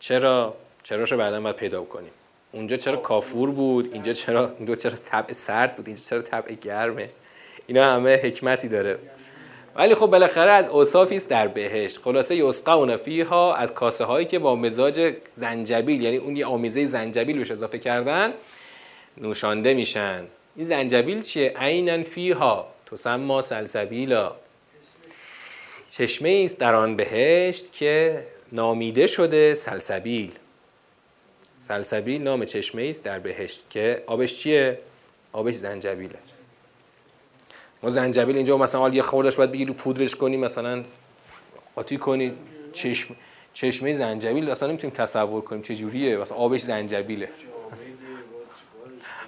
چرا؟ 0.00 0.54
چرا 0.82 1.04
رو 1.04 1.16
بعدا 1.16 1.40
باید 1.40 1.56
پیدا 1.56 1.84
کنیم. 1.84 2.10
اونجا 2.52 2.76
چرا 2.76 2.96
کافور 2.96 3.50
بود 3.50 3.92
اینجا 3.92 4.12
چرا 4.12 4.50
اینجا 4.58 4.74
چرا 4.74 4.92
طبع 5.10 5.32
سرد 5.32 5.76
بود 5.76 5.86
اینجا 5.86 6.02
چرا 6.02 6.22
طبع 6.22 6.52
گرمه. 6.52 7.08
اینا 7.66 7.94
همه 7.94 8.16
حکمتی 8.16 8.68
داره. 8.68 8.98
ولی 9.76 9.94
خب 9.94 10.06
بالاخره 10.06 10.50
از 10.50 10.68
اوصافی 10.68 11.16
است 11.16 11.28
در 11.28 11.48
بهشت. 11.48 11.98
خلاصه 11.98 12.36
یسقون 12.36 12.96
فیها 12.96 13.54
از 13.54 13.74
کاسه 13.74 14.04
هایی 14.04 14.26
که 14.26 14.38
با 14.38 14.56
مزاج 14.56 15.14
زنجبیل 15.34 16.02
یعنی 16.02 16.16
اون 16.16 16.36
یه 16.36 16.46
آمیزه 16.46 16.86
زنجبیل 16.86 17.38
بهش 17.38 17.50
اضافه 17.50 17.78
کردن 17.78 18.32
نوشانده 19.18 19.74
میشن. 19.74 20.24
این 20.56 20.66
زنجبیل 20.66 21.22
چیه؟ 21.22 21.54
عینا 21.56 22.02
فیها 22.02 22.66
تسمى 22.90 23.42
سلسبیلا. 23.42 24.32
چشمه 25.90 26.42
است 26.44 26.58
در 26.58 26.74
آن 26.74 26.96
بهشت 26.96 27.72
که 27.72 28.24
نامیده 28.52 29.06
شده 29.06 29.54
سلسبیل. 29.54 30.30
سلسبیل 31.60 32.22
نام 32.22 32.44
چشمه 32.44 32.82
است 32.82 33.04
در 33.04 33.18
بهشت 33.18 33.62
که 33.70 34.02
آبش 34.06 34.38
چیه؟ 34.38 34.78
آبش 35.32 35.54
زنجبیله. 35.54 36.33
ما 37.84 37.90
زنجبیل 37.90 38.36
اینجا 38.36 38.56
مثلا 38.56 38.80
حال 38.80 38.94
یه 38.94 39.02
خوردش 39.02 39.36
باید 39.36 39.52
بگیری 39.52 39.72
پودرش 39.72 40.14
کنی 40.14 40.36
مثلا 40.36 40.84
قاطی 41.76 41.96
کنی 41.96 42.32
چشم 42.72 43.14
چشمه 43.54 43.92
زنجبیل 43.92 44.50
اصلا 44.50 44.68
نمی‌تونیم 44.68 44.96
تصور 44.96 45.40
کنیم 45.40 45.62
چه 45.62 45.74
جوریه. 45.74 46.16
مثلا 46.16 46.36
آبش 46.36 46.60
زنجبیله. 46.60 47.28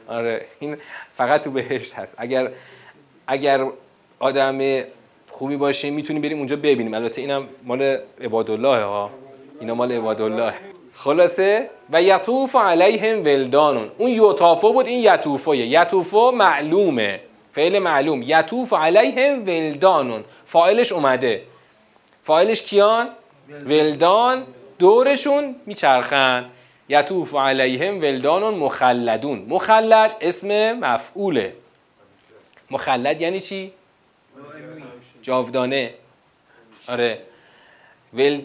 آره 0.09 0.44
این 0.61 0.76
فقط 1.16 1.44
تو 1.44 1.50
بهشت 1.50 1.94
هست. 1.94 2.14
اگر 2.18 2.50
اگر 3.26 3.66
آدم 4.18 4.84
خوبی 5.30 5.57
باشه 5.57 5.90
می‌تونیم 5.90 6.22
بریم 6.22 6.38
اونجا 6.38 6.57
ببینیم. 6.57 6.94
البته 6.94 7.20
اینم 7.20 7.46
مال 7.64 7.98
عبادالله 8.20 8.84
ها. 8.84 9.11
اینا 9.61 9.74
مال 9.74 9.92
عبادالله 9.92 10.54
خلاصه 10.94 11.70
و 11.90 12.02
یطوف 12.02 12.57
علیهم 12.57 13.24
ولدانون. 13.24 13.90
اون 13.98 14.11
یطافو 14.11 14.72
بود 14.72 14.86
این 14.86 15.14
یطوفه. 15.14 15.57
یطوفو 15.57 16.30
معلومه. 16.30 17.20
فعل 17.57 17.78
معلوم. 17.78 18.22
یطوف 18.22 18.74
علیهم 18.74 19.42
ولدانون. 19.42 20.24
فاعلش 20.46 20.92
اومده. 20.92 21.42
فاعلش 22.22 22.62
کیان؟ 22.62 23.09
ولدان. 23.48 24.44
دورشون 24.78 25.54
میچرخن. 25.66 26.44
یطوف 26.88 27.34
علیهم 27.34 28.00
ولدانون 28.00 28.54
مخلدون. 28.54 29.46
مخلد 29.48 30.11
اسم 30.20 30.72
مفعوله. 30.72 31.52
مخلد 32.70 33.20
یعنی 33.20 33.40
چی؟ 33.40 33.72
جاودانه. 35.22 35.90
آره. 36.88 37.18
ول... 38.14 38.40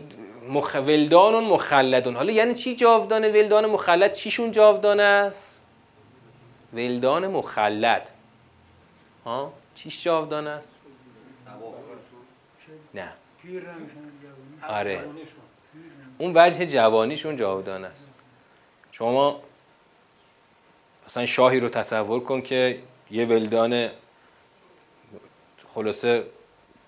مخ... 0.49 0.75
ولدان 0.75 1.43
مخلدون. 1.43 2.15
حالا 2.15 2.31
یعنی 2.31 2.53
چی 2.53 2.75
جاودانه؟ 2.75 3.29
ولدان 3.29 3.65
مخلد 3.65 4.13
چیشون 4.13 4.51
جاودانه 4.51 5.03
است؟ 5.03 5.59
ولدان 6.73 7.27
مخلد. 7.27 8.09
ها؟ 9.25 9.53
چیش 9.75 10.03
جاودانه 10.03 10.49
است؟ 10.49 10.81
نه. 12.93 13.11
آره. 14.67 15.03
اون 16.17 16.31
وجه 16.35 16.65
جوانیشون 16.65 17.37
جاودانه 17.37 17.87
است. 17.87 18.11
شما 18.91 19.41
مثلا 21.07 21.25
شاهی 21.25 21.59
رو 21.59 21.69
تصور 21.69 22.23
کن 22.23 22.41
که 22.41 22.79
یه 23.11 23.25
ولدان 23.25 23.89
خلاصه 25.73 26.23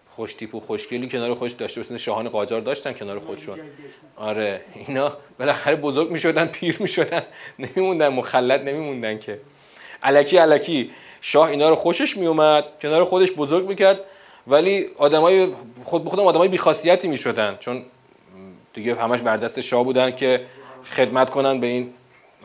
خوش 0.10 0.34
تیپ 0.34 0.56
و 0.56 0.60
خوشگلی 0.60 1.10
کنار 1.10 1.36
خوش 1.36 1.52
داشته 1.52 1.82
مثل 1.82 1.98
شاهان 1.98 2.30
قاجار 2.30 2.62
داشتن 2.62 2.94
کنار 2.94 3.20
خودشون. 3.20 3.60
آره. 4.16 4.62
اینا 4.76 5.18
بالاخره 5.40 5.76
بزرگ 5.76 6.12
می‌شدن 6.12 6.46
پیر 6.46 6.82
می‌شدن. 6.82 7.24
نمیموندن 7.60 8.08
مخلط 8.08 8.62
نمیموندن 8.62 9.20
که. 9.20 9.40
علکی 10.04 10.38
علکی 10.38 10.92
شاه 11.26 11.50
اینا 11.50 11.70
رو 11.70 11.76
خوشش 11.76 12.18
میومد 12.18 12.66
کنار 12.82 13.06
خودش 13.06 13.32
بزرگ 13.32 13.68
می‌کرد. 13.68 14.00
ولی 14.48 14.86
آدمای 14.98 15.48
خود 15.84 16.04
به 16.04 16.10
خودم 16.10 16.24
آدمای 16.24 16.48
بیخاصیتی 16.48 17.08
می‌شدن. 17.08 17.58
چون 17.60 17.82
دیگه 18.74 18.96
همش 18.96 19.22
بر 19.22 19.38
دست 19.38 19.62
شاه 19.62 19.84
بودن 19.84 20.16
که 20.16 20.46
خدمت 20.96 21.30
کنن 21.30 21.60
به 21.60 21.68
این 21.68 21.94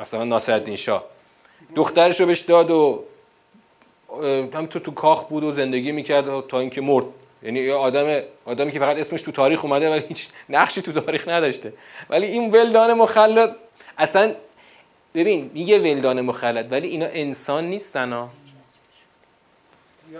مثلا 0.01 0.25
ناصرالدین 0.25 0.77
شاه. 0.77 1.05
دخترش 1.75 2.21
رو 2.21 2.27
بهش 2.27 2.41
داد 2.41 2.71
و 2.71 3.03
هم 4.55 4.67
تو 4.67 4.79
تو 4.79 4.91
کاخ 4.91 5.25
بود 5.25 5.45
و 5.45 5.53
زندگی 5.53 5.93
می‌کرد 5.93 6.47
تا 6.47 6.61
اینکه 6.61 6.81
مرد. 6.81 7.05
یعنی 7.43 7.61
یه 7.61 7.75
آدم 7.75 8.21
آدمی 8.47 8.73
که 8.73 8.79
فقط 8.79 8.97
اسمش 8.97 9.23
تو 9.23 9.33
تاریخ 9.33 9.65
اومده 9.65 9.91
ولی 9.91 10.05
هیچ 10.09 10.29
نقشی 10.49 10.83
تو 10.83 10.93
تاریخ 10.93 11.29
نداشته. 11.29 11.73
ولی 12.11 12.27
این 12.27 12.51
ولدان 12.51 12.95
مخلد 12.95 13.57
اصلا 13.99 14.35
ببین 15.15 15.51
میگه 15.55 15.79
ولدان 15.79 16.21
مخلد 16.21 16.73
ولی 16.73 16.89
اینا 16.89 17.07
انسان 17.07 17.65
نیستن 17.65 18.13
ها. 18.13 18.29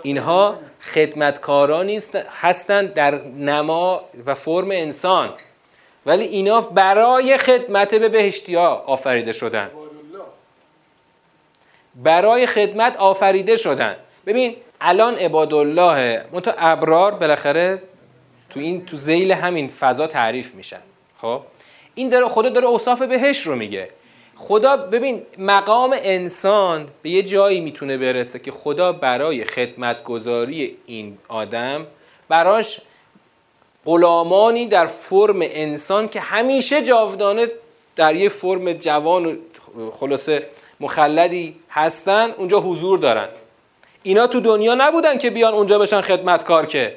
اینها 0.03 0.59
خدمتکاران 0.81 1.85
نیست 1.85 2.15
هستند 2.15 2.93
در 2.93 3.21
نما 3.23 4.01
و 4.25 4.35
فرم 4.35 4.71
انسان. 4.71 5.33
ولی 6.05 6.25
اینا 6.25 6.61
برای 6.61 7.37
خدمت 7.37 7.95
به 7.95 8.09
بهشتی 8.09 8.55
ها 8.55 8.83
آفریده 8.87 9.33
شدن 9.33 9.69
برای 11.95 12.45
خدمت 12.45 12.97
آفریده 12.97 13.55
شدن 13.55 13.95
ببین 14.25 14.55
الان 14.81 15.15
عبادالله 15.15 16.25
منتها 16.31 16.53
ابرار 16.57 17.11
بالاخره 17.11 17.81
تو 18.49 18.59
این 18.59 18.85
تو 18.85 18.97
زیل 18.97 19.31
همین 19.31 19.67
فضا 19.67 20.07
تعریف 20.07 20.55
میشن. 20.55 20.79
خب؟ 21.17 21.41
این 21.95 22.09
داره 22.09 22.27
خدا 22.27 22.49
داره 22.49 22.67
اوصاف 22.67 23.01
بهش 23.01 23.47
رو 23.47 23.55
میگه. 23.55 23.89
خدا 24.39 24.77
ببین 24.77 25.21
مقام 25.37 25.95
انسان 26.03 26.87
به 27.01 27.09
یه 27.09 27.23
جایی 27.23 27.61
می‌تونه 27.61 27.97
برسه 27.97 28.39
که 28.39 28.51
خدا 28.51 28.91
برای 28.91 29.45
خدمتگذاری 29.45 30.77
این 30.85 31.17
آدم 31.27 31.87
براش 32.29 32.81
غلامانی 33.85 34.67
در 34.67 34.85
فرم 34.85 35.39
انسان 35.41 36.09
که 36.09 36.19
همیشه 36.19 36.81
جاودانه 36.81 37.47
در 37.95 38.15
یه 38.15 38.29
فرم 38.29 38.73
جوان 38.73 39.25
و 39.25 39.35
خلاصه 39.93 40.43
مخلدی 40.79 41.55
هستن 41.69 42.33
اونجا 42.37 42.59
حضور 42.59 42.99
دارن. 42.99 43.27
اینا 44.03 44.27
تو 44.27 44.39
دنیا 44.39 44.75
نبودن 44.75 45.17
که 45.17 45.29
بیان 45.29 45.53
اونجا 45.53 45.79
بشن 45.79 46.01
خدمتکار 46.01 46.65
که. 46.65 46.95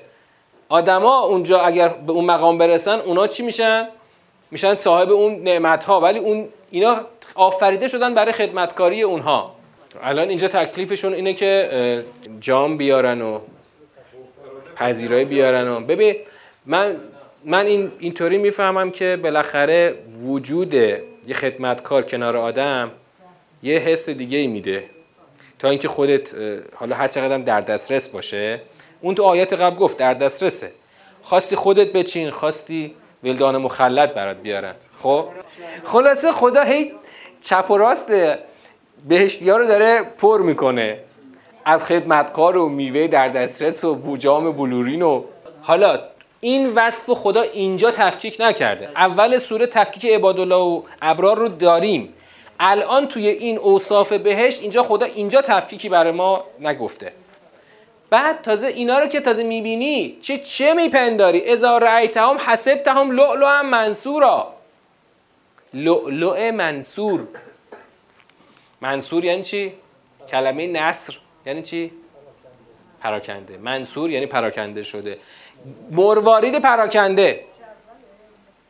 آدما 0.68 1.20
اونجا 1.20 1.61
اگر 1.61 1.88
به 1.88 2.12
اون 2.12 2.24
مقام 2.24 2.59
برسن 2.59 2.99
اونا 2.99 3.26
چی 3.26 3.43
میشن؟ 3.43 3.88
میشن 4.51 4.74
صاحب 4.74 5.11
اون 5.11 5.43
نعمت 5.43 5.84
ها 5.84 6.01
ولی 6.01 6.18
اون 6.18 6.49
اینا 6.70 7.01
آفریده 7.35 7.89
شدن 7.89 8.14
برای 8.14 8.33
خدمتکاری 8.33 9.03
اونها. 9.03 9.55
الان 10.03 10.28
اینجا 10.28 10.49
تکلیفشون 10.49 11.12
اینه 11.14 11.33
که 11.33 12.05
جام 12.41 12.76
بیارن 12.76 13.22
و 13.22 13.41
پذیرایی 14.76 15.24
بیارن 15.24 15.68
و 15.68 15.80
ببین 15.80 16.16
من 16.66 16.97
من 17.45 17.66
این 17.66 17.93
اینطوری 17.99 18.39
می‌فهمم 18.39 18.91
که 18.91 19.18
بالاخره 19.22 19.95
وجود 20.22 20.74
یه 20.74 21.35
خدمتکار 21.35 22.03
کنار 22.03 22.37
آدم 22.37 22.91
یه 23.62 23.78
حس 23.78 24.09
دیگه 24.09 24.39
ای 24.39 24.47
میده. 24.47 24.85
تا 25.59 25.68
اینکه 25.68 25.89
خودت 25.89 26.35
حالا 26.74 26.97
هر 26.97 27.09
چقدر 27.09 27.39
در 27.39 27.61
دسترس 27.61 28.09
باشه. 28.09 28.61
اون 29.01 29.14
تو 29.14 29.22
آیات 29.22 29.53
قبل 29.53 29.76
گفت 29.76 29.97
در 29.97 30.14
دسترسه. 30.14 30.72
خواستی 31.22 31.57
خودت 31.57 31.93
بچین 31.93 32.30
خواستی 32.30 32.95
ولدان 33.24 33.57
مخلد 33.57 34.14
برات 34.14 34.37
بیارن. 34.37 34.74
خب؟ 35.03 35.28
خلاصه 35.85 36.33
خدا 36.33 36.62
هی 36.62 36.93
چپ 37.43 37.70
و 37.70 37.76
راست 37.76 38.07
بهشتی 39.09 39.51
ها 39.51 39.57
رو 39.57 39.66
داره 39.66 40.03
پر 40.18 40.40
می‌کنه. 40.40 40.99
از 41.64 41.84
خدمتکار 41.84 42.57
و 42.57 42.68
میوه 42.68 43.07
در 43.07 43.28
دسترس 43.28 43.84
و 43.84 43.95
بوجام 43.95 44.53
بلورین 44.53 45.03
و 45.03 45.22
حالا 45.62 46.01
این 46.40 46.72
وصف 46.74 47.11
خدا 47.11 47.43
اینجا 47.43 47.90
تفکیک 47.90 48.36
نکرده. 48.40 48.88
اول 48.97 49.38
سوره 49.38 49.66
تفکیک 49.66 50.07
عبادالله 50.07 50.57
و 50.57 50.82
ابرار 51.03 51.38
رو 51.38 51.49
داریم. 51.49 52.14
الان 52.61 53.09
توی 53.09 53.28
این 53.28 53.59
اوصاف 53.59 54.12
بهشت 54.12 54.61
اینجا 54.61 54.82
خدا 54.82 55.07
اینجا 55.07 55.43
تفکیکی 55.43 55.88
برای 55.88 56.12
ما 56.12 56.45
نگفته. 56.61 57.12
بعد 58.11 58.43
تازه 58.43 58.66
اینا 58.66 58.99
رو 58.99 59.07
که 59.07 59.20
تازه 59.20 59.43
می‌بینی 59.43 60.16
چه 60.22 60.38
چه 60.38 60.74
میپنداری؟ 60.74 61.51
ازا 61.51 61.78
رأیتهم 61.78 62.36
حسبتهم 62.47 63.11
لؤلؤا 63.11 63.62
منصورا 63.62 64.49
لؤلؤ 65.75 66.51
منصور. 66.51 67.20
منصور 68.81 69.25
یعنی 69.25 69.43
چی؟ 69.43 69.73
کلمه 70.31 70.66
نصر. 70.66 71.14
یعنی 71.47 71.62
چی؟ 71.62 71.91
پراکنده. 73.01 73.57
منصور 73.57 74.11
یعنی 74.11 74.27
پراکنده 74.27 74.83
شده. 74.83 75.18
مروارید 75.91 76.59
پراکنده. 76.59 77.41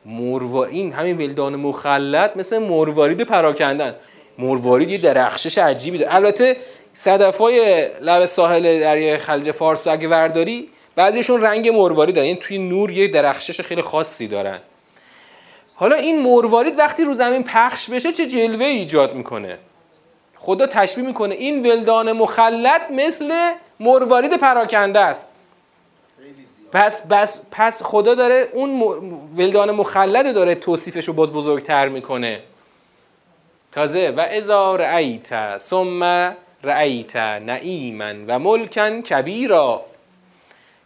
مروارید 0.07 0.75
این 0.75 0.93
همین 0.93 1.19
ولدان 1.19 1.57
مخلط 1.57 2.37
مثل 2.37 2.59
مروارید 2.59 3.23
پراکندن 3.23 3.95
مروارید 4.39 4.91
یه 4.91 4.99
درخشش 4.99 5.59
عجیبی 5.59 5.99
داره. 5.99 6.15
البته 6.15 6.57
صدفای 6.95 7.89
لب 8.01 8.27
ساحل 8.27 8.81
دریای 8.81 9.19
خلیج 9.19 9.51
فارس 9.51 9.87
اگه 9.87 10.09
ورداری 10.09 10.69
بعضیشون 10.97 11.41
رنگ 11.41 11.69
مروارید 11.69 12.15
دارن. 12.15 12.27
یعنی 12.27 12.39
توی 12.39 12.59
نور 12.59 12.91
یه 12.91 13.09
درخشش 13.09 13.61
خیلی 13.61 13.83
خاصی 13.83 14.29
دارن. 14.29 14.59
حالا 15.83 15.97
این 15.97 16.23
مروارید 16.23 16.79
وقتی 16.79 17.05
رو 17.05 17.15
زمین 17.15 17.45
پخش 17.45 17.91
بشه 17.91 18.13
چه 18.13 18.27
جلوه 18.27 18.65
ایجاد 18.65 19.15
می‌کنه؟ 19.15 19.59
خدا 20.37 20.67
تشبیه 20.67 21.05
می‌کنه. 21.05 21.35
این 21.35 21.67
ولدان 21.67 22.13
مخلط 22.13 22.91
مثل 22.91 23.53
مروارید 23.81 24.37
پراکنده 24.37 25.01
است. 25.01 25.29
پس, 26.73 27.07
پس, 27.09 27.41
پس 27.51 27.83
خدا 27.83 28.15
داره 28.15 28.49
اون 28.53 28.81
ولدان 29.37 29.71
مخلد 29.71 30.35
داره 30.35 30.55
توصیفش 30.55 31.09
رو 31.09 31.15
باز 31.15 31.33
بزرگتر 31.33 31.89
می‌کنه. 31.89 32.41
تازه 33.73 34.11
و 34.17 34.21
ازا 34.21 34.77
رأیت 34.77 35.59
ثم 35.59 36.03
رأیت 36.63 37.17
نعیما 37.17 38.13
و 38.27 38.39
ملکن 38.39 39.03
کبیرا. 39.03 39.81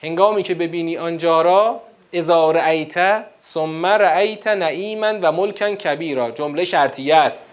هنگامی 0.02 0.42
که 0.42 0.54
ببینی 0.54 0.96
آنجا 0.96 1.42
را 1.42 1.80
ازا 2.16 2.50
رأیت 2.50 3.24
ثم 3.38 3.86
رأیت 3.86 4.46
نعیما 4.46 5.12
و 5.22 5.32
ملکن 5.32 5.74
کبیرا. 5.74 6.30
جمله 6.30 6.64
شرطیه 6.64 7.16
است. 7.16 7.46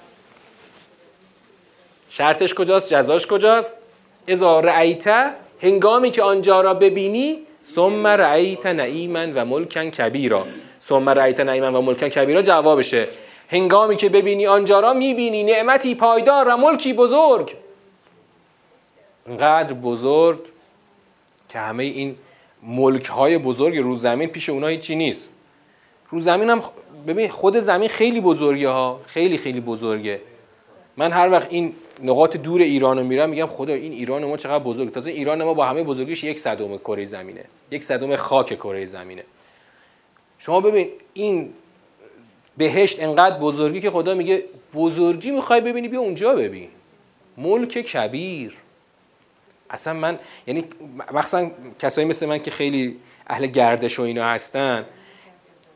شرطش 2.09 2.53
کجاست؟ 2.53 2.93
جزاش 2.93 3.27
کجاست؟ 3.27 3.77
ازا 4.27 4.59
رأیت 4.59 5.31
هنگامی 5.61 6.11
که 6.11 6.23
آنجا 6.23 6.61
را 6.61 6.73
ببینی 6.73 7.37
ثم 7.63 8.07
رأیت 8.07 8.65
نعیما 8.65 9.27
و 9.35 9.45
ملکن 9.45 9.89
کبیرا. 9.89 10.47
ثم 10.81 11.09
رأیت 11.09 11.39
نعیما 11.39 11.79
و 11.79 11.81
ملکن 11.81 12.09
کبیرا 12.09 12.41
جوابشه. 12.41 13.07
هنگامی 13.51 13.95
که 13.95 14.09
ببینی 14.09 14.47
آنجا 14.47 14.79
را 14.79 14.93
می‌بینی. 14.93 15.43
نعمتی 15.43 15.95
پایدار 15.95 16.47
و 16.47 16.57
ملکی 16.57 16.93
بزرگ. 16.93 17.55
انقدر 19.27 19.73
بزرگ 19.73 20.39
که 21.49 21.59
همه 21.59 21.83
این 21.83 22.15
ملک 22.67 23.05
های 23.05 23.37
بزرگ 23.37 23.77
رو 23.77 23.95
زمین 23.95 24.29
پیش 24.29 24.49
اونها 24.49 24.69
هیچی 24.69 24.95
نیست. 24.95 25.29
رو 26.09 26.19
زمین 26.19 26.49
هم 26.49 26.61
ببین 27.07 27.29
خود 27.29 27.59
زمین 27.59 27.89
خیلی 27.89 28.21
بزرگه 28.21 28.69
ها. 28.69 28.99
خیلی 29.05 29.37
خیلی 29.37 29.61
بزرگه. 29.61 30.19
من 30.97 31.11
هر 31.11 31.31
وقت 31.31 31.47
این 31.49 31.73
نقاط 32.03 32.37
دور 32.37 32.61
ایران 32.61 32.97
رو 32.97 33.03
میرم 33.03 33.29
میگم 33.29 33.45
خدا 33.45 33.73
این 33.73 33.91
ایران 33.91 34.25
ما 34.25 34.37
چقدر 34.37 34.63
بزرگ. 34.63 34.91
تازه 34.91 35.11
ایران 35.11 35.43
ما 35.43 35.53
با 35.53 35.65
همه 35.65 35.83
بزرگیش 35.83 36.23
یک 36.23 36.39
صدم 36.39 36.77
کره 36.77 37.05
زمینه. 37.05 37.45
یک 37.71 37.83
صدم 37.83 38.15
خاک 38.15 38.47
کره 38.47 38.85
زمینه. 38.85 39.23
شما 40.39 40.61
ببین 40.61 40.87
این 41.13 41.49
بهشت 42.57 43.03
انقدر 43.03 43.37
بزرگی 43.37 43.81
که 43.81 43.91
خدا 43.91 44.13
میگه 44.13 44.43
بزرگی 44.73 45.31
می‌خوای 45.31 45.61
ببینی 45.61 45.87
بیا 45.87 45.99
اونجا 45.99 46.33
ببین. 46.33 46.67
ملک 47.37 47.69
کبیر. 47.69 48.53
اصلا 49.73 49.93
من 49.93 50.19
یعنی 50.47 50.65
مخصوصا 51.13 51.51
کسایی 51.79 52.07
مثل 52.07 52.25
من 52.25 52.39
که 52.39 52.51
خیلی 52.51 52.95
اهل 53.27 53.47
گردش 53.47 53.99
و 53.99 54.01
اینا 54.01 54.25
هستن 54.25 54.85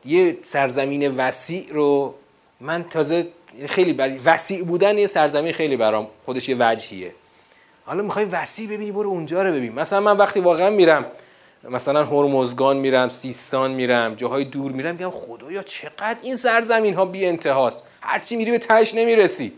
یه 0.04 0.36
سرزمین 0.42 1.16
وسیع 1.16 1.66
رو 1.70 2.14
من 2.60 2.84
تازه 2.84 3.26
خیلی 3.66 3.92
بر... 3.92 4.16
وسیع 4.24 4.64
بودن 4.64 4.98
یه 4.98 5.06
سرزمین 5.06 5.52
خیلی 5.52 5.76
برام 5.76 6.06
خودش 6.24 6.48
یه 6.48 6.56
وجهیه. 6.58 7.12
حالا 7.84 8.02
می‌خوای 8.02 8.24
وسیع 8.24 8.66
ببینی 8.66 8.92
برو 8.92 9.08
اونجا 9.08 9.42
رو 9.42 9.52
ببین. 9.52 9.72
مثلا 9.72 10.00
من 10.00 10.16
وقتی 10.16 10.40
واقعا 10.40 10.70
میرم 10.70 11.04
مثلا 11.70 12.04
هرمزگان 12.04 12.76
میرم 12.76 13.08
سیستان 13.08 13.70
میرم 13.70 14.14
جاهای 14.14 14.44
دور 14.44 14.72
میرم 14.72 14.94
میگم 14.94 15.10
خدایا 15.10 15.62
چقدر 15.62 16.16
این 16.22 16.36
سرزمین 16.36 16.94
ها 16.94 17.04
بی 17.04 17.26
انتهاست 17.26 17.84
هرچی 18.00 18.36
میری 18.36 18.50
به 18.50 18.58
تش 18.58 18.94
نمی‌رسی. 18.94 19.52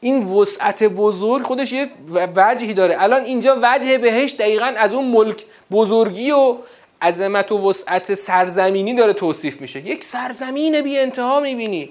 این 0.00 0.24
وسعت 0.24 0.84
بزرگ 0.84 1.42
خودش 1.42 1.72
یه 1.72 1.90
وجهی 2.36 2.74
داره. 2.74 3.02
الان 3.02 3.22
اینجا 3.22 3.58
وجه 3.62 3.98
بهش 3.98 4.32
دقیقا 4.32 4.74
از 4.76 4.94
اون 4.94 5.04
ملک 5.04 5.44
بزرگی 5.70 6.30
و 6.30 6.56
عظمت 7.02 7.52
و 7.52 7.68
وسعت 7.68 8.14
سرزمینی 8.14 8.94
داره 8.94 9.12
توصیف 9.12 9.60
میشه. 9.60 9.86
یک 9.86 10.04
سرزمین 10.04 10.80
بی 10.80 10.98
انتها 10.98 11.40
می‌بینی. 11.40 11.88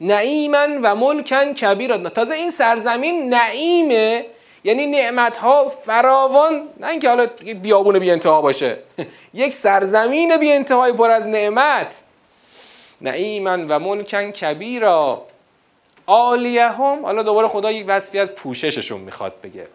نعیمن 0.00 0.80
و 0.82 0.94
ملکن 0.94 1.52
کبیر 1.52 2.08
تازه 2.08 2.34
این 2.34 2.50
سرزمین 2.50 3.34
نعیمه 3.34 4.26
یعنی 4.64 4.86
نعمت 4.86 5.36
ها 5.36 5.68
فراوان. 5.68 6.62
نه 6.80 6.88
اینکه 6.88 7.08
حالا 7.08 7.26
بیابون 7.62 7.98
بی 7.98 8.10
انتها 8.10 8.42
باشه. 8.42 8.76
یک 9.34 9.54
سرزمین 9.54 10.36
بی 10.36 10.52
انتهای 10.52 10.92
پر 10.92 11.10
از 11.10 11.26
نعمت. 11.26 12.02
نعیمن 13.00 13.68
و 13.68 13.78
ملکن 13.78 14.30
کبیرا 14.30 15.22
هم 16.08 16.98
حالا 17.02 17.22
دوباره 17.22 17.48
خدا 17.48 17.72
یک 17.72 17.84
وصفی 17.88 18.18
از 18.18 18.30
پوشششون 18.30 19.00
می‌خواد 19.00 19.34
بگه. 19.42 19.66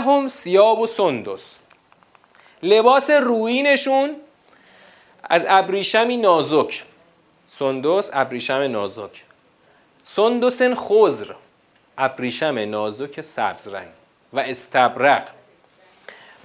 هم 0.00 0.28
سیاب 0.28 0.78
و 0.78 0.86
سندس. 0.86 1.54
لباس 2.62 3.10
روینشون 3.10 4.16
از 5.24 5.44
ابریشمی 5.48 6.16
نازک. 6.16 6.84
سندس 7.46 8.10
ابریشم 8.12 8.54
نازک. 8.54 9.22
سندسن 10.04 10.74
خزر 10.74 11.32
ابریشم 11.98 12.58
نازک 12.58 13.20
سبز 13.20 13.68
رنگ 13.68 13.88
و 14.32 14.40
استبرق 14.40 15.28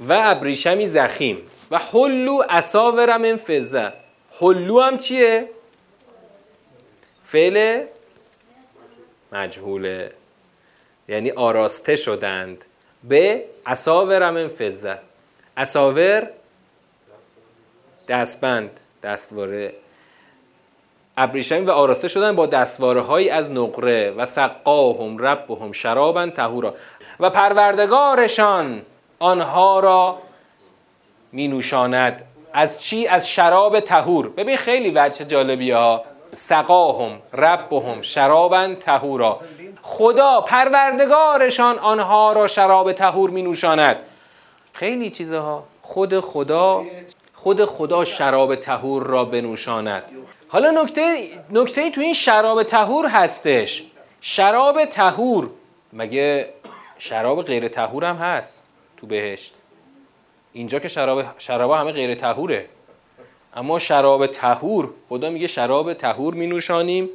و 0.10 0.14
ابریشمی 0.24 0.88
زخیم. 0.88 1.38
و 1.72 1.78
حلو 1.78 2.44
اساور 2.50 3.18
من 3.18 3.38
فزه 3.38 3.94
حلو 4.42 4.82
هم 4.82 4.98
چیه؟ 4.98 5.50
فعل 7.32 7.84
مجهوله. 9.32 10.12
یعنی 11.08 11.32
آراسته 11.32 11.96
شدند. 11.96 12.66
به 13.04 13.44
اساور 13.66 14.32
من 14.32 14.48
فزه 14.48 14.98
اساور 15.58 16.28
دستبند 18.08 18.80
دستواره. 19.04 19.74
ابریشمی 21.18 21.66
و 21.66 21.72
آراسته 21.72 22.08
شدن 22.08 22.36
با 22.36 22.46
دستواره 22.46 23.02
هایی 23.02 23.30
از 23.30 23.52
نقره 23.52 24.12
و 24.12 24.26
سقاهم 24.26 25.18
ربهم 25.18 25.72
شرابا 25.72 26.28
تهورا 26.28 26.76
و 27.20 27.30
پروردگارشان 27.30 28.82
آنها 29.20 29.80
را 29.80 30.18
می 31.32 31.48
نوشاند. 31.48 32.26
از 32.54 32.82
چی؟ 32.82 33.08
از 33.08 33.30
شراب 33.30 33.80
تهور 33.80 34.30
ببین 34.30 34.58
خیلی 34.58 34.92
وجه 34.96 35.26
جالبی 35.26 35.72
ها. 35.72 36.11
سقاهم 36.34 37.20
ربهم 37.34 38.02
شرابا 38.02 38.76
تهورا 38.80 39.40
خدا 39.82 40.42
پروردگارشان 40.42 41.80
آنها 41.80 42.34
را 42.34 42.48
شراب 42.48 42.94
تهور 42.94 43.30
می 43.30 43.42
نوشاند 43.42 43.98
خیلی 44.74 45.10
چیزها 45.10 45.64
خود 45.82 46.20
خدا 46.20 46.86
خود 47.34 47.66
خدا 47.66 48.06
شراب 48.06 48.56
تهور 48.56 49.04
را 49.04 49.26
بنوشاند. 49.26 50.04
حالا 50.48 50.72
نکته 50.84 51.30
نکته 51.52 51.92
تو 51.92 52.02
این 52.02 52.14
شراب 52.14 52.64
تهور 52.64 53.08
هستش. 53.08 53.84
شراب 54.22 54.86
تهور 54.86 55.50
مگه 55.94 56.50
شراب 57.00 57.44
غیر 57.44 57.68
تهور 57.68 58.06
هم 58.06 58.16
هست 58.16 58.62
تو 58.98 59.08
بهشت؟ 59.08 59.54
اینجا 60.54 60.80
که 60.80 60.88
شراب 60.88 61.24
شراب 61.38 61.72
همه 61.72 61.92
غیر 61.92 62.16
تهوره 62.16 62.66
اما 63.56 63.80
شراب 63.80 64.28
تهور 64.28 64.90
خدا 65.10 65.30
میگه 65.30 65.48
شراب 65.48 65.94
تهور 65.94 66.34
می 66.34 66.48
نوشانیم 66.48 67.10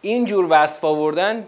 این 0.00 0.24
جور 0.24 0.46
وصف 0.50 0.84
آوردن 0.84 1.46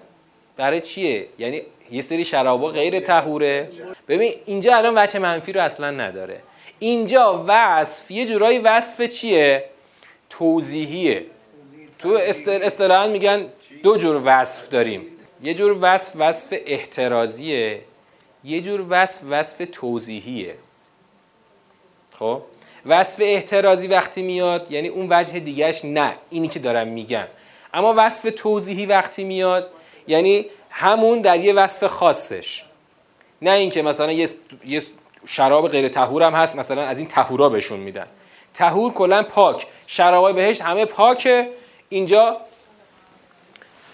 برای 0.57 0.80
چیه؟ 0.80 1.26
یعنی 1.39 1.62
یه 1.91 2.03
سری 2.03 2.24
شرابا 2.24 2.68
غیر 2.68 3.01
تهوره 3.01 3.68
ببین 4.09 4.35
اینجا 4.47 4.76
الان 4.76 4.99
وجه 4.99 5.18
منفی 5.18 5.53
رو 5.53 5.61
اصلا 5.61 5.91
نداره. 5.91 6.41
اینجا 6.78 7.45
وصف 7.49 8.11
یه 8.11 8.26
جورایی 8.26 8.59
وصف 8.59 9.03
چیه؟ 9.03 9.64
توضیحیه. 10.30 11.24
تو 11.99 12.18
اصطلاحا 12.47 13.07
میگن 13.09 13.47
دو 13.83 13.97
جور 13.97 14.22
وصف 14.24 14.68
داریم. 14.68 15.07
یه 15.43 15.55
جور 15.55 15.78
وصف 15.80 16.12
وصف 16.18 16.55
احترازیه 16.66 17.80
یه 18.45 18.61
جور 18.61 18.87
وصف 18.89 19.22
وصف 19.30 19.68
توضیحیه. 19.72 20.55
خب؟ 22.18 22.43
وصف 22.87 23.18
احترازی 23.22 23.87
وقتی 23.87 24.22
میاد 24.22 24.70
یعنی 24.70 24.89
اون 24.89 25.07
وجه 25.11 25.39
دیگهش 25.39 25.85
نه. 25.85 26.14
اینی 26.30 26.49
که 26.49 26.59
دارم 26.59 26.89
میگم. 26.89 27.24
اما 27.74 27.95
وصف 27.97 28.33
توضیحی 28.37 28.87
وقتی 28.87 29.24
میاد 29.24 29.70
یعنی 30.07 30.47
همون 30.70 31.20
در 31.20 31.41
یه 31.41 31.53
وصف 31.53 31.87
خاصش. 31.87 32.64
نه 33.43 33.51
اینکه 33.51 33.83
مثلا 33.83 34.12
یه, 34.12 34.28
شراب 35.26 35.68
غیر 35.68 35.89
تهور 35.89 36.22
هم 36.22 36.35
هست 36.35 36.57
مثلا 36.57 36.83
از 36.83 36.99
این 36.99 37.09
تهورا 37.09 37.49
بهشون 37.49 37.80
میدن. 37.80 38.07
تهور 38.55 38.93
کلا 38.93 39.22
پاک. 39.22 39.66
شرابای 39.87 40.33
بهش 40.33 40.61
همه 40.61 40.85
پاکه. 40.85 41.49
اینجا 41.89 42.37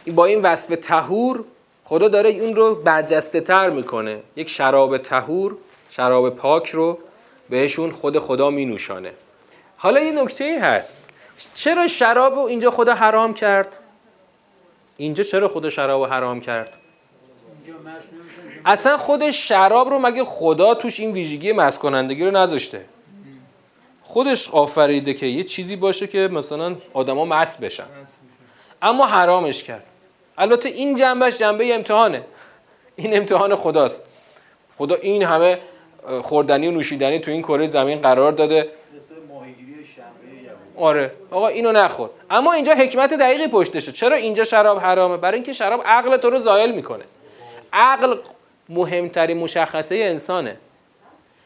با 0.07 0.25
این 0.25 0.43
وصف 0.43 0.77
تهور 0.83 1.45
خدا 1.85 2.09
داره 2.09 2.31
اون 2.31 2.57
رو 2.57 2.75
برجسته 2.75 3.41
تر 3.41 3.71
می‌کنه. 3.71 4.19
یک 4.37 4.49
شراب 4.49 4.99
تهور 4.99 5.57
شراب 5.91 6.31
پاک 6.31 6.69
رو 6.69 6.99
بهشون 7.51 7.93
خود 7.93 8.19
خدا 8.19 8.51
می 8.51 8.65
نوشانه 8.65 9.13
حالا 9.77 10.01
یه 10.01 10.13
نکته 10.23 10.45
ای 10.45 10.59
هست. 10.59 11.01
چرا 11.55 11.87
شراب 11.87 12.35
رو 12.35 12.41
اینجا 12.41 12.71
خدا 12.71 12.95
حرام 12.95 13.35
کرد؟ 13.35 13.77
اینجا 14.97 15.25
چرا 15.25 15.49
خدا 15.49 15.71
شراب 15.71 16.03
رو 16.03 16.11
حرام 16.11 16.41
کرد؟ 16.41 16.77
اصلا 18.65 18.97
خود 18.97 19.31
شراب 19.31 19.89
رو 19.89 19.99
مگه 19.99 20.25
خدا 20.25 20.75
توش 20.75 21.01
این 21.01 21.13
ویژگی 21.13 21.53
مست 21.53 21.79
کنندگی 21.79 22.25
رو 22.25 22.31
نذاشته؟ 22.31 22.85
خودش 24.03 24.51
آفریده 24.51 25.15
که 25.15 25.27
یه 25.27 25.45
چیزی 25.45 25.77
باشه 25.77 26.07
که 26.07 26.19
مثلا 26.19 26.77
آدما 26.95 27.25
مست 27.25 27.61
بشن. 27.61 27.87
اما 28.83 29.07
حرامش 29.07 29.63
کرد. 29.63 29.85
البته 30.39 30.69
این 30.69 30.95
جنبش 30.97 31.39
جنبه 31.39 31.75
امتحانه. 31.75 32.23
این 32.97 33.17
امتحان 33.17 33.57
خداست. 33.57 34.01
خدا 34.79 34.95
این 34.95 35.23
همه 35.23 35.59
خوردنی 36.23 36.69
و 36.69 36.71
نوشیدنی 36.71 37.19
تو 37.19 37.31
این 37.31 37.43
کره 37.43 37.67
زمین 37.67 38.01
قرار 38.01 38.33
داده. 38.33 38.69
آره. 40.77 41.13
آقا 41.31 41.49
اینو 41.49 41.73
نخور. 41.73 42.11
اما 42.31 42.53
اینجا 42.53 42.75
حکمت 42.75 43.15
دقیقی 43.15 43.49
پشتشه. 43.49 43.93
چرا 43.93 44.17
اینجا 44.17 44.45
شراب 44.45 44.79
حرامه؟ 44.79 45.17
برای 45.17 45.35
اینکه 45.35 45.53
شراب 45.53 45.83
عقل 45.87 46.17
تو 46.17 46.31
رو 46.31 46.39
زایل 46.39 46.75
می‌کنه. 46.75 47.05
عقل 47.73 48.17
مهمترین 48.69 49.37
مشخصه 49.39 49.95
انسانه. 49.95 50.57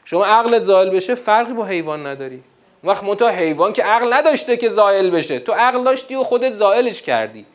شما 0.04 0.24
عقلت 0.24 0.62
زایل 0.62 0.90
بشه 0.90 1.14
فرقی 1.14 1.52
با 1.52 1.64
حیوان 1.64 2.06
نداری. 2.06 2.42
وقت 2.84 3.04
منتها 3.04 3.28
حیوان 3.28 3.72
که 3.72 3.82
عقل 3.82 4.12
نداشته 4.12 4.56
که 4.56 4.68
زائل 4.68 5.10
بشه. 5.10 5.38
تو 5.38 5.52
عقل 5.52 5.84
داشتی 5.84 6.14
و 6.14 6.22
خودت 6.22 6.50
زائلش 6.50 7.02
کردی. 7.02 7.46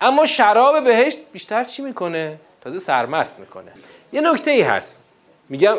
اما 0.00 0.26
شراب 0.26 0.84
بهشت 0.84 1.18
بیشتر 1.32 1.64
چی 1.64 1.82
می‌کنه؟ 1.82 2.36
تازه 2.60 2.78
سرمست 2.78 3.38
می‌کنه. 3.40 3.72
یه 4.12 4.20
نکته 4.20 4.50
ای 4.50 4.62
هست. 4.62 5.00
میگم 5.48 5.76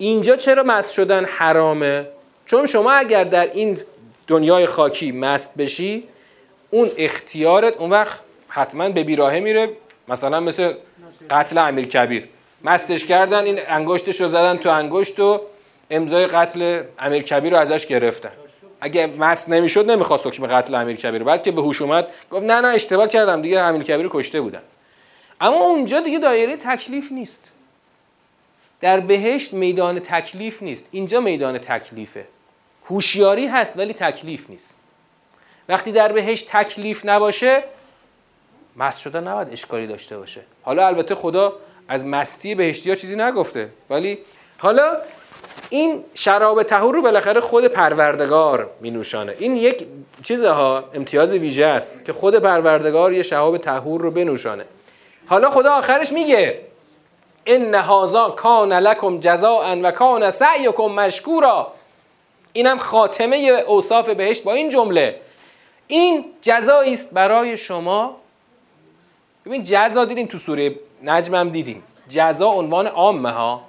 اینجا 0.00 0.36
چرا 0.36 0.62
مست 0.62 0.94
شدن 0.94 1.24
حرامه؟ 1.24 2.06
چون 2.46 2.66
شما 2.66 2.92
اگر 2.92 3.24
در 3.24 3.52
این 3.52 3.78
دنیای 4.26 4.66
خاکی 4.66 5.12
مست 5.12 5.54
بشی 5.54 6.04
اون 6.70 6.90
اختیارت 6.96 7.76
اون 7.76 7.90
وقت 7.90 8.20
حتما 8.48 8.88
به 8.88 9.04
بیراهه 9.04 9.40
میره 9.40 9.68
مثلا 10.08 10.40
مثل 10.40 10.74
قتل 11.30 11.58
امیر 11.58 11.86
کبیر. 11.86 12.24
مستش 12.64 13.04
کردن 13.04 13.44
این 13.44 13.60
انگشتش 13.68 14.20
رو 14.20 14.28
زدن 14.28 14.56
تو 14.56 14.68
انگشت 14.68 15.20
و 15.20 15.40
امضای 15.90 16.26
قتل 16.26 16.82
امیر 16.98 17.22
کبیر 17.22 17.52
رو 17.52 17.58
ازش 17.58 17.86
گرفتن. 17.86 18.32
اگه 18.80 19.06
مست 19.06 19.48
نمی‌شد 19.48 19.90
نمی‌خواست 19.90 20.26
حکم 20.26 20.46
قتل 20.46 20.74
امیر 20.74 20.96
کبیر. 20.96 21.22
بعد 21.22 21.42
که 21.42 21.50
به 21.50 21.62
هوش 21.62 21.82
اومد 21.82 22.08
گفت 22.30 22.44
نه 22.44 22.60
نه 22.60 22.68
اشتباه 22.68 23.08
کردم 23.08 23.42
دیگه 23.42 23.60
امیر 23.60 23.82
کبیر 23.82 24.02
رو 24.02 24.10
کشته 24.12 24.40
بودن. 24.40 24.62
اما 25.40 25.56
اونجا 25.56 26.00
دیگه 26.00 26.18
دایره 26.18 26.56
تکلیف 26.56 27.12
نیست. 27.12 27.40
در 28.80 29.00
بهشت 29.00 29.52
میدان 29.52 30.00
تکلیف 30.00 30.62
نیست. 30.62 30.84
اینجا 30.90 31.20
میدان 31.20 31.58
تکلیفه. 31.58 32.24
هوشیاری 32.86 33.46
هست 33.46 33.76
ولی 33.76 33.94
تکلیف 33.94 34.50
نیست. 34.50 34.76
وقتی 35.68 35.92
در 35.92 36.12
بهشت 36.12 36.48
تکلیف 36.48 37.00
نباشه 37.04 37.62
مست 38.76 39.00
شدن 39.00 39.28
نباید 39.28 39.48
اشکالی 39.52 39.86
داشته 39.86 40.18
باشه. 40.18 40.40
حالا 40.62 40.86
البته 40.86 41.14
خدا 41.14 41.52
از 41.88 42.04
مستی 42.04 42.54
بهشتی 42.54 42.90
ها 42.90 42.96
چیزی 42.96 43.16
نگفته 43.16 43.68
ولی 43.90 44.18
حالا 44.58 44.96
این 45.70 46.04
شراب 46.14 46.62
تهور 46.62 46.94
رو 46.94 47.02
بالاخره 47.02 47.40
خود 47.40 47.64
پروردگار 47.64 48.70
می 48.80 48.90
نوشانه 48.90 49.34
این 49.38 49.56
یک 49.56 49.86
چیزها 50.22 50.84
امتیاز 50.94 51.32
ویژه 51.32 51.64
است 51.64 52.04
که 52.04 52.12
خود 52.12 52.34
پروردگار 52.34 53.12
یه 53.12 53.22
شراب 53.22 53.58
تهور 53.58 54.00
رو 54.00 54.10
بنوشانه. 54.10 54.64
حالا 55.26 55.50
خدا 55.50 55.72
آخرش 55.72 56.12
میگه 56.12 56.60
ان 57.46 57.74
هذا 57.74 58.28
کان 58.28 58.72
لکم 58.72 59.20
جزاء 59.20 59.76
و 59.82 59.90
کان 59.90 60.30
سعیکم 60.30 60.84
مشکورا 60.84 61.72
اینم 62.52 62.78
خاتمه 62.78 63.36
اوصاف 63.66 64.08
بهشت 64.10 64.44
با 64.44 64.52
این 64.52 64.68
جمله. 64.68 65.20
این 65.86 66.24
جزایی 66.42 66.92
است 66.92 67.10
برای 67.10 67.56
شما. 67.56 68.16
ببین 69.46 69.64
جزا 69.64 70.04
دیدیم 70.04 70.26
تو 70.26 70.38
سوره 70.38 70.74
نجم 71.02 71.34
هم 71.34 71.48
دیدیم 71.48 71.82
جزا 72.08 72.48
عنوان 72.48 72.86
عامه 72.86 73.30
ها. 73.30 73.60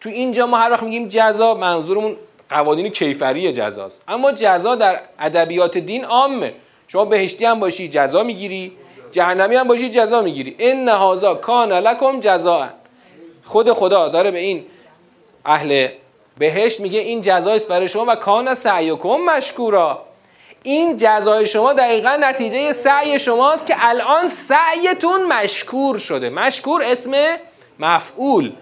تو 0.00 0.08
اینجا 0.08 0.46
ما 0.46 0.58
هر 0.58 0.70
وقت 0.70 0.82
میگیم 0.82 1.08
جزا 1.08 1.54
منظورمون 1.54 2.16
قوانین 2.50 2.88
کیفری 2.88 3.52
جزاست. 3.52 4.00
اما 4.08 4.32
جزا 4.32 4.74
در 4.74 5.00
ادبیات 5.18 5.78
دین 5.78 6.04
عامه. 6.04 6.52
شما 6.88 7.04
بهشتی 7.04 7.44
هم 7.44 7.60
باشی 7.60 7.88
جزا 7.88 8.22
می‌گیری. 8.22 8.72
جهنمی 9.12 9.56
هم 9.56 9.68
باشی 9.68 9.90
جزا 9.90 10.22
می‌گیری. 10.22 10.56
ان 10.58 10.88
هاذا 10.88 11.34
کان 11.34 11.72
لکم 11.72 12.20
جزاء. 12.20 12.66
خود 13.50 13.72
خدا 13.72 14.08
داره 14.08 14.30
به 14.30 14.38
این 14.38 14.66
اهل 15.44 15.88
بهشت 16.38 16.80
میگه 16.80 17.00
این 17.00 17.20
جزایست 17.20 17.68
برای 17.68 17.88
شما 17.88 18.04
و 18.08 18.14
کان 18.14 18.54
سعیکم 18.54 19.16
مشکورا. 19.20 20.02
این 20.62 20.96
جزای 20.96 21.46
شما 21.46 21.72
دقیقا 21.72 22.16
نتیجه 22.20 22.72
سعی 22.72 23.18
شماست 23.18 23.66
که 23.66 23.74
الان 23.78 24.28
سعیتون 24.28 25.22
مشکور 25.32 25.98
شده. 25.98 26.30
مشکور 26.30 26.82
اسم 26.82 27.36
مفعول. 27.78 28.52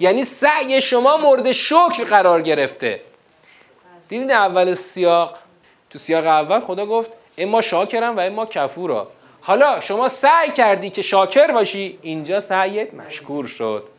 یعنی 0.00 0.24
سعی 0.24 0.80
شما 0.80 1.16
مورد 1.16 1.52
شکر 1.52 2.04
قرار 2.04 2.42
گرفته. 2.42 3.00
دیدین 4.08 4.30
اول 4.30 4.74
سیاق؟ 4.74 5.38
تو 5.90 5.98
سیاق 5.98 6.26
اول 6.26 6.60
خدا 6.60 6.86
گفت 6.86 7.10
اما 7.38 7.60
شاکرم 7.60 8.16
و 8.16 8.20
اما 8.20 8.46
کفورا. 8.46 9.06
حالا 9.40 9.80
شما 9.80 10.08
سعی 10.08 10.50
کردی 10.50 10.90
که 10.90 11.02
شاکر 11.02 11.52
باشی 11.52 11.98
اینجا 12.02 12.40
سعیت 12.40 12.94
مشکور 12.94 13.46
شد. 13.46 13.97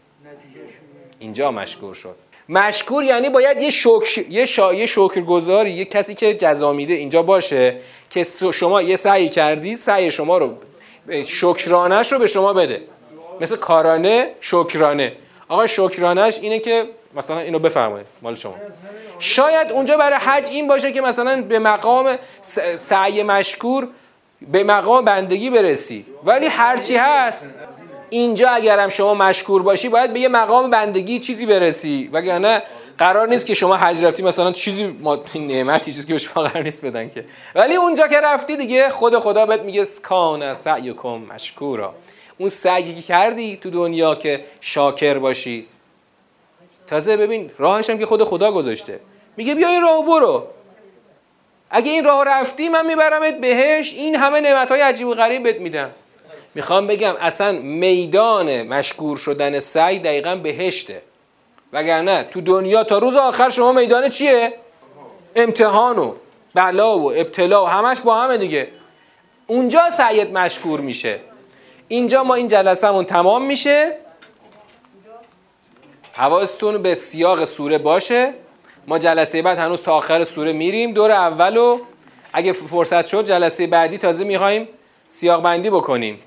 اینجا 1.20 1.51
مشکور 1.51 1.95
شد. 1.95 2.15
مشکور 2.49 3.03
یعنی 3.03 3.30
باید 3.30 3.61
یه 3.61 3.70
شکر 3.70 4.22
یه, 4.30 4.45
شا... 4.45 4.74
یه 4.74 4.86
شکرگزاری 4.86 5.72
یه 5.72 5.86
کسی 5.86 6.13
که 6.13 6.34
جزا 6.34 6.74
میده 6.74 6.93
اینجا 6.93 7.24
باشه 7.24 7.76
که 8.09 8.24
شما 8.53 8.82
یه 8.82 8.95
سعی 8.95 9.30
کردی 9.30 9.76
سعی 9.76 10.11
شما 10.11 10.38
رو 10.38 10.57
شکرانش 11.26 12.11
رو 12.11 12.20
به 12.20 12.28
شما 12.28 12.53
بده. 12.53 12.82
مثل 13.41 13.55
کارانه 13.55 14.30
شکرانه. 14.41 15.13
آقا 15.47 15.67
شکرانش 15.67 16.39
اینه 16.39 16.59
که 16.59 16.86
مثلا 17.15 17.39
اینو 17.39 17.59
بفرمایید 17.59 18.07
مال 18.22 18.36
شما. 18.36 18.55
شاید 19.20 19.72
اونجا 19.72 19.97
برای 19.97 20.20
حج 20.20 20.47
این 20.51 20.67
باشه 20.67 20.91
که 20.91 21.01
مثلا 21.01 21.41
به 21.41 21.59
مقام 21.59 22.15
سعی 22.76 23.24
مشکور 23.24 23.88
به 24.51 24.63
مقام 24.63 25.05
بندگی 25.05 25.49
برسی. 25.49 26.05
ولی 26.24 26.47
هرچی 26.47 26.95
هست 26.95 27.49
اینجا 28.10 28.49
اگرم 28.49 28.89
شما 28.89 29.14
مشکور 29.14 29.64
باشی 29.64 29.89
باید 29.89 30.14
به 30.14 30.20
یه 30.20 30.28
مقام 30.28 30.70
بندگی 30.70 31.20
چیزی 31.20 31.45
برسی. 31.45 32.10
وگرنه 32.14 32.64
قرار 32.97 33.28
نیست 33.28 33.45
که 33.45 33.53
شما 33.53 33.76
حج 33.76 34.05
رفتی 34.05 34.24
مثلا 34.24 34.51
چیزی 34.51 34.95
نعمتی 35.36 35.93
چیزی 35.93 36.07
که 36.07 36.14
به 36.14 36.20
شما 36.20 36.43
قرار 36.43 36.64
نیست 36.64 36.86
بدن 36.86 37.10
که. 37.10 37.26
ولی 37.55 37.76
اونجا 37.76 38.07
که 38.07 38.22
رفتی 38.22 38.57
دیگه 38.57 38.89
خود 38.89 39.20
خدا 39.20 39.45
بهت 39.45 39.62
میگه 39.62 39.86
کان 40.03 40.55
سعیکم 40.55 41.18
مشکورا. 41.34 41.93
اون 42.38 42.49
سعی 42.49 42.95
که 42.95 43.01
کردی 43.01 43.55
تو 43.55 43.70
دنیا 43.70 44.16
که 44.16 44.45
شاکر 44.62 45.18
باشی. 45.18 45.66
تازه 46.88 47.18
ببین 47.18 47.51
راهش 47.57 47.89
هم 47.89 47.97
که 47.97 48.05
خود 48.05 48.24
خدا 48.24 48.51
گذاشته. 48.51 48.99
میگه 49.38 49.55
بیا 49.55 49.68
این 49.68 49.82
راه 49.82 50.05
برو. 50.05 50.47
اگه 51.70 51.91
این 51.91 52.03
راه 52.03 52.24
رفتی 52.26 52.70
من 52.70 52.86
میبرمت 52.86 53.41
بهش. 53.41 53.93
این 53.93 54.16
همه 54.16 54.41
نعمت 54.41 54.72
های 54.72 54.82
عجیب 54.82 55.07
و 55.07 55.14
غریب 55.14 55.43
بهت 55.43 55.60
میدم. 55.60 55.91
می‌خوام 56.56 56.88
بگم 56.88 57.16
اصلا 57.22 57.52
میدان 57.52 58.62
مشکور 58.62 59.18
شدن 59.18 59.60
سعی 59.60 60.00
دقیقا 60.00 60.36
بهشته. 60.36 61.02
وگرنه 61.74 62.24
تو 62.24 62.41
دنیا 62.41 62.84
تا 62.84 62.97
روز 62.97 63.16
آخر 63.16 63.50
شما 63.50 63.72
میدان 63.72 64.10
چیه؟ 64.10 64.54
امتحان 65.36 66.00
و 66.00 66.14
بلا 66.54 67.00
و 67.00 67.12
ابتلا 67.12 67.64
و 67.64 67.68
همش 67.68 68.02
با 68.02 68.22
همه 68.22 68.38
دیگه. 68.38 68.68
اونجا 69.47 69.89
سعیت 69.89 70.30
مشکور 70.30 70.80
میشه. 70.82 71.20
اینجا 71.88 72.24
ما 72.24 72.36
این 72.36 72.47
جلسهمون 72.47 73.06
تمام 73.06 73.45
میشه. 73.45 73.91
حواستون 76.14 76.82
به 76.82 76.95
سیاق 76.95 77.45
سوره 77.45 77.78
باشه. 77.78 78.34
ما 78.88 79.00
جلسه 79.00 79.41
بعد 79.41 79.58
هنوز 79.58 79.84
تا 79.84 79.93
آخر 79.93 80.24
سوره 80.24 80.52
میریم. 80.52 80.93
دور 80.93 81.12
اولو 81.12 81.80
اگه 82.34 82.54
فرصت 82.54 83.08
شد 83.08 83.26
جلسه 83.26 83.68
بعدی 83.68 83.97
تازه 83.97 84.24
می‌خوایم 84.24 84.68
سیاق 85.10 85.41
بندی 85.41 85.70
بکنیم. 85.70 86.20